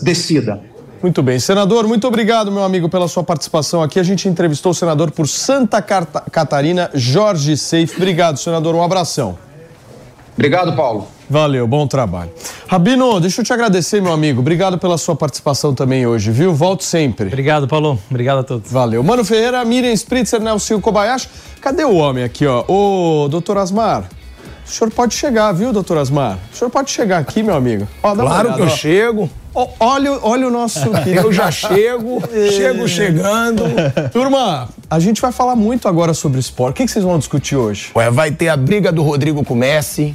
[0.03, 0.61] decida.
[1.01, 1.39] Muito bem.
[1.39, 4.01] Senador, muito obrigado, meu amigo, pela sua participação aqui.
[4.01, 7.97] A gente entrevistou o senador por Santa Catarina, Jorge Seif.
[7.97, 8.75] Obrigado, senador.
[8.75, 9.39] Um abração.
[10.35, 11.07] Obrigado, Paulo.
[11.33, 12.31] Valeu, bom trabalho.
[12.69, 14.41] Rabino, deixa eu te agradecer, meu amigo.
[14.41, 16.53] Obrigado pela sua participação também hoje, viu?
[16.53, 17.29] Volto sempre.
[17.29, 17.99] Obrigado, Paulo.
[18.11, 18.71] Obrigado a todos.
[18.71, 19.03] Valeu.
[19.03, 21.31] Mano Ferreira, Miriam Spritzer, Nelson Kobayashi.
[21.59, 22.63] Cadê o homem aqui, ó?
[22.69, 24.11] Ô, doutor Asmar.
[24.67, 26.37] O senhor pode chegar, viu, doutor Asmar?
[26.53, 27.89] O senhor pode chegar aqui, meu amigo.
[28.03, 28.69] Ó, claro olhada, que eu ó.
[28.69, 29.31] chego.
[29.81, 32.23] olha, olha o nosso Eu já chego,
[32.53, 33.65] chego chegando.
[34.13, 36.73] Turma, a gente vai falar muito agora sobre esporte.
[36.73, 37.91] O que, que vocês vão discutir hoje?
[37.97, 40.15] Ué, vai ter a briga do Rodrigo com Messi.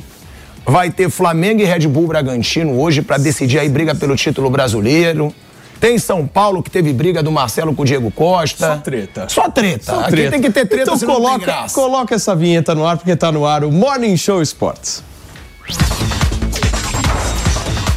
[0.69, 5.33] Vai ter Flamengo e Red Bull Bragantino hoje para decidir aí briga pelo título brasileiro.
[5.79, 8.75] Tem São Paulo que teve briga do Marcelo com o Diego Costa.
[8.75, 9.29] Só treta.
[9.29, 9.95] Só treta.
[9.95, 10.27] Só treta.
[10.27, 13.45] Aqui tem que ter treta, então coloca, coloca essa vinheta no ar porque tá no
[13.45, 15.01] ar o Morning Show Esportes.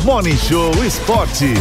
[0.04, 1.58] Morning Show Esportes.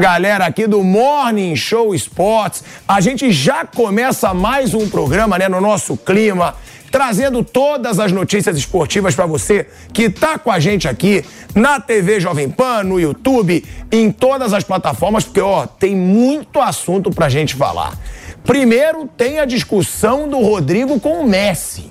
[0.00, 5.60] Galera aqui do Morning Show Esportes, a gente já começa mais um programa, né, no
[5.60, 6.56] nosso clima
[6.90, 12.20] trazendo todas as notícias esportivas para você que tá com a gente aqui na TV
[12.20, 17.54] Jovem Pan, no YouTube, em todas as plataformas, porque ó, tem muito assunto pra gente
[17.54, 17.96] falar.
[18.44, 21.90] Primeiro tem a discussão do Rodrigo com o Messi.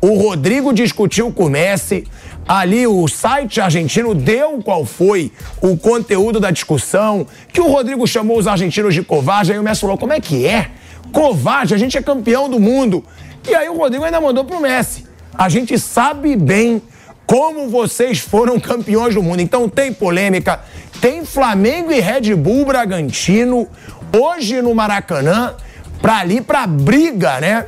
[0.00, 2.04] O Rodrigo discutiu com o Messi.
[2.46, 8.36] Ali o site argentino deu qual foi o conteúdo da discussão, que o Rodrigo chamou
[8.36, 10.70] os argentinos de covarde, aí o Messi falou: como é que é?
[11.12, 13.04] Covarde, a gente é campeão do mundo.
[13.48, 15.06] E aí o Rodrigo ainda mandou pro Messi.
[15.34, 16.82] A gente sabe bem
[17.26, 19.40] como vocês foram campeões do mundo.
[19.40, 20.60] Então tem polêmica,
[21.00, 23.68] tem Flamengo e Red Bull Bragantino
[24.16, 25.54] hoje no Maracanã
[26.00, 27.66] para ali para briga, né?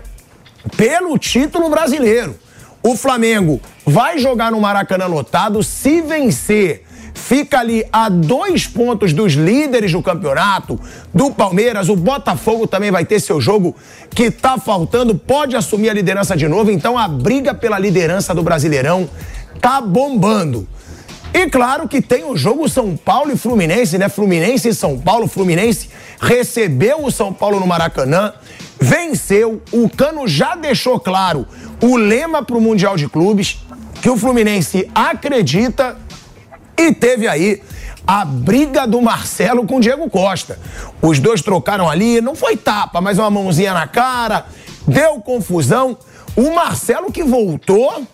[0.77, 2.39] Pelo título brasileiro.
[2.83, 6.84] O Flamengo vai jogar no Maracanã lotado se vencer
[7.15, 10.79] fica ali a dois pontos dos líderes do campeonato,
[11.15, 11.89] do Palmeiras.
[11.89, 13.75] O Botafogo também vai ter seu jogo
[14.11, 16.71] que tá faltando, pode assumir a liderança de novo.
[16.71, 19.09] Então a briga pela liderança do Brasileirão
[19.61, 20.69] tá bombando.
[21.33, 24.09] E claro que tem o jogo São Paulo e Fluminense, né?
[24.09, 25.27] Fluminense e São Paulo.
[25.27, 25.89] Fluminense
[26.21, 28.33] recebeu o São Paulo no Maracanã,
[28.81, 29.61] venceu.
[29.73, 31.47] O Cano já deixou claro
[31.83, 33.59] o lema para o Mundial de Clubes,
[34.01, 35.97] que o Fluminense acredita
[36.77, 37.63] e teve aí
[38.07, 40.59] a briga do Marcelo com o Diego Costa.
[41.01, 44.47] Os dois trocaram ali, não foi tapa, mas uma mãozinha na cara,
[44.87, 45.97] deu confusão.
[46.37, 48.07] O Marcelo que voltou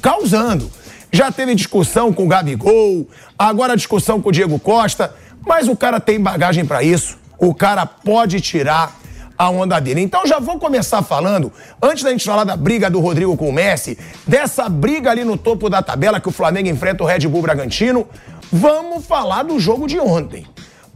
[0.00, 0.70] causando.
[1.10, 3.08] Já teve discussão com o Gabigol,
[3.38, 5.14] agora discussão com o Diego Costa,
[5.46, 7.18] mas o cara tem bagagem para isso.
[7.38, 8.98] O cara pode tirar
[9.38, 10.00] a onda dele.
[10.00, 13.52] Então já vou começar falando, antes da gente falar da briga do Rodrigo com o
[13.52, 13.96] Messi,
[14.26, 18.06] dessa briga ali no topo da tabela que o Flamengo enfrenta o Red Bull Bragantino,
[18.52, 20.44] vamos falar do jogo de ontem.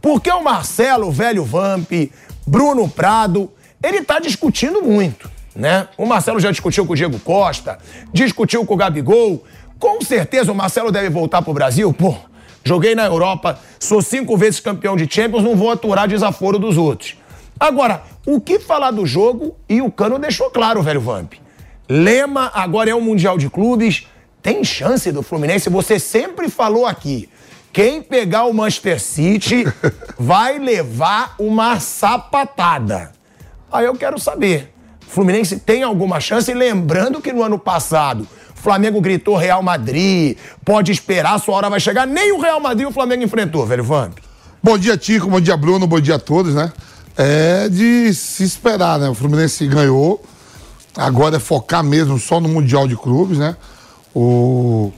[0.01, 1.89] Porque o Marcelo, velho Vamp,
[2.45, 3.49] Bruno Prado,
[3.81, 5.87] ele tá discutindo muito, né?
[5.97, 7.77] O Marcelo já discutiu com o Diego Costa,
[8.11, 9.41] discutiu com o Gabigol.
[9.79, 12.15] Com certeza o Marcelo deve voltar pro Brasil, pô.
[12.65, 17.15] joguei na Europa, sou cinco vezes campeão de Champions, não vou aturar desaforo dos outros.
[17.59, 19.55] Agora, o que falar do jogo?
[19.67, 21.33] E o Cano deixou claro, velho Vamp.
[21.89, 24.07] Lema agora é o Mundial de Clubes.
[24.41, 25.69] Tem chance do Fluminense?
[25.69, 27.29] Você sempre falou aqui.
[27.71, 29.63] Quem pegar o Manchester City
[30.17, 33.11] vai levar uma sapatada.
[33.71, 34.73] Aí eu quero saber.
[35.07, 36.49] Fluminense tem alguma chance?
[36.51, 41.69] E lembrando que no ano passado o Flamengo gritou Real Madrid, pode esperar, sua hora
[41.69, 42.05] vai chegar.
[42.05, 44.17] Nem o Real Madrid o Flamengo enfrentou, velho Vamp.
[44.61, 45.29] Bom dia, Tico.
[45.29, 45.85] Bom dia, Bruno.
[45.85, 46.71] Bom dia a todos, né?
[47.15, 49.09] É de se esperar, né?
[49.09, 50.23] O Fluminense ganhou.
[50.95, 53.55] Agora é focar mesmo só no Mundial de Clubes, né?
[54.13, 54.91] O,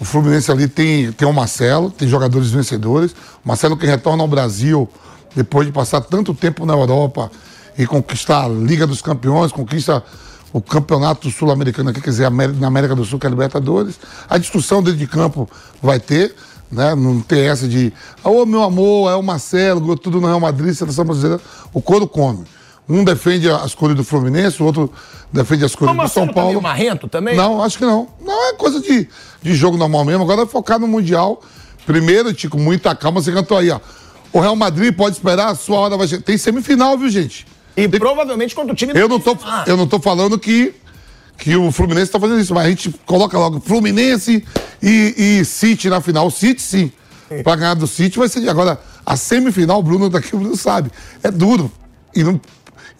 [0.00, 3.12] o Fluminense ali tem, tem o Marcelo, tem jogadores vencedores.
[3.44, 4.88] O Marcelo que retorna ao Brasil
[5.34, 7.30] depois de passar tanto tempo na Europa
[7.78, 10.02] e conquistar a Liga dos Campeões, conquista
[10.52, 13.98] o Campeonato Sul-Americano, que quiser, na América do Sul, que é a Libertadores.
[14.28, 15.48] A discussão dentro de campo
[15.80, 16.34] vai ter,
[16.70, 16.94] né?
[16.94, 17.92] Não tem essa de,
[18.22, 21.40] ô oh, meu amor, é o Marcelo, tudo no Real Madrid, seleção brasileira.
[21.72, 22.44] O couro come.
[22.88, 24.92] Um defende as cores do Fluminense, o outro
[25.32, 26.48] defende as cores do São Tá Paulo.
[26.48, 27.36] meio marrento também?
[27.36, 28.08] Não, acho que não.
[28.20, 29.08] Não é coisa de,
[29.40, 30.24] de jogo normal mesmo.
[30.24, 31.40] Agora é focar no Mundial.
[31.86, 33.22] Primeiro, Tico, muita calma.
[33.22, 33.78] Você cantou aí, ó.
[34.32, 36.22] O Real Madrid pode esperar, a sua hora vai chegar.
[36.22, 37.46] Tem semifinal, viu, gente?
[37.76, 39.36] E provavelmente contra o time eu não tô
[39.66, 40.74] Eu não tô falando que,
[41.40, 44.44] que o Fluminense tá fazendo isso, mas a gente coloca logo Fluminense
[44.82, 46.26] e, e City na final.
[46.26, 46.92] O City, sim.
[47.42, 48.46] Pra ganhar do City vai ser.
[48.48, 50.90] Agora, a semifinal, o Bruno daqui, o Bruno sabe.
[51.22, 51.72] É duro.
[52.14, 52.38] E não,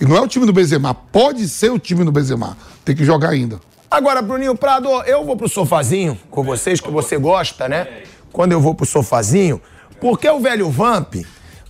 [0.01, 0.95] e não é o time do Benzema.
[0.95, 2.57] Pode ser o time do Benzema.
[2.83, 3.61] Tem que jogar ainda.
[3.91, 7.87] Agora, Bruninho Prado, eu vou pro sofazinho com vocês, que você gosta, né?
[8.33, 9.61] Quando eu vou pro sofazinho,
[10.01, 11.17] porque o velho Vamp,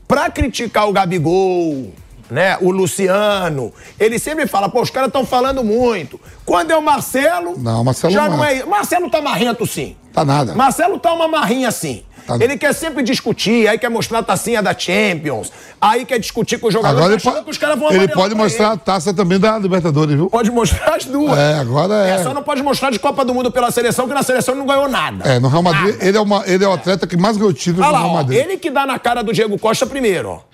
[0.07, 1.93] pra criticar o Gabigol,
[2.31, 2.57] né?
[2.61, 6.21] O Luciano, ele sempre fala, pô, os caras estão falando muito.
[6.45, 7.55] Quando é o Marcelo.
[7.59, 8.59] Não, Marcelo já não não é.
[8.61, 8.65] é.
[8.65, 9.97] Marcelo tá marrento, sim.
[10.13, 10.55] Tá nada.
[10.55, 12.03] Marcelo tá uma marrinha assim.
[12.27, 12.37] Tá.
[12.39, 15.51] Ele quer sempre discutir, aí quer mostrar a tacinha da Champions,
[15.81, 18.35] aí quer discutir com os jogadores, Agora ele, pode- que os caras vão ele pode
[18.35, 18.75] mostrar ele.
[18.75, 20.29] a taça também da Libertadores, viu?
[20.31, 21.37] Pode mostrar as duas.
[21.37, 22.11] É, agora é.
[22.11, 24.61] É, só não pode mostrar de Copa do Mundo pela seleção, que na seleção ele
[24.61, 25.29] não ganhou nada.
[25.29, 27.87] É, no Real Madrid, ele é, uma, ele é o atleta que mais ganhou títulos
[27.87, 28.39] no Real ó, Madrid.
[28.39, 30.50] ele que dá na cara do Diego Costa primeiro, ó.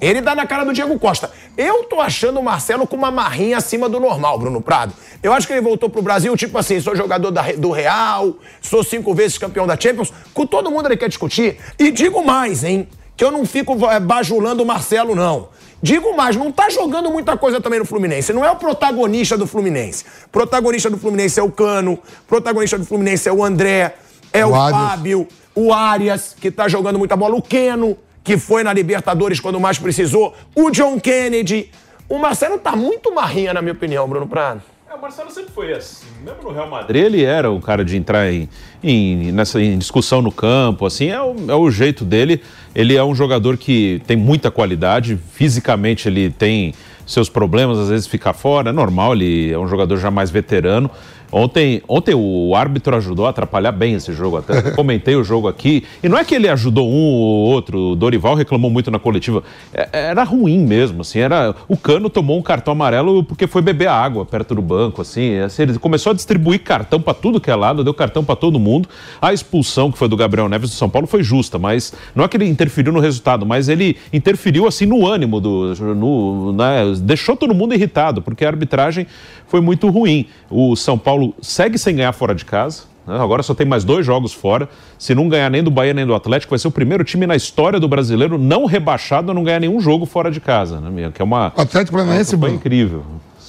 [0.00, 1.30] Ele dá na cara do Diego Costa.
[1.56, 4.92] Eu tô achando o Marcelo com uma marrinha acima do normal, Bruno Prado.
[5.22, 8.84] Eu acho que ele voltou pro Brasil, tipo assim, sou jogador da- do Real, sou
[8.84, 10.12] cinco vezes campeão da Champions.
[10.32, 11.58] Com todo mundo ele quer discutir.
[11.78, 12.88] E digo mais, hein?
[13.16, 15.48] Que eu não fico eh, bajulando o Marcelo, não.
[15.82, 18.32] Digo mais, não tá jogando muita coisa também no Fluminense.
[18.32, 20.04] Não é o protagonista do Fluminense.
[20.30, 21.98] Protagonista do Fluminense é o Cano,
[22.28, 23.94] protagonista do Fluminense é o André,
[24.32, 24.70] é o, O.
[24.70, 27.96] Fábio, o Arias, que tá jogando muita bola, o Keno,
[28.28, 31.70] que foi na Libertadores quando mais precisou, o John Kennedy.
[32.06, 34.60] O Marcelo tá muito marrinha, na minha opinião, Bruno Prado.
[34.90, 36.04] É, o Marcelo sempre foi assim.
[36.22, 38.46] Mesmo no Real Madrid, ele era o cara de entrar em,
[38.84, 42.42] em- nessa, em discussão no campo, assim, é o, é o jeito dele.
[42.74, 46.74] Ele é um jogador que tem muita qualidade, fisicamente ele tem
[47.06, 50.90] seus problemas, às vezes fica fora, é normal, ele é um jogador já mais veterano.
[51.30, 55.84] Ontem, ontem o árbitro ajudou a atrapalhar bem esse jogo, até comentei o jogo aqui.
[56.02, 59.42] E não é que ele ajudou um ou outro, o Dorival reclamou muito na coletiva.
[59.72, 61.54] É- era ruim mesmo, assim, era.
[61.68, 65.38] O Cano tomou um cartão amarelo porque foi beber água perto do banco, assim.
[65.38, 68.58] assim, ele começou a distribuir cartão para tudo que é lado, deu cartão para todo
[68.58, 68.88] mundo.
[69.20, 72.28] A expulsão que foi do Gabriel Neves do São Paulo foi justa, mas não é
[72.28, 77.36] que ele interferiu no resultado, mas ele interferiu assim no ânimo do, no, né, deixou
[77.36, 79.06] todo mundo irritado, porque a arbitragem
[79.48, 80.26] foi muito ruim.
[80.50, 82.82] O São Paulo segue sem ganhar fora de casa.
[83.06, 83.18] né?
[83.18, 84.68] Agora só tem mais dois jogos fora.
[84.98, 87.34] Se não ganhar nem do Bahia nem do Atlético, vai ser o primeiro time na
[87.34, 91.10] história do brasileiro não rebaixado a não ganhar nenhum jogo fora de casa, né?
[91.12, 91.46] Que é uma.
[91.56, 92.54] Atlético Paranaense, Bruno?
[92.54, 93.04] incrível.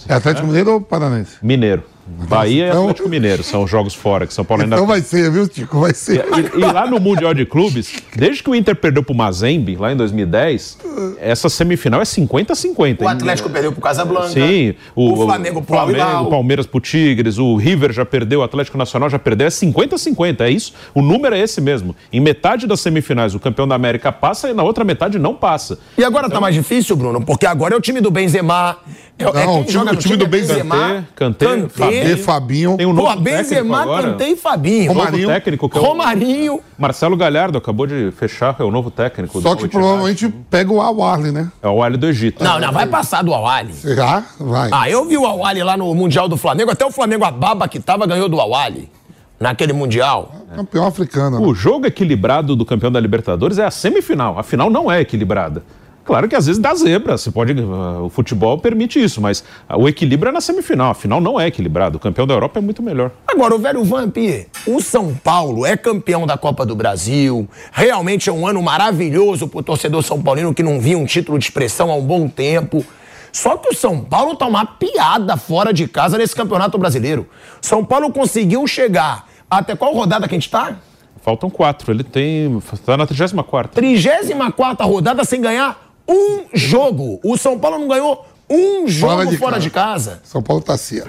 [0.07, 1.37] É Atlético Mineiro ou Paranaense?
[1.43, 1.83] Mineiro.
[2.27, 5.01] Bahia e Então- Atlético Mineiro são os jogos fora, que São Paulo ainda Então vai
[5.01, 5.79] ser, viu, Tico?
[5.79, 6.25] Vai ser.
[6.55, 9.91] e, e lá no Mundial de Clubes, desde que o Inter perdeu pro Mazembe, lá
[9.91, 10.77] em 2010,
[11.19, 13.01] essa semifinal é 50-50.
[13.03, 14.29] O Atlético perdeu pro Casablanca.
[14.29, 14.73] Sim.
[14.95, 19.09] O Flamengo pro Flamengo, o Palmeiras pro Tigres, o River já perdeu, o Atlético Nacional
[19.09, 19.47] já perdeu.
[19.47, 20.73] É 50-50, é isso.
[20.93, 21.95] O número é esse mesmo.
[22.11, 25.79] Em metade das semifinais, o campeão da América passa e na outra metade não passa.
[25.97, 28.77] E agora tá mais difícil, Bruno, porque agora é o time do Benzema.
[29.19, 32.77] É, é Não, quem time- joga o time do é Benzema, Kanté, Kanté, Fabinho.
[32.77, 34.11] Tem um Pô, novo Benzema, técnico agora.
[34.11, 34.93] Kanté e Fabinho.
[34.93, 36.59] Novo técnico que é o Romarinho.
[36.77, 39.41] Marcelo Galhardo acabou de fechar, é o novo técnico.
[39.41, 39.71] Só do que Al-Ittihad.
[39.71, 41.51] provavelmente pega o Al-Arli, né?
[41.61, 42.41] É o Ali do Egito.
[42.43, 43.73] Não, não, vai passar do Awali.
[43.73, 44.23] Será?
[44.39, 44.69] Vai.
[44.71, 47.67] Ah, eu vi o Awali lá no Mundial do Flamengo, até o Flamengo, a baba
[47.67, 48.89] que tava, ganhou do Awali.
[49.39, 50.33] Naquele Mundial.
[50.55, 51.39] Campeão africano.
[51.39, 51.45] né?
[51.47, 54.37] O jogo equilibrado do campeão da Libertadores é a semifinal.
[54.37, 55.63] A final não é equilibrada.
[56.09, 59.87] Claro que às vezes dá zebra, você pode, uh, o futebol permite isso, mas o
[59.87, 62.81] equilíbrio é na semifinal, a final não é equilibrado, o campeão da Europa é muito
[62.81, 63.11] melhor.
[63.27, 64.17] Agora, o velho Vamp,
[64.65, 69.61] o São Paulo é campeão da Copa do Brasil, realmente é um ano maravilhoso pro
[69.61, 72.83] torcedor são paulino que não via um título de expressão há um bom tempo.
[73.31, 77.27] Só que o São Paulo tá uma piada fora de casa nesse campeonato brasileiro.
[77.61, 80.75] São Paulo conseguiu chegar até qual rodada que a gente tá?
[81.21, 83.69] Faltam quatro, ele tem, tá na 34ª.
[83.69, 87.19] 34ª rodada sem ganhar um jogo.
[87.23, 89.63] O São Paulo não ganhou um jogo fora de, fora casa.
[89.63, 90.19] de casa.
[90.23, 91.01] São Paulo tá assim.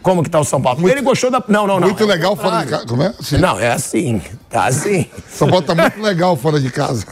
[0.00, 0.80] Como que tá o São Paulo?
[0.80, 1.42] Muito, ele gostou da.
[1.48, 1.88] Não, não, não.
[1.88, 2.86] Muito é legal fora de casa.
[2.86, 3.14] Como é?
[3.18, 3.36] Assim.
[3.36, 4.22] Não, é assim.
[4.48, 5.06] Tá assim.
[5.28, 7.04] São Paulo tá muito legal fora de casa.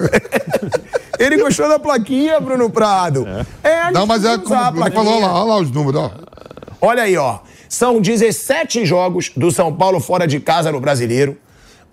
[1.19, 3.27] ele gostou da plaquinha, Bruno Prado.
[3.63, 6.11] É, é Não, mas é como o Bruno falou lá, olha lá os números, ó.
[6.81, 7.41] Olha aí, ó.
[7.69, 11.37] São 17 jogos do São Paulo fora de casa no brasileiro,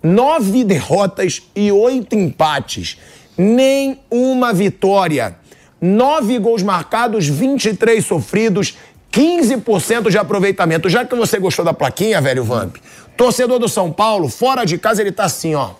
[0.00, 2.96] nove derrotas e oito empates
[3.36, 5.36] nem uma vitória.
[5.80, 8.76] Nove gols marcados, 23 sofridos,
[9.12, 10.88] 15% de aproveitamento.
[10.88, 12.76] Já que você gostou da plaquinha, velho Vamp,
[13.16, 15.70] torcedor do São Paulo, fora de casa, ele tá assim, ó.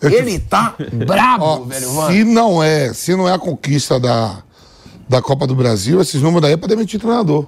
[0.00, 0.74] Ele tá
[1.06, 2.10] brabo, ó, velho Vamp.
[2.10, 4.42] Se não é, se não é a conquista da,
[5.08, 7.46] da Copa do Brasil, esses números daí é pra demitir treinador.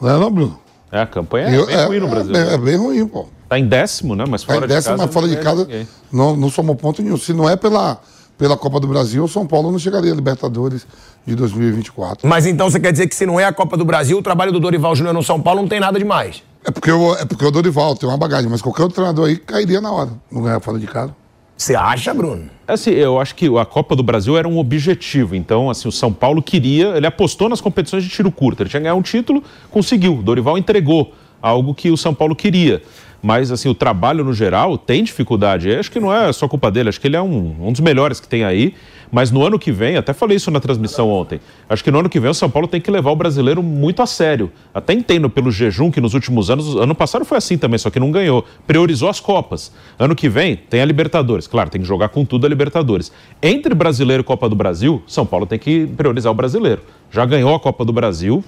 [0.00, 0.67] Não é não, Bruno?
[0.90, 2.34] É, a campanha é Eu, bem é, ruim no Brasil.
[2.34, 3.26] É, é, bem ruim, pô.
[3.48, 4.24] Tá em décimo, né?
[4.28, 5.06] Mas fora tá em décimo, de casa.
[5.06, 7.16] mas fora de casa não, não somou ponto nenhum.
[7.16, 8.00] Se não é pela,
[8.36, 10.86] pela Copa do Brasil, o São Paulo não chegaria a Libertadores
[11.26, 12.26] de 2024.
[12.26, 14.52] Mas então você quer dizer que se não é a Copa do Brasil, o trabalho
[14.52, 16.42] do Dorival Júnior no São Paulo não tem nada demais?
[16.64, 19.36] É porque, eu, é porque o Dorival tem uma bagagem, mas qualquer outro treinador aí
[19.36, 20.10] cairia na hora.
[20.30, 21.14] Não ganhar fora de casa.
[21.56, 22.57] Você acha, Bruno?
[22.68, 25.34] Assim, eu acho que a Copa do Brasil era um objetivo.
[25.34, 28.62] Então, assim, o São Paulo queria, ele apostou nas competições de tiro curto.
[28.62, 30.20] Ele tinha ganhar um título, conseguiu.
[30.22, 32.82] Dorival entregou algo que o São Paulo queria
[33.22, 35.68] mas assim, o trabalho no geral tem dificuldade.
[35.68, 37.80] Eu acho que não é só culpa dele, acho que ele é um, um dos
[37.80, 38.74] melhores que tem aí.
[39.10, 42.08] Mas no ano que vem, até falei isso na transmissão ontem, acho que no ano
[42.08, 44.52] que vem o São Paulo tem que levar o brasileiro muito a sério.
[44.72, 47.98] Até entendo pelo jejum que nos últimos anos, ano passado foi assim também, só que
[47.98, 48.44] não ganhou.
[48.66, 49.72] Priorizou as Copas.
[49.98, 51.46] Ano que vem tem a Libertadores.
[51.46, 53.10] Claro, tem que jogar com tudo a Libertadores.
[53.42, 56.82] Entre brasileiro e Copa do Brasil, São Paulo tem que priorizar o brasileiro.
[57.10, 58.44] Já ganhou a Copa do Brasil,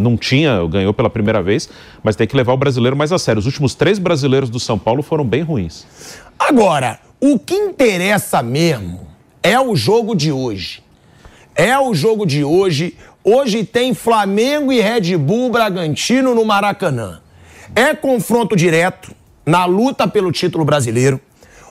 [0.00, 1.68] não tinha, ganhou pela primeira vez,
[2.02, 3.38] mas tem que levar o brasileiro mais a sério.
[3.38, 5.86] Os últimos três brasileiros do São Paulo foram bem ruins.
[6.38, 9.06] Agora, o que interessa mesmo
[9.42, 10.82] é o jogo de hoje.
[11.54, 12.96] É o jogo de hoje.
[13.22, 17.20] Hoje tem Flamengo e Red Bull Bragantino no Maracanã.
[17.76, 19.14] É confronto direto
[19.44, 21.20] na luta pelo título brasileiro.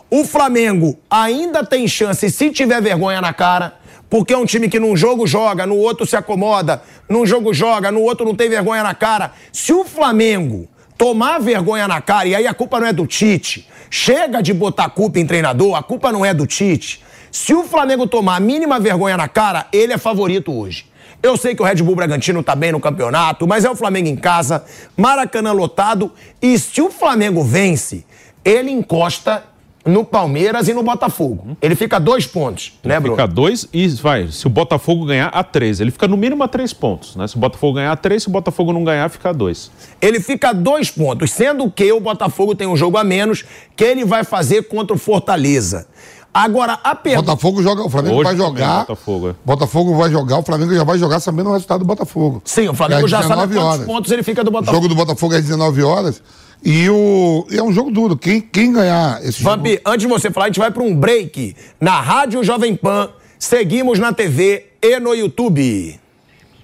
[0.10, 3.80] O Flamengo ainda tem chance se tiver vergonha na cara,
[4.12, 7.90] porque é um time que num jogo joga, no outro se acomoda, num jogo joga,
[7.94, 9.32] no outro não tem vergonha na cara.
[9.54, 10.68] Se o Flamengo
[10.98, 14.90] tomar vergonha na cara, e aí a culpa não é do Tite, chega de botar
[14.90, 17.02] culpa em treinador, a culpa não é do Tite.
[17.32, 20.88] Se o Flamengo tomar a mínima vergonha na cara, ele é favorito hoje.
[21.24, 24.10] Eu sei que o Red Bull Bragantino tá bem no campeonato, mas é o Flamengo
[24.10, 24.66] em casa,
[24.98, 26.12] Maracanã lotado,
[26.42, 28.04] e se o Flamengo vence,
[28.44, 29.46] ele encosta
[29.86, 31.58] no Palmeiras e no Botafogo.
[31.62, 33.16] Ele fica dois pontos, né, Bruno?
[33.16, 34.28] Fica dois e vai.
[34.28, 35.80] Se o Botafogo ganhar, a três.
[35.80, 37.28] Ele fica no mínimo a três pontos, né?
[37.28, 39.72] Se o Botafogo ganhar a três, se o Botafogo não ganhar, fica a dois.
[40.02, 43.44] Ele fica a dois pontos, sendo que o Botafogo tem um jogo a menos
[43.76, 45.88] que ele vai fazer contra o Fortaleza.
[46.34, 47.26] Agora, a pergunta.
[47.26, 48.80] Botafogo joga, o Flamengo Hoje vai jogar.
[48.80, 49.36] Botafogo, é.
[49.44, 52.42] Botafogo vai jogar, o Flamengo já vai jogar sabendo o resultado do Botafogo.
[52.46, 53.86] Sim, o Flamengo é já sabe quantos horas.
[53.86, 54.72] pontos ele fica do Botafogo.
[54.72, 56.22] O jogo do Botafogo é às 19 horas.
[56.64, 58.16] E, o, é um jogo duro.
[58.16, 59.82] Quem, quem ganhar esse Vampi, jogo.
[59.86, 63.10] antes de você falar, a gente vai para um break na Rádio Jovem Pan.
[63.40, 66.00] Seguimos na TV e no YouTube.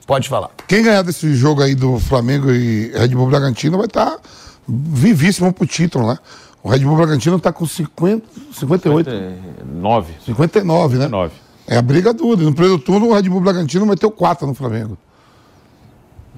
[0.06, 0.52] Pode falar.
[0.68, 4.20] Quem ganhar desse jogo aí do Flamengo e Red Bull Bragantino vai estar tá
[4.68, 6.18] vivíssimo pro título, né?
[6.62, 9.10] O Red Bull Bragantino está com 50, 58.
[9.10, 10.14] 59.
[10.26, 11.06] 59, né?
[11.06, 11.34] 59.
[11.68, 12.42] É a briga dura.
[12.42, 14.98] No primeiro turno, o Red Bull Bragantino meteu 4 no Flamengo.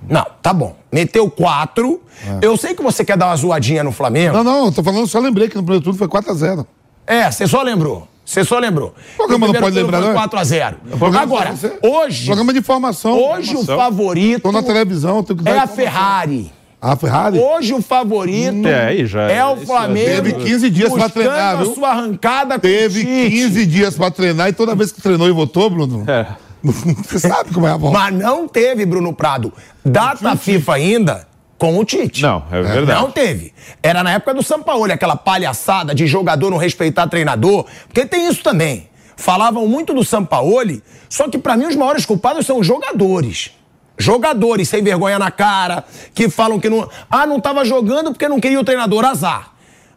[0.07, 0.75] Não, tá bom.
[0.91, 2.01] Meteu 4.
[2.41, 2.45] É.
[2.45, 4.35] Eu sei que você quer dar uma zoadinha no Flamengo.
[4.37, 6.65] Não, não, tô falando, só lembrei que no primeiro turno foi 4x0.
[7.05, 8.07] É, você só lembrou.
[8.23, 8.93] Você só lembrou.
[9.15, 10.13] O programa não pode lembrar, não?
[10.13, 10.77] 4 a 0
[11.19, 12.27] Agora, hoje.
[12.27, 13.13] Programa de informação.
[13.13, 13.75] Hoje informação.
[13.75, 14.43] o favorito.
[14.43, 16.51] Tô na televisão, tenho que É a Ferrari.
[16.81, 17.39] A Ferrari?
[17.39, 20.05] Hoje o favorito é, aí já, é o Flamengo.
[20.05, 21.71] Teve 15 dias pra treinar, viu?
[21.71, 25.69] a sua arrancada Teve 15 dias pra treinar e toda vez que treinou e votou,
[25.69, 26.05] Bruno.
[26.07, 26.27] É.
[27.07, 27.93] Você sabe como é a bola.
[27.93, 29.53] Mas não teve, Bruno Prado.
[29.83, 31.27] Data FIFA ainda
[31.57, 32.21] com o Tite.
[32.21, 33.01] Não, é verdade.
[33.01, 33.53] Não teve.
[33.83, 37.65] Era na época do Sampaoli, aquela palhaçada de jogador não respeitar treinador.
[37.85, 38.89] Porque tem isso também.
[39.15, 43.51] Falavam muito do Sampaoli, só que para mim os maiores culpados são os jogadores.
[43.97, 45.83] Jogadores sem vergonha na cara,
[46.13, 46.89] que falam que não.
[47.11, 49.03] Ah, não estava jogando porque não queria o treinador.
[49.03, 49.51] Azar.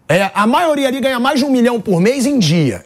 [0.08, 2.84] É, a maioria ali ganha mais de um milhão por mês em dia.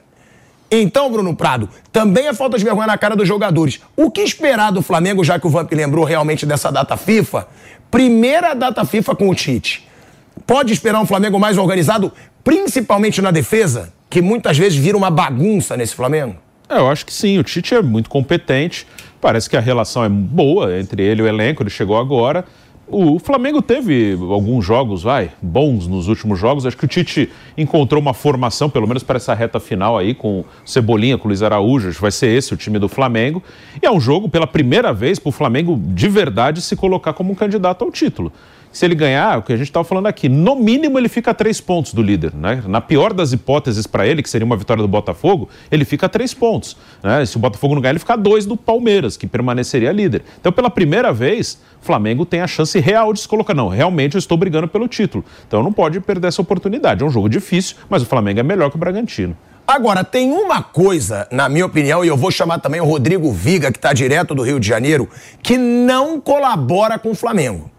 [0.70, 3.80] Então, Bruno Prado, também é falta de vergonha na cara dos jogadores.
[3.96, 7.46] O que esperar do Flamengo, já que o Vamp lembrou realmente dessa data FIFA?
[7.90, 9.86] Primeira data FIFA com o Tite.
[10.46, 12.12] Pode esperar um Flamengo mais organizado,
[12.42, 16.36] principalmente na defesa, que muitas vezes vira uma bagunça nesse Flamengo?
[16.68, 17.38] É, eu acho que sim.
[17.38, 18.86] O Tite é muito competente.
[19.20, 21.62] Parece que a relação é boa entre ele e o elenco.
[21.62, 22.44] Ele chegou agora.
[22.88, 26.64] O Flamengo teve alguns jogos, vai, bons nos últimos jogos.
[26.64, 30.44] Acho que o Tite encontrou uma formação, pelo menos para essa reta final aí, com
[30.64, 31.88] Cebolinha, com Luiz Araújo.
[31.88, 33.42] Acho que vai ser esse o time do Flamengo.
[33.82, 37.32] E é um jogo, pela primeira vez, para o Flamengo de verdade se colocar como
[37.32, 38.32] um candidato ao título
[38.76, 41.34] se ele ganhar, o que a gente estava falando aqui, no mínimo ele fica a
[41.34, 42.34] três pontos do líder.
[42.34, 42.62] Né?
[42.66, 46.08] Na pior das hipóteses para ele, que seria uma vitória do Botafogo, ele fica a
[46.10, 46.76] três pontos.
[47.02, 47.24] Né?
[47.24, 50.22] Se o Botafogo não ganhar, ele fica a dois do Palmeiras, que permaneceria líder.
[50.38, 53.54] Então, pela primeira vez, Flamengo tem a chance real de se colocar.
[53.54, 55.24] Não, realmente eu estou brigando pelo título.
[55.48, 57.02] Então não pode perder essa oportunidade.
[57.02, 59.34] É um jogo difícil, mas o Flamengo é melhor que o Bragantino.
[59.66, 63.72] Agora, tem uma coisa, na minha opinião, e eu vou chamar também o Rodrigo Viga,
[63.72, 65.08] que está direto do Rio de Janeiro,
[65.42, 67.70] que não colabora com o Flamengo.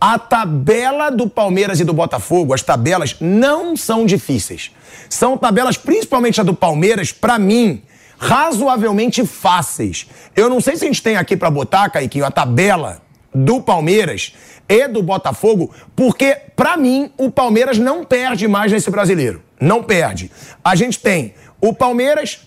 [0.00, 4.70] A tabela do Palmeiras e do Botafogo, as tabelas não são difíceis.
[5.08, 7.82] São tabelas, principalmente a do Palmeiras, para mim,
[8.18, 10.06] razoavelmente fáceis.
[10.34, 13.02] Eu não sei se a gente tem aqui para botar, Caiquinho, a tabela
[13.34, 14.34] do Palmeiras
[14.68, 19.42] e do Botafogo, porque, para mim, o Palmeiras não perde mais nesse brasileiro.
[19.60, 20.30] Não perde.
[20.62, 22.40] A gente tem o Palmeiras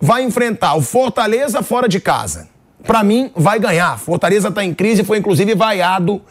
[0.00, 2.48] vai enfrentar o Fortaleza fora de casa.
[2.84, 3.98] Para mim, vai ganhar.
[3.98, 6.22] Fortaleza está em crise, foi inclusive vaiado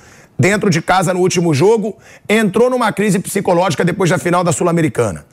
[0.41, 1.97] dentro de casa no último jogo,
[2.27, 5.23] entrou numa crise psicológica depois da final da Sul-Americana.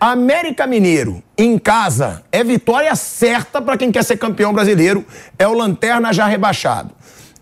[0.00, 5.06] América Mineiro, em casa, é vitória certa para quem quer ser campeão brasileiro,
[5.38, 6.90] é o Lanterna já rebaixado.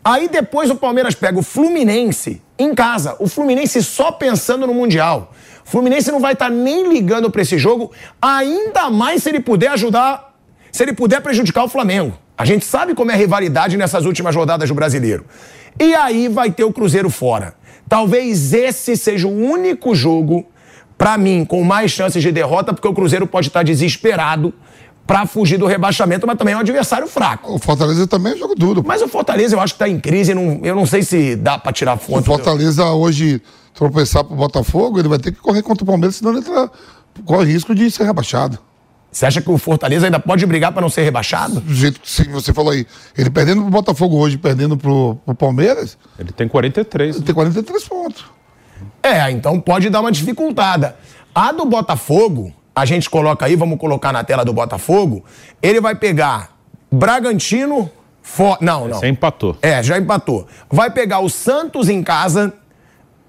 [0.05, 5.33] Aí depois o Palmeiras pega o Fluminense em casa, o Fluminense só pensando no Mundial.
[5.67, 7.91] O Fluminense não vai estar tá nem ligando para esse jogo,
[8.21, 10.35] ainda mais se ele puder ajudar,
[10.71, 12.17] se ele puder prejudicar o Flamengo.
[12.39, 15.25] A gente sabe como é a rivalidade nessas últimas rodadas do brasileiro.
[15.79, 17.55] E aí vai ter o Cruzeiro fora.
[17.89, 20.47] Talvez esse seja o único jogo,
[20.99, 24.53] para mim, com mais chances de derrota, porque o Cruzeiro pode estar desesperado
[25.07, 27.55] para fugir do rebaixamento, mas também é um adversário fraco.
[27.55, 28.83] O Fortaleza também é jogo duro.
[28.85, 31.57] Mas o Fortaleza eu acho que está em crise, não, eu não sei se dá
[31.57, 32.23] para tirar fonte.
[32.23, 33.41] O Fortaleza hoje
[33.73, 36.69] tropeçar pro Botafogo, ele vai ter que correr contra o Palmeiras, senão ele tá,
[37.25, 38.59] corre risco de ser rebaixado.
[39.17, 41.63] Você acha que o Fortaleza ainda pode brigar para não ser rebaixado?
[41.63, 42.87] Do jeito que você falou aí,
[43.17, 45.97] ele perdendo pro Botafogo hoje, perdendo pro, pro Palmeiras.
[46.19, 47.17] Ele tem 43.
[47.17, 48.27] Ele tem 43 pontos.
[49.03, 50.97] É, então pode dar uma dificultada.
[51.35, 55.25] A do Botafogo, a gente coloca aí, vamos colocar na tela do Botafogo,
[55.63, 56.55] ele vai pegar
[56.93, 57.91] Bragantino.
[58.21, 58.59] For...
[58.61, 58.99] Não, não.
[58.99, 59.57] Você empatou.
[59.63, 60.47] É, já empatou.
[60.71, 62.53] Vai pegar o Santos em casa,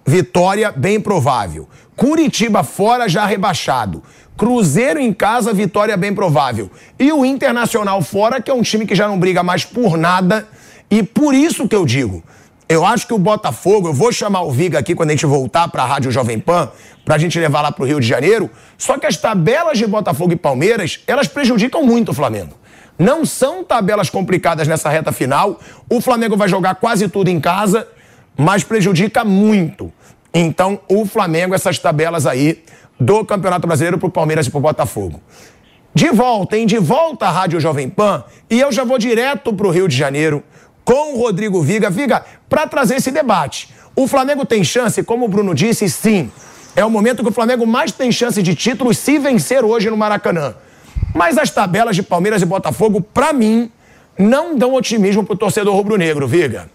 [0.06, 1.70] vitória bem provável.
[1.96, 4.04] Curitiba fora, já rebaixado.
[4.38, 6.70] Cruzeiro em casa, vitória bem provável.
[7.00, 10.48] E o Internacional fora, que é um time que já não briga mais por nada.
[10.90, 12.24] E por isso que eu digo,
[12.70, 15.68] eu acho que o Botafogo, eu vou chamar o Viga aqui quando a gente voltar
[15.70, 16.70] para a Rádio Jovem Pan,
[17.04, 18.50] para a gente levar lá para o Rio de Janeiro.
[18.78, 22.54] Só que as tabelas de Botafogo e Palmeiras, elas prejudicam muito o Flamengo.
[23.00, 25.60] Não são tabelas complicadas nessa reta final.
[25.90, 27.88] O Flamengo vai jogar quase tudo em casa,
[28.38, 29.92] mas prejudica muito.
[30.34, 32.64] Então, o Flamengo, essas tabelas aí,
[33.00, 35.22] do Campeonato Brasileiro para o Palmeiras e para o Botafogo.
[35.94, 36.66] De volta, hein?
[36.66, 38.24] De volta à Rádio Jovem Pan.
[38.50, 40.44] E eu já vou direto para o Rio de Janeiro
[40.84, 41.90] com o Rodrigo Viga.
[41.90, 43.74] Viga, para trazer esse debate.
[43.96, 46.32] O Flamengo tem chance, como o Bruno disse, sim.
[46.76, 49.98] É o momento que o Flamengo mais tem chance de título se vencer hoje no
[49.98, 50.54] Maracanã.
[51.16, 53.72] Mas as tabelas de Palmeiras e Botafogo, para mim,
[54.18, 56.70] não dão otimismo para o torcedor rubro-negro, Viga.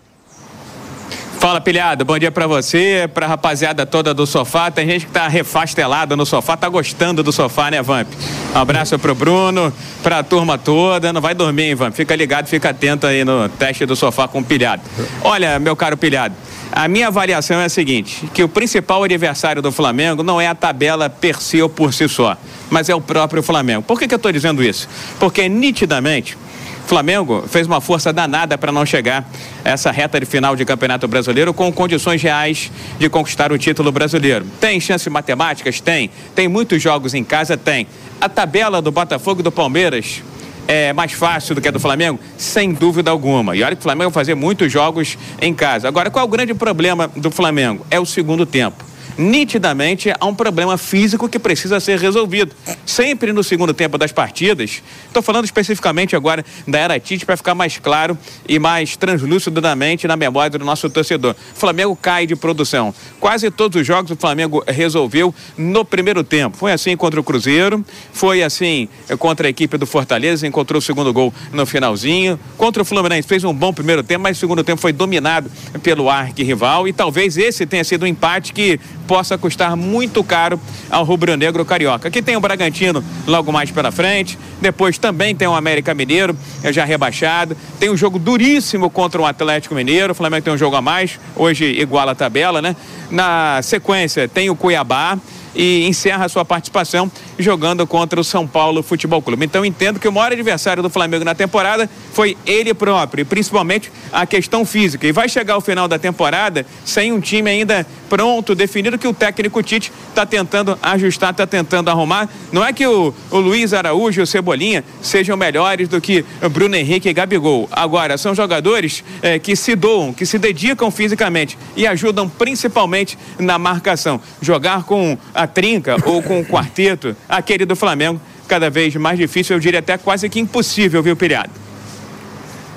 [1.42, 2.04] Fala, pilhado.
[2.04, 4.70] Bom dia para você, pra rapaziada toda do sofá.
[4.70, 8.06] Tem gente que tá refastelada no sofá, tá gostando do sofá, né, Vamp?
[8.54, 9.72] Um abraço pro Bruno,
[10.04, 11.12] pra turma toda.
[11.12, 11.94] Não vai dormir, hein, Vamp?
[11.94, 14.82] Fica ligado, fica atento aí no teste do sofá com o pilhado.
[15.24, 16.32] Olha, meu caro pilhado,
[16.70, 20.54] a minha avaliação é a seguinte: que o principal adversário do Flamengo não é a
[20.54, 22.36] tabela per si ou por si só,
[22.70, 23.82] mas é o próprio Flamengo.
[23.82, 24.88] Por que, que eu estou dizendo isso?
[25.18, 26.38] Porque nitidamente
[26.86, 29.28] Flamengo fez uma força danada para não chegar
[29.64, 33.90] a essa reta de final de Campeonato Brasileiro com condições reais de conquistar o título
[33.90, 34.44] brasileiro.
[34.60, 35.80] Tem chances matemáticas?
[35.80, 36.10] Tem.
[36.34, 37.56] Tem muitos jogos em casa?
[37.56, 37.86] Tem.
[38.20, 40.22] A tabela do Botafogo e do Palmeiras
[40.68, 42.20] é mais fácil do que a do Flamengo?
[42.36, 43.56] Sem dúvida alguma.
[43.56, 45.88] E olha que o Flamengo vai fazer muitos jogos em casa.
[45.88, 47.86] Agora, qual é o grande problema do Flamengo?
[47.90, 48.91] É o segundo tempo.
[49.16, 52.54] Nitidamente há um problema físico que precisa ser resolvido.
[52.86, 57.54] Sempre no segundo tempo das partidas, estou falando especificamente agora da Era Tite para ficar
[57.54, 58.16] mais claro
[58.48, 61.34] e mais translúcido na mente e na memória do nosso torcedor.
[61.54, 62.94] O Flamengo cai de produção.
[63.20, 66.56] Quase todos os jogos o Flamengo resolveu no primeiro tempo.
[66.56, 71.12] Foi assim contra o Cruzeiro, foi assim contra a equipe do Fortaleza, encontrou o segundo
[71.12, 72.38] gol no finalzinho.
[72.56, 75.50] Contra o Fluminense fez um bom primeiro tempo, mas o segundo tempo foi dominado
[75.82, 80.60] pelo arqui-rival e talvez esse tenha sido um empate que possa custar muito caro
[80.90, 82.08] ao rubro-negro carioca.
[82.08, 86.36] Aqui tem o Bragantino logo mais pela frente, depois também tem o América Mineiro,
[86.70, 90.76] já rebaixado, tem um jogo duríssimo contra o Atlético Mineiro, o Flamengo tem um jogo
[90.76, 92.76] a mais, hoje iguala a tabela, né?
[93.10, 95.18] Na sequência tem o Cuiabá,
[95.54, 99.44] e encerra sua participação jogando contra o São Paulo Futebol Clube.
[99.44, 104.26] Então entendo que o maior adversário do Flamengo na temporada foi ele próprio, principalmente a
[104.26, 105.06] questão física.
[105.06, 109.14] E vai chegar ao final da temporada sem um time ainda pronto, definido, que o
[109.14, 112.28] técnico Tite está tentando ajustar, está tentando arrumar.
[112.52, 116.48] Não é que o, o Luiz Araújo e o Cebolinha sejam melhores do que o
[116.50, 117.68] Bruno Henrique e Gabigol.
[117.72, 123.58] Agora, são jogadores eh, que se doam, que se dedicam fisicamente e ajudam principalmente na
[123.58, 124.20] marcação.
[124.42, 129.56] Jogar com a trinca ou com o quarteto, aquele do Flamengo, cada vez mais difícil,
[129.56, 131.50] eu diria até quase que impossível, viu, Pilhado?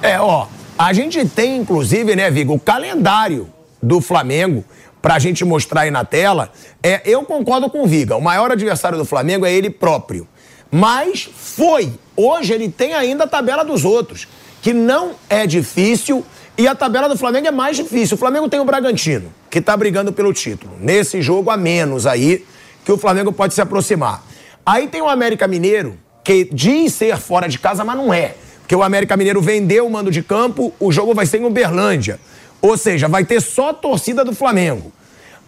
[0.02, 0.48] É, ó,
[0.78, 3.50] a gente tem, inclusive, né, Vigo, o calendário
[3.82, 4.64] do Flamengo
[5.02, 6.52] pra gente mostrar aí na tela.
[6.82, 10.28] É, eu concordo com o Viga, o maior adversário do Flamengo é ele próprio.
[10.72, 11.94] Mas foi.
[12.16, 14.28] Hoje ele tem ainda a tabela dos outros,
[14.62, 16.26] que não é difícil
[16.58, 18.16] e a tabela do Flamengo é mais difícil.
[18.16, 20.74] O Flamengo tem o Bragantino, que tá brigando pelo título.
[20.80, 22.46] Nesse jogo a menos aí,
[22.86, 24.24] que o Flamengo pode se aproximar.
[24.64, 28.36] Aí tem o América Mineiro, que diz ser fora de casa, mas não é.
[28.60, 32.20] Porque o América Mineiro vendeu o mando de campo, o jogo vai ser em Uberlândia.
[32.62, 34.92] Ou seja, vai ter só torcida do Flamengo.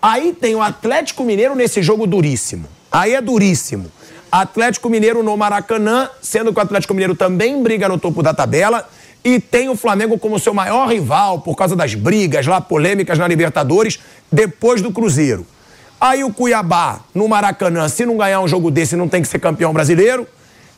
[0.02, 2.68] Aí tem o Atlético Mineiro nesse jogo duríssimo.
[2.92, 3.92] Aí é duríssimo.
[4.32, 8.88] Atlético Mineiro no Maracanã, sendo que o Atlético Mineiro também briga no topo da tabela.
[9.24, 13.28] E tem o Flamengo como seu maior rival por causa das brigas lá, polêmicas na
[13.28, 14.00] Libertadores,
[14.32, 15.46] depois do Cruzeiro.
[16.00, 19.40] Aí o Cuiabá no Maracanã, se não ganhar um jogo desse, não tem que ser
[19.40, 20.28] campeão brasileiro.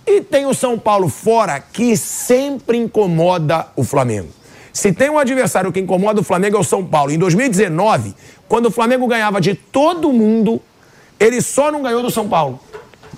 [0.07, 4.29] E tem o São Paulo fora, que sempre incomoda o Flamengo.
[4.71, 7.11] Se tem um adversário que incomoda o Flamengo é o São Paulo.
[7.11, 8.15] Em 2019,
[8.47, 10.61] quando o Flamengo ganhava de todo mundo,
[11.19, 12.59] ele só não ganhou do São Paulo.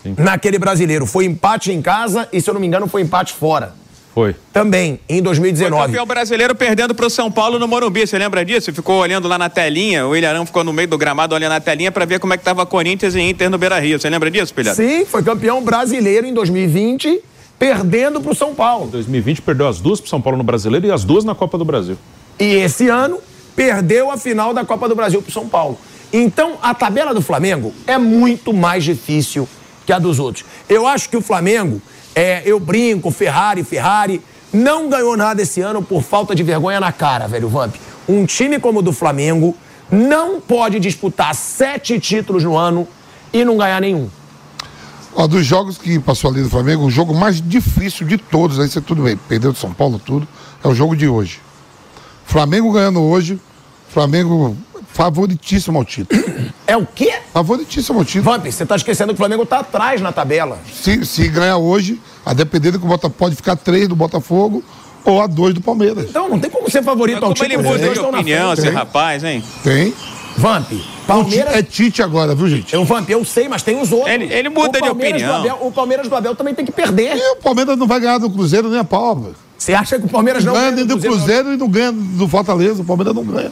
[0.02, 0.16] Sim.
[0.18, 1.06] Naquele brasileiro.
[1.06, 3.76] Foi empate em casa e, se eu não me engano, foi empate fora.
[4.14, 4.36] Foi.
[4.52, 5.86] Também, em Foi 2019.
[5.86, 8.74] campeão brasileiro perdendo pro São Paulo no Morumbi, você lembra disso?
[8.74, 11.92] Ficou olhando lá na telinha, o Ilharão ficou no meio do gramado olhando na telinha
[11.92, 14.00] pra ver como é que tava Corinthians e Inter no Beira-Rio.
[14.00, 14.76] Você lembra disso, Pilhado?
[14.76, 17.22] Sim, foi campeão brasileiro em 2020,
[17.58, 18.88] perdendo pro São Paulo.
[18.88, 21.64] 2020 perdeu as duas pro São Paulo no Brasileiro e as duas na Copa do
[21.64, 21.98] Brasil.
[22.38, 23.20] E esse ano
[23.56, 25.78] perdeu a final da Copa do Brasil pro São Paulo.
[26.12, 29.48] Então, a tabela do Flamengo é muito mais difícil
[29.86, 30.44] que a dos outros.
[30.68, 31.82] Eu acho que o Flamengo,
[32.16, 34.22] é, eu brinco, Ferrari, Ferrari,
[34.52, 37.76] não ganhou nada esse ano por falta de vergonha na cara, velho Vamp.
[38.08, 39.56] Um time como o do Flamengo
[39.90, 42.88] não pode disputar sete títulos no ano
[43.32, 44.10] e não ganhar nenhum.
[45.14, 48.70] Ó, dos jogos que passou ali do Flamengo, o jogo mais difícil de todos, aí
[48.70, 50.28] você tudo bem, perdeu de São Paulo, tudo,
[50.64, 51.40] é o jogo de hoje.
[52.26, 53.40] Flamengo ganhando hoje,
[53.90, 54.56] Flamengo
[54.94, 56.22] favoritíssimo ao título.
[56.68, 57.14] É o quê?
[57.34, 58.26] Favoritíssimo ao título.
[58.32, 60.60] Vamp, você tá esquecendo que o Flamengo tá atrás na tabela.
[60.74, 64.64] Se, se ganhar hoje, a depender do que o Botafogo pode ficar três do Botafogo
[65.04, 66.06] ou a dois do Palmeiras.
[66.10, 67.68] Então, não tem como ser favorito Mas ao como ele título.
[67.70, 68.72] os muda dois de opinião, esse Tem.
[68.72, 69.44] rapaz, hein?
[69.64, 69.94] Tem.
[70.38, 70.72] Vamp,
[71.06, 71.54] Palmeiras.
[71.56, 72.74] É Tite agora, viu, gente?
[72.74, 74.10] Eu, Vamp, eu sei, mas tem os outros.
[74.14, 75.42] Ele- ele muda O de opinião.
[75.42, 77.18] do Abel- o Palmeiras do Abel também tem que perder.
[77.18, 79.32] E o Palmeiras não vai ganhar do Cruzeiro nem a pau.
[79.58, 81.92] Você acha que o Palmeiras não Não ganha ganha nem do Cruzeiro e não ganha
[81.92, 82.82] do Fortaleza.
[82.82, 83.52] O Palmeiras não ganha.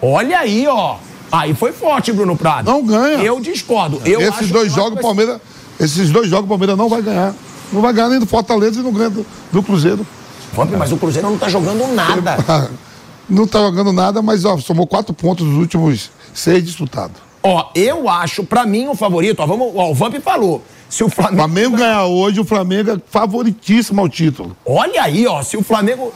[0.00, 0.96] Olha aí, ó.
[1.30, 2.70] Aí foi forte, Bruno Prado.
[2.70, 3.18] Não ganha.
[3.22, 4.00] Eu discordo.
[4.04, 5.40] Eu esses acho- dois jogos, o Palmeiras.
[5.78, 7.34] Esses dois jogos, o Palmeiras não vai ganhar.
[7.72, 10.06] Não vai ganhar nem do Fortaleza e não ganha do, do Cruzeiro.
[10.78, 12.36] Mas o Cruzeiro não tá jogando nada.
[13.28, 17.16] não tá jogando nada, mas ó, somou quatro pontos nos últimos seis disputados.
[17.42, 20.62] Ó, eu acho, pra mim, o favorito, ó, vamos, ó, o Vamp falou.
[20.88, 21.36] Se o O Flamengo.
[21.36, 24.56] Flamengo ganhar hoje, o Flamengo é favoritíssimo ao título.
[24.64, 26.12] Olha aí, ó, se o Flamengo.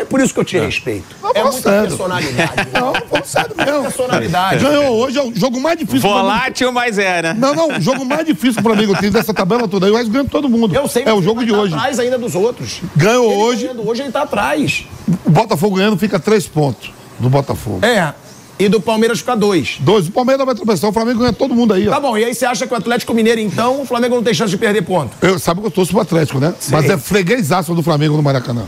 [0.00, 1.14] É por isso que eu te respeito.
[1.22, 1.88] Não, é muita sério.
[1.88, 2.52] personalidade.
[2.72, 3.82] Não, sério mesmo.
[3.82, 4.64] Personalidade.
[4.64, 6.00] Ganhou hoje, é o jogo mais difícil.
[6.00, 6.28] do Flamengo.
[6.28, 7.36] Volátil, mas é, né?
[7.38, 9.86] Não, não, o jogo mais difícil pro Flamengo tem dessa tabela toda.
[9.86, 10.74] aí, O West ganha todo mundo.
[10.74, 11.74] Eu sei, É o mas jogo ele de tá hoje.
[11.74, 12.80] atrás ainda dos outros.
[12.96, 14.86] Ganhou Ele hoje, ganhando hoje ele tá atrás.
[15.24, 17.84] o Botafogo ganhando fica três pontos do Botafogo.
[17.84, 18.14] É.
[18.58, 19.76] E do Palmeiras fica dois.
[19.80, 20.08] Dois.
[20.08, 21.92] O Palmeiras vai tropeçar, o Flamengo ganha todo mundo aí, ó.
[21.92, 24.34] Tá bom, e aí você acha que o Atlético Mineiro, então, o Flamengo não tem
[24.34, 25.10] chance de perder ponto?
[25.22, 26.54] Eu, sabe que eu torço pro Atlético, né?
[26.58, 26.76] Sei.
[26.76, 28.64] Mas é freguesaço do Flamengo no Maracanã.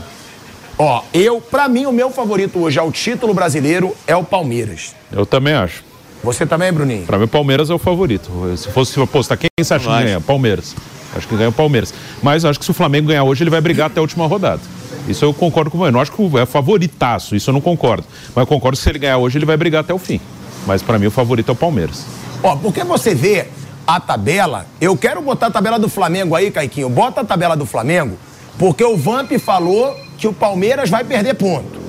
[0.85, 4.93] Ó, eu, pra mim, o meu favorito hoje ao título brasileiro é o Palmeiras.
[5.13, 5.81] Eu também acho.
[6.21, 7.05] Você também, Bruninho?
[7.05, 8.29] Para mim, o Palmeiras é o favorito.
[8.57, 10.19] Se fosse apostar, quem você acha que ganha?
[10.19, 10.75] Palmeiras.
[11.15, 11.93] Acho que ganha o Palmeiras.
[12.21, 14.61] Mas acho que se o Flamengo ganhar hoje, ele vai brigar até a última rodada.
[15.07, 15.87] Isso eu concordo com você.
[15.87, 18.03] Eu não acho que é favoritaço, isso eu não concordo.
[18.35, 20.19] Mas eu concordo que se ele ganhar hoje, ele vai brigar até o fim.
[20.67, 22.05] Mas para mim, o favorito é o Palmeiras.
[22.43, 23.47] Ó, porque você vê
[23.87, 26.89] a tabela, eu quero botar a tabela do Flamengo aí, Caiquinho.
[26.89, 28.17] Bota a tabela do Flamengo,
[28.59, 31.83] porque o Vamp falou que o Palmeiras vai perder ponto.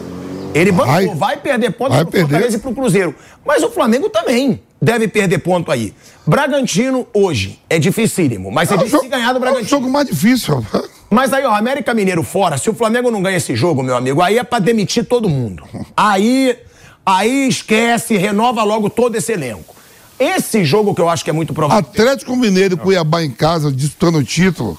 [0.52, 2.20] Ele vai, vai perder ponto pro perder.
[2.30, 3.14] Fortaleza e pro Cruzeiro.
[3.46, 5.94] Mas o Flamengo também deve perder ponto aí.
[6.26, 9.68] Bragantino hoje é dificílimo, mas você É o disse que ganhar do É o Bragantino.
[9.68, 10.64] jogo mais difícil.
[11.08, 14.20] Mas aí, ó, América Mineiro fora, se o Flamengo não ganha esse jogo, meu amigo,
[14.20, 15.62] aí é pra demitir todo mundo.
[15.96, 16.58] Aí,
[17.06, 19.76] aí esquece, renova logo todo esse elenco.
[20.18, 21.88] Esse jogo que eu acho que é muito provável.
[21.88, 24.76] Atlético Mineiro e Cuiabá em casa, disputando o título.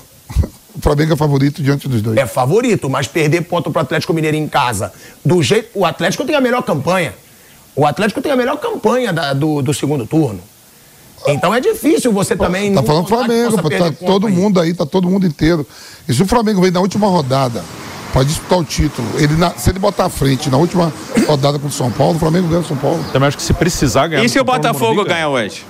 [0.78, 2.18] O Flamengo é favorito diante dos dois.
[2.18, 4.92] É favorito, mas perder ponto pro Atlético Mineiro em casa.
[5.24, 5.70] Do jeito.
[5.74, 7.14] O Atlético tem a melhor campanha.
[7.76, 10.40] O Atlético tem a melhor campanha da- do, do segundo turno.
[11.28, 12.74] Então é difícil você também.
[12.74, 14.34] Tá falando Flamengo, pô, tá todo aí.
[14.34, 15.66] mundo aí, tá todo mundo inteiro.
[16.08, 17.64] E se o Flamengo vem na última rodada
[18.14, 20.94] pra disputar o título, ele na- se ele botar à frente na última
[21.28, 23.04] rodada contra o São Paulo, o Flamengo ganha o São Paulo.
[23.12, 24.24] Também acho que se precisar ganhar.
[24.24, 25.66] E se o Botafogo ganha hoje?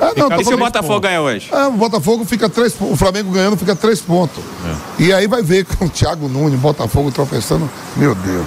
[0.00, 1.48] Ah, não, E se o falando- Botafogo ganha hoje?
[1.52, 2.74] É, o Botafogo fica três.
[2.80, 4.42] O Flamengo ganhando fica três pontos.
[4.98, 5.02] É.
[5.02, 7.68] E aí vai ver com o Thiago Nunes, Botafogo tropeçando.
[7.96, 8.46] Meu Deus.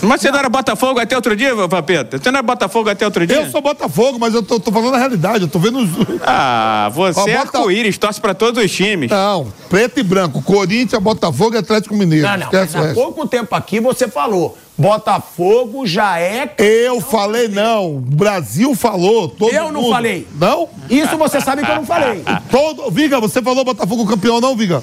[0.00, 2.18] Mas você não era Botafogo até outro dia, Papeta?
[2.18, 3.36] Você não era Botafogo até outro dia?
[3.42, 5.42] Eu sou Botafogo, mas eu tô, tô falando a realidade.
[5.42, 5.88] Eu tô vendo os.
[6.24, 9.10] Ah, você Ó, é Bota- arco-íris, torce pra todos os times.
[9.10, 10.40] Não, preto e branco.
[10.42, 12.26] Corinthians, Botafogo e Atlético Mineiro.
[12.28, 12.94] Não, não, mas há resto.
[12.94, 14.56] pouco tempo aqui você falou.
[14.76, 16.54] Botafogo já é.
[16.56, 17.96] Eu falei não.
[17.96, 19.28] O Brasil falou.
[19.28, 19.92] Todo Eu não mundo.
[19.92, 20.28] falei.
[20.38, 20.68] Não?
[20.88, 22.22] Isso você sabe que eu não falei.
[22.50, 22.88] Todo...
[22.90, 24.80] Viga, você falou Botafogo campeão, não, Viga?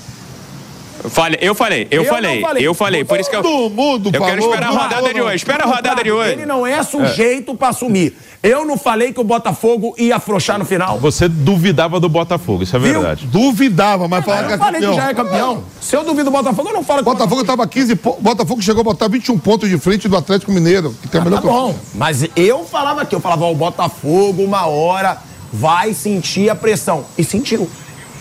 [1.09, 2.67] Falei, eu falei, eu, Eu falei, falei.
[2.67, 3.03] eu falei.
[3.05, 3.41] Por isso que eu.
[3.43, 5.35] Todo mundo Eu quero esperar a rodada de hoje.
[5.35, 6.31] Espera a rodada de hoje.
[6.33, 8.15] Ele não é sujeito pra assumir.
[8.43, 10.99] Eu não falei que o Botafogo ia afrouxar no final.
[10.99, 12.93] Você duvidava do Botafogo, isso é Viu?
[12.99, 13.25] verdade.
[13.25, 15.03] Duvidava, mas falar Eu que é falei que campeão.
[15.03, 15.63] já é campeão.
[15.81, 18.21] Se eu duvido do Botafogo, eu não falo que Botafogo tava 15 pontos.
[18.21, 21.41] Botafogo chegou a botar 21 pontos de frente do Atlético Mineiro, que tem a melhor
[21.41, 25.17] Tá bom, mas eu falava aqui, eu falava, ó, o Botafogo, uma hora,
[25.51, 27.03] vai sentir a pressão.
[27.17, 27.67] E sentiu.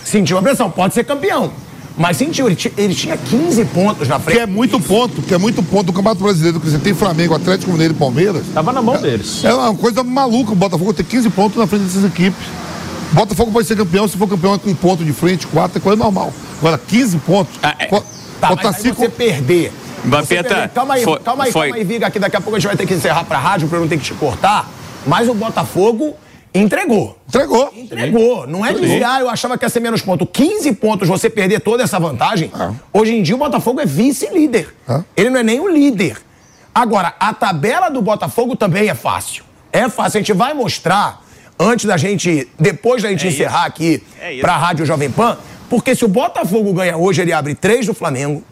[0.03, 1.51] Sentiu a pressão, pode ser campeão.
[1.97, 4.35] Mas sentiu, ele, ti- ele tinha 15 pontos na frente.
[4.37, 7.33] Que é muito ponto, que é muito ponto do Campeonato Brasileiro, que você tem Flamengo,
[7.33, 8.43] Atlético Mineiro e Palmeiras.
[8.53, 9.43] Tava na mão deles.
[9.45, 12.45] É uma coisa maluca o Botafogo ter 15 pontos na frente dessas equipes.
[13.13, 15.97] Botafogo pode ser campeão, se for campeão com um ponto de frente, quatro, é coisa
[16.03, 16.33] normal.
[16.59, 17.55] Agora, 15 pontos.
[17.89, 18.03] co-
[18.41, 19.71] Tá, botar mas aí cinco- você perder.
[20.03, 20.69] Vampeta, Você perder.
[20.69, 22.67] Calma aí, foi- calma aí, foi- calma aí, Viga, que daqui a pouco a gente
[22.67, 24.69] vai ter que encerrar pra rádio pra eu não ter que te cortar.
[25.07, 26.13] Mas o Botafogo
[26.55, 27.17] entregou.
[27.27, 27.71] Entregou.
[27.75, 28.47] Entregou.
[28.47, 30.25] Não é dizer, ah, eu achava que ia ser menos ponto.
[30.25, 32.51] 15 pontos, você perder toda essa vantagem.
[32.93, 34.73] Hoje em dia o Botafogo é vice-líder.
[35.15, 36.17] Ele não é nem o líder.
[36.73, 39.43] Agora, a tabela do Botafogo também é fácil.
[39.71, 40.17] É fácil.
[40.17, 41.21] A gente vai mostrar,
[41.59, 43.67] antes da gente, depois da gente É encerrar isso.
[43.67, 44.41] aqui É isso.
[44.41, 45.37] pra Rádio Jovem Pan,
[45.69, 48.43] porque se o Botafogo ganha hoje, ele abre três do Flamengo.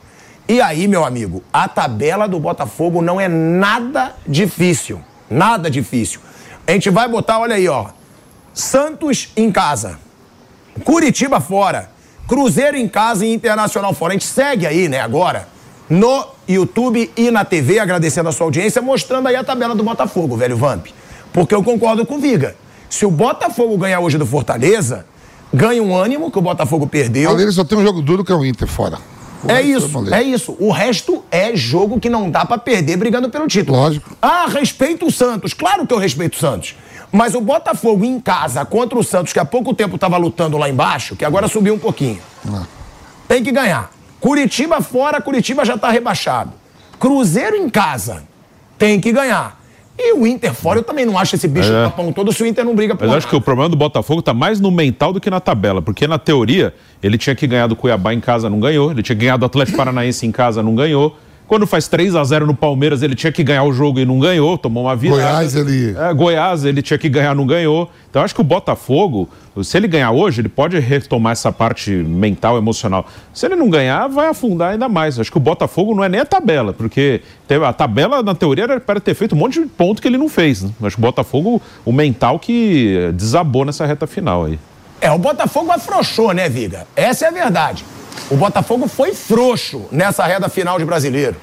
[0.47, 5.01] E aí, meu amigo, a tabela do Botafogo não é nada difícil.
[5.29, 6.19] Nada difícil.
[6.67, 7.87] A gente vai botar, olha aí, ó.
[8.53, 9.99] Santos em casa.
[10.83, 11.89] Curitiba fora.
[12.27, 14.13] Cruzeiro em casa e Internacional fora.
[14.13, 15.47] A gente segue aí, né, agora,
[15.89, 20.37] no YouTube e na TV, agradecendo a sua audiência, mostrando aí a tabela do Botafogo,
[20.37, 20.87] velho Vamp.
[21.33, 22.55] Porque eu concordo com o Viga.
[22.89, 25.05] Se o Botafogo ganhar hoje do Fortaleza,
[25.53, 27.29] ganha um ânimo que o Botafogo perdeu.
[27.29, 28.99] Além só tem um jogo duro que é o Inter fora.
[29.43, 30.55] O É isso, é isso.
[30.59, 33.77] O resto é jogo que não dá pra perder brigando pelo título.
[33.77, 34.15] Lógico.
[34.21, 35.53] Ah, respeito o Santos.
[35.53, 36.75] Claro que eu respeito o Santos.
[37.11, 40.67] Mas o Botafogo em casa contra o Santos, que há pouco tempo tava lutando lá
[40.67, 42.19] embaixo, que agora subiu um pouquinho.
[43.27, 43.91] Tem que ganhar.
[44.19, 46.53] Curitiba fora, Curitiba já tá rebaixado.
[46.99, 48.23] Cruzeiro em casa.
[48.77, 49.61] Tem que ganhar.
[49.97, 51.83] E o Inter fora, eu também não acho esse bicho É.
[51.85, 53.75] papão todo se o Inter não briga por Mas eu acho que o problema do
[53.75, 57.45] Botafogo tá mais no mental do que na tabela, porque na teoria ele tinha que
[57.45, 58.89] ganhar do Cuiabá em casa, não ganhou.
[58.91, 61.15] Ele tinha que ganhar do Atlético Paranaense em casa, não ganhou.
[61.53, 64.17] Quando faz 3 a 0 no Palmeiras, ele tinha que ganhar o jogo e não
[64.17, 65.21] ganhou, tomou uma virada.
[65.21, 65.95] Goiás, ele.
[65.95, 67.91] É, Goiás, ele tinha que ganhar, não ganhou.
[68.09, 69.29] Então eu acho que o Botafogo,
[69.61, 73.05] se ele ganhar hoje, ele pode retomar essa parte mental, emocional.
[73.31, 75.19] Se ele não ganhar, vai afundar ainda mais.
[75.19, 77.21] Acho que o Botafogo não é nem a tabela, porque
[77.63, 80.29] a tabela, na teoria, era para ter feito um monte de ponto que ele não
[80.29, 80.63] fez.
[80.63, 80.71] Né?
[80.81, 84.57] Acho que o Botafogo, o mental que desabou nessa reta final aí.
[84.99, 86.87] É, o Botafogo afrouxou, né, Viga?
[86.95, 87.85] Essa é a verdade.
[88.29, 91.35] O Botafogo foi frouxo nessa reta final de brasileiro.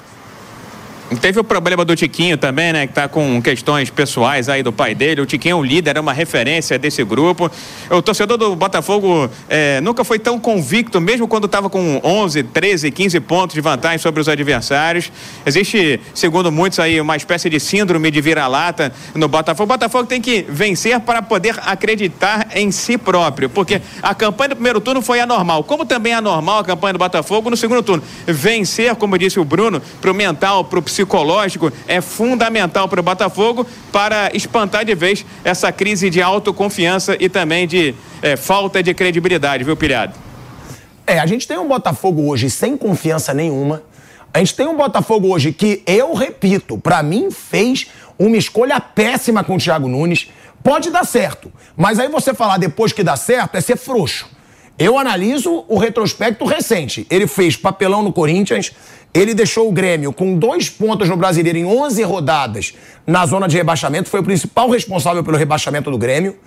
[1.19, 2.87] Teve o problema do Tiquinho também, né?
[2.87, 5.19] Que tá com questões pessoais aí do pai dele.
[5.19, 7.51] O Tiquinho é um líder, é uma referência desse grupo.
[7.89, 12.91] O torcedor do Botafogo é, nunca foi tão convicto, mesmo quando estava com 11, 13,
[12.91, 15.11] 15 pontos de vantagem sobre os adversários.
[15.45, 19.63] Existe, segundo muitos aí, uma espécie de síndrome de vira-lata no Botafogo.
[19.63, 24.55] O Botafogo tem que vencer para poder acreditar em si próprio, porque a campanha do
[24.55, 25.65] primeiro turno foi anormal.
[25.65, 28.01] Como também é anormal a campanha do Botafogo no segundo turno.
[28.25, 33.03] Vencer, como disse o Bruno, para o mental, para o psicológico é fundamental para o
[33.03, 38.93] Botafogo para espantar de vez essa crise de autoconfiança e também de é, falta de
[38.93, 40.13] credibilidade, viu, Pilhado?
[41.05, 43.81] É, a gente tem um Botafogo hoje sem confiança nenhuma.
[44.33, 47.87] A gente tem um Botafogo hoje que, eu repito, para mim fez
[48.17, 50.29] uma escolha péssima com o Thiago Nunes.
[50.63, 54.29] Pode dar certo, mas aí você falar depois que dá certo é ser frouxo.
[54.77, 57.05] Eu analiso o retrospecto recente.
[57.09, 58.71] Ele fez papelão no Corinthians,
[59.13, 62.73] ele deixou o Grêmio com dois pontos no Brasileiro em 11 rodadas
[63.05, 66.37] na zona de rebaixamento, foi o principal responsável pelo rebaixamento do Grêmio.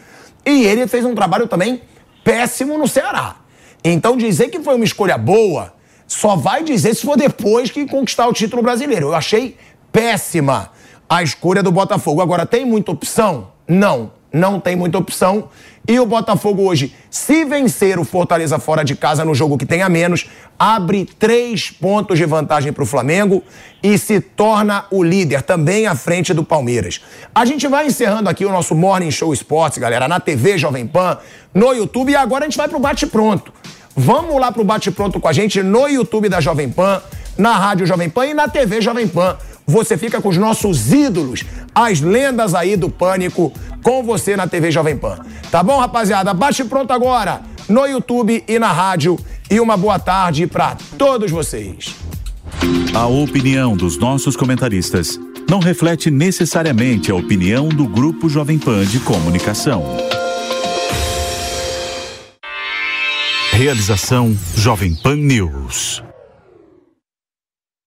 [0.46, 1.82] E ele fez um trabalho também
[2.22, 3.36] péssimo no Ceará.
[3.82, 5.74] Então dizer que foi uma escolha boa,
[6.06, 9.08] só vai dizer se for depois que conquistar o título brasileiro.
[9.08, 9.56] Eu achei
[9.92, 10.70] péssima
[11.08, 12.22] a escolha do Botafogo.
[12.22, 13.52] Agora, tem muita opção?
[13.68, 15.48] Não, não tem muita opção.
[15.86, 19.82] E o Botafogo hoje, se vencer o Fortaleza fora de casa no jogo que tem
[19.82, 20.26] a menos,
[20.58, 23.42] abre três pontos de vantagem para o Flamengo
[23.82, 27.02] e se torna o líder também à frente do Palmeiras.
[27.34, 31.18] A gente vai encerrando aqui o nosso Morning Show Esportes, galera, na TV Jovem Pan,
[31.52, 33.52] no YouTube e agora a gente vai pro Bate Pronto.
[33.94, 37.02] Vamos lá pro Bate Pronto com a gente no YouTube da Jovem Pan,
[37.36, 39.36] na Rádio Jovem Pan e na TV Jovem Pan.
[39.66, 44.70] Você fica com os nossos ídolos, as lendas aí do pânico, com você na TV
[44.70, 45.18] Jovem Pan.
[45.50, 46.34] Tá bom, rapaziada?
[46.34, 49.18] Bate pronto agora no YouTube e na rádio.
[49.50, 51.94] E uma boa tarde para todos vocês.
[52.94, 55.18] A opinião dos nossos comentaristas
[55.48, 59.84] não reflete necessariamente a opinião do Grupo Jovem Pan de Comunicação.
[63.52, 66.02] Realização Jovem Pan News.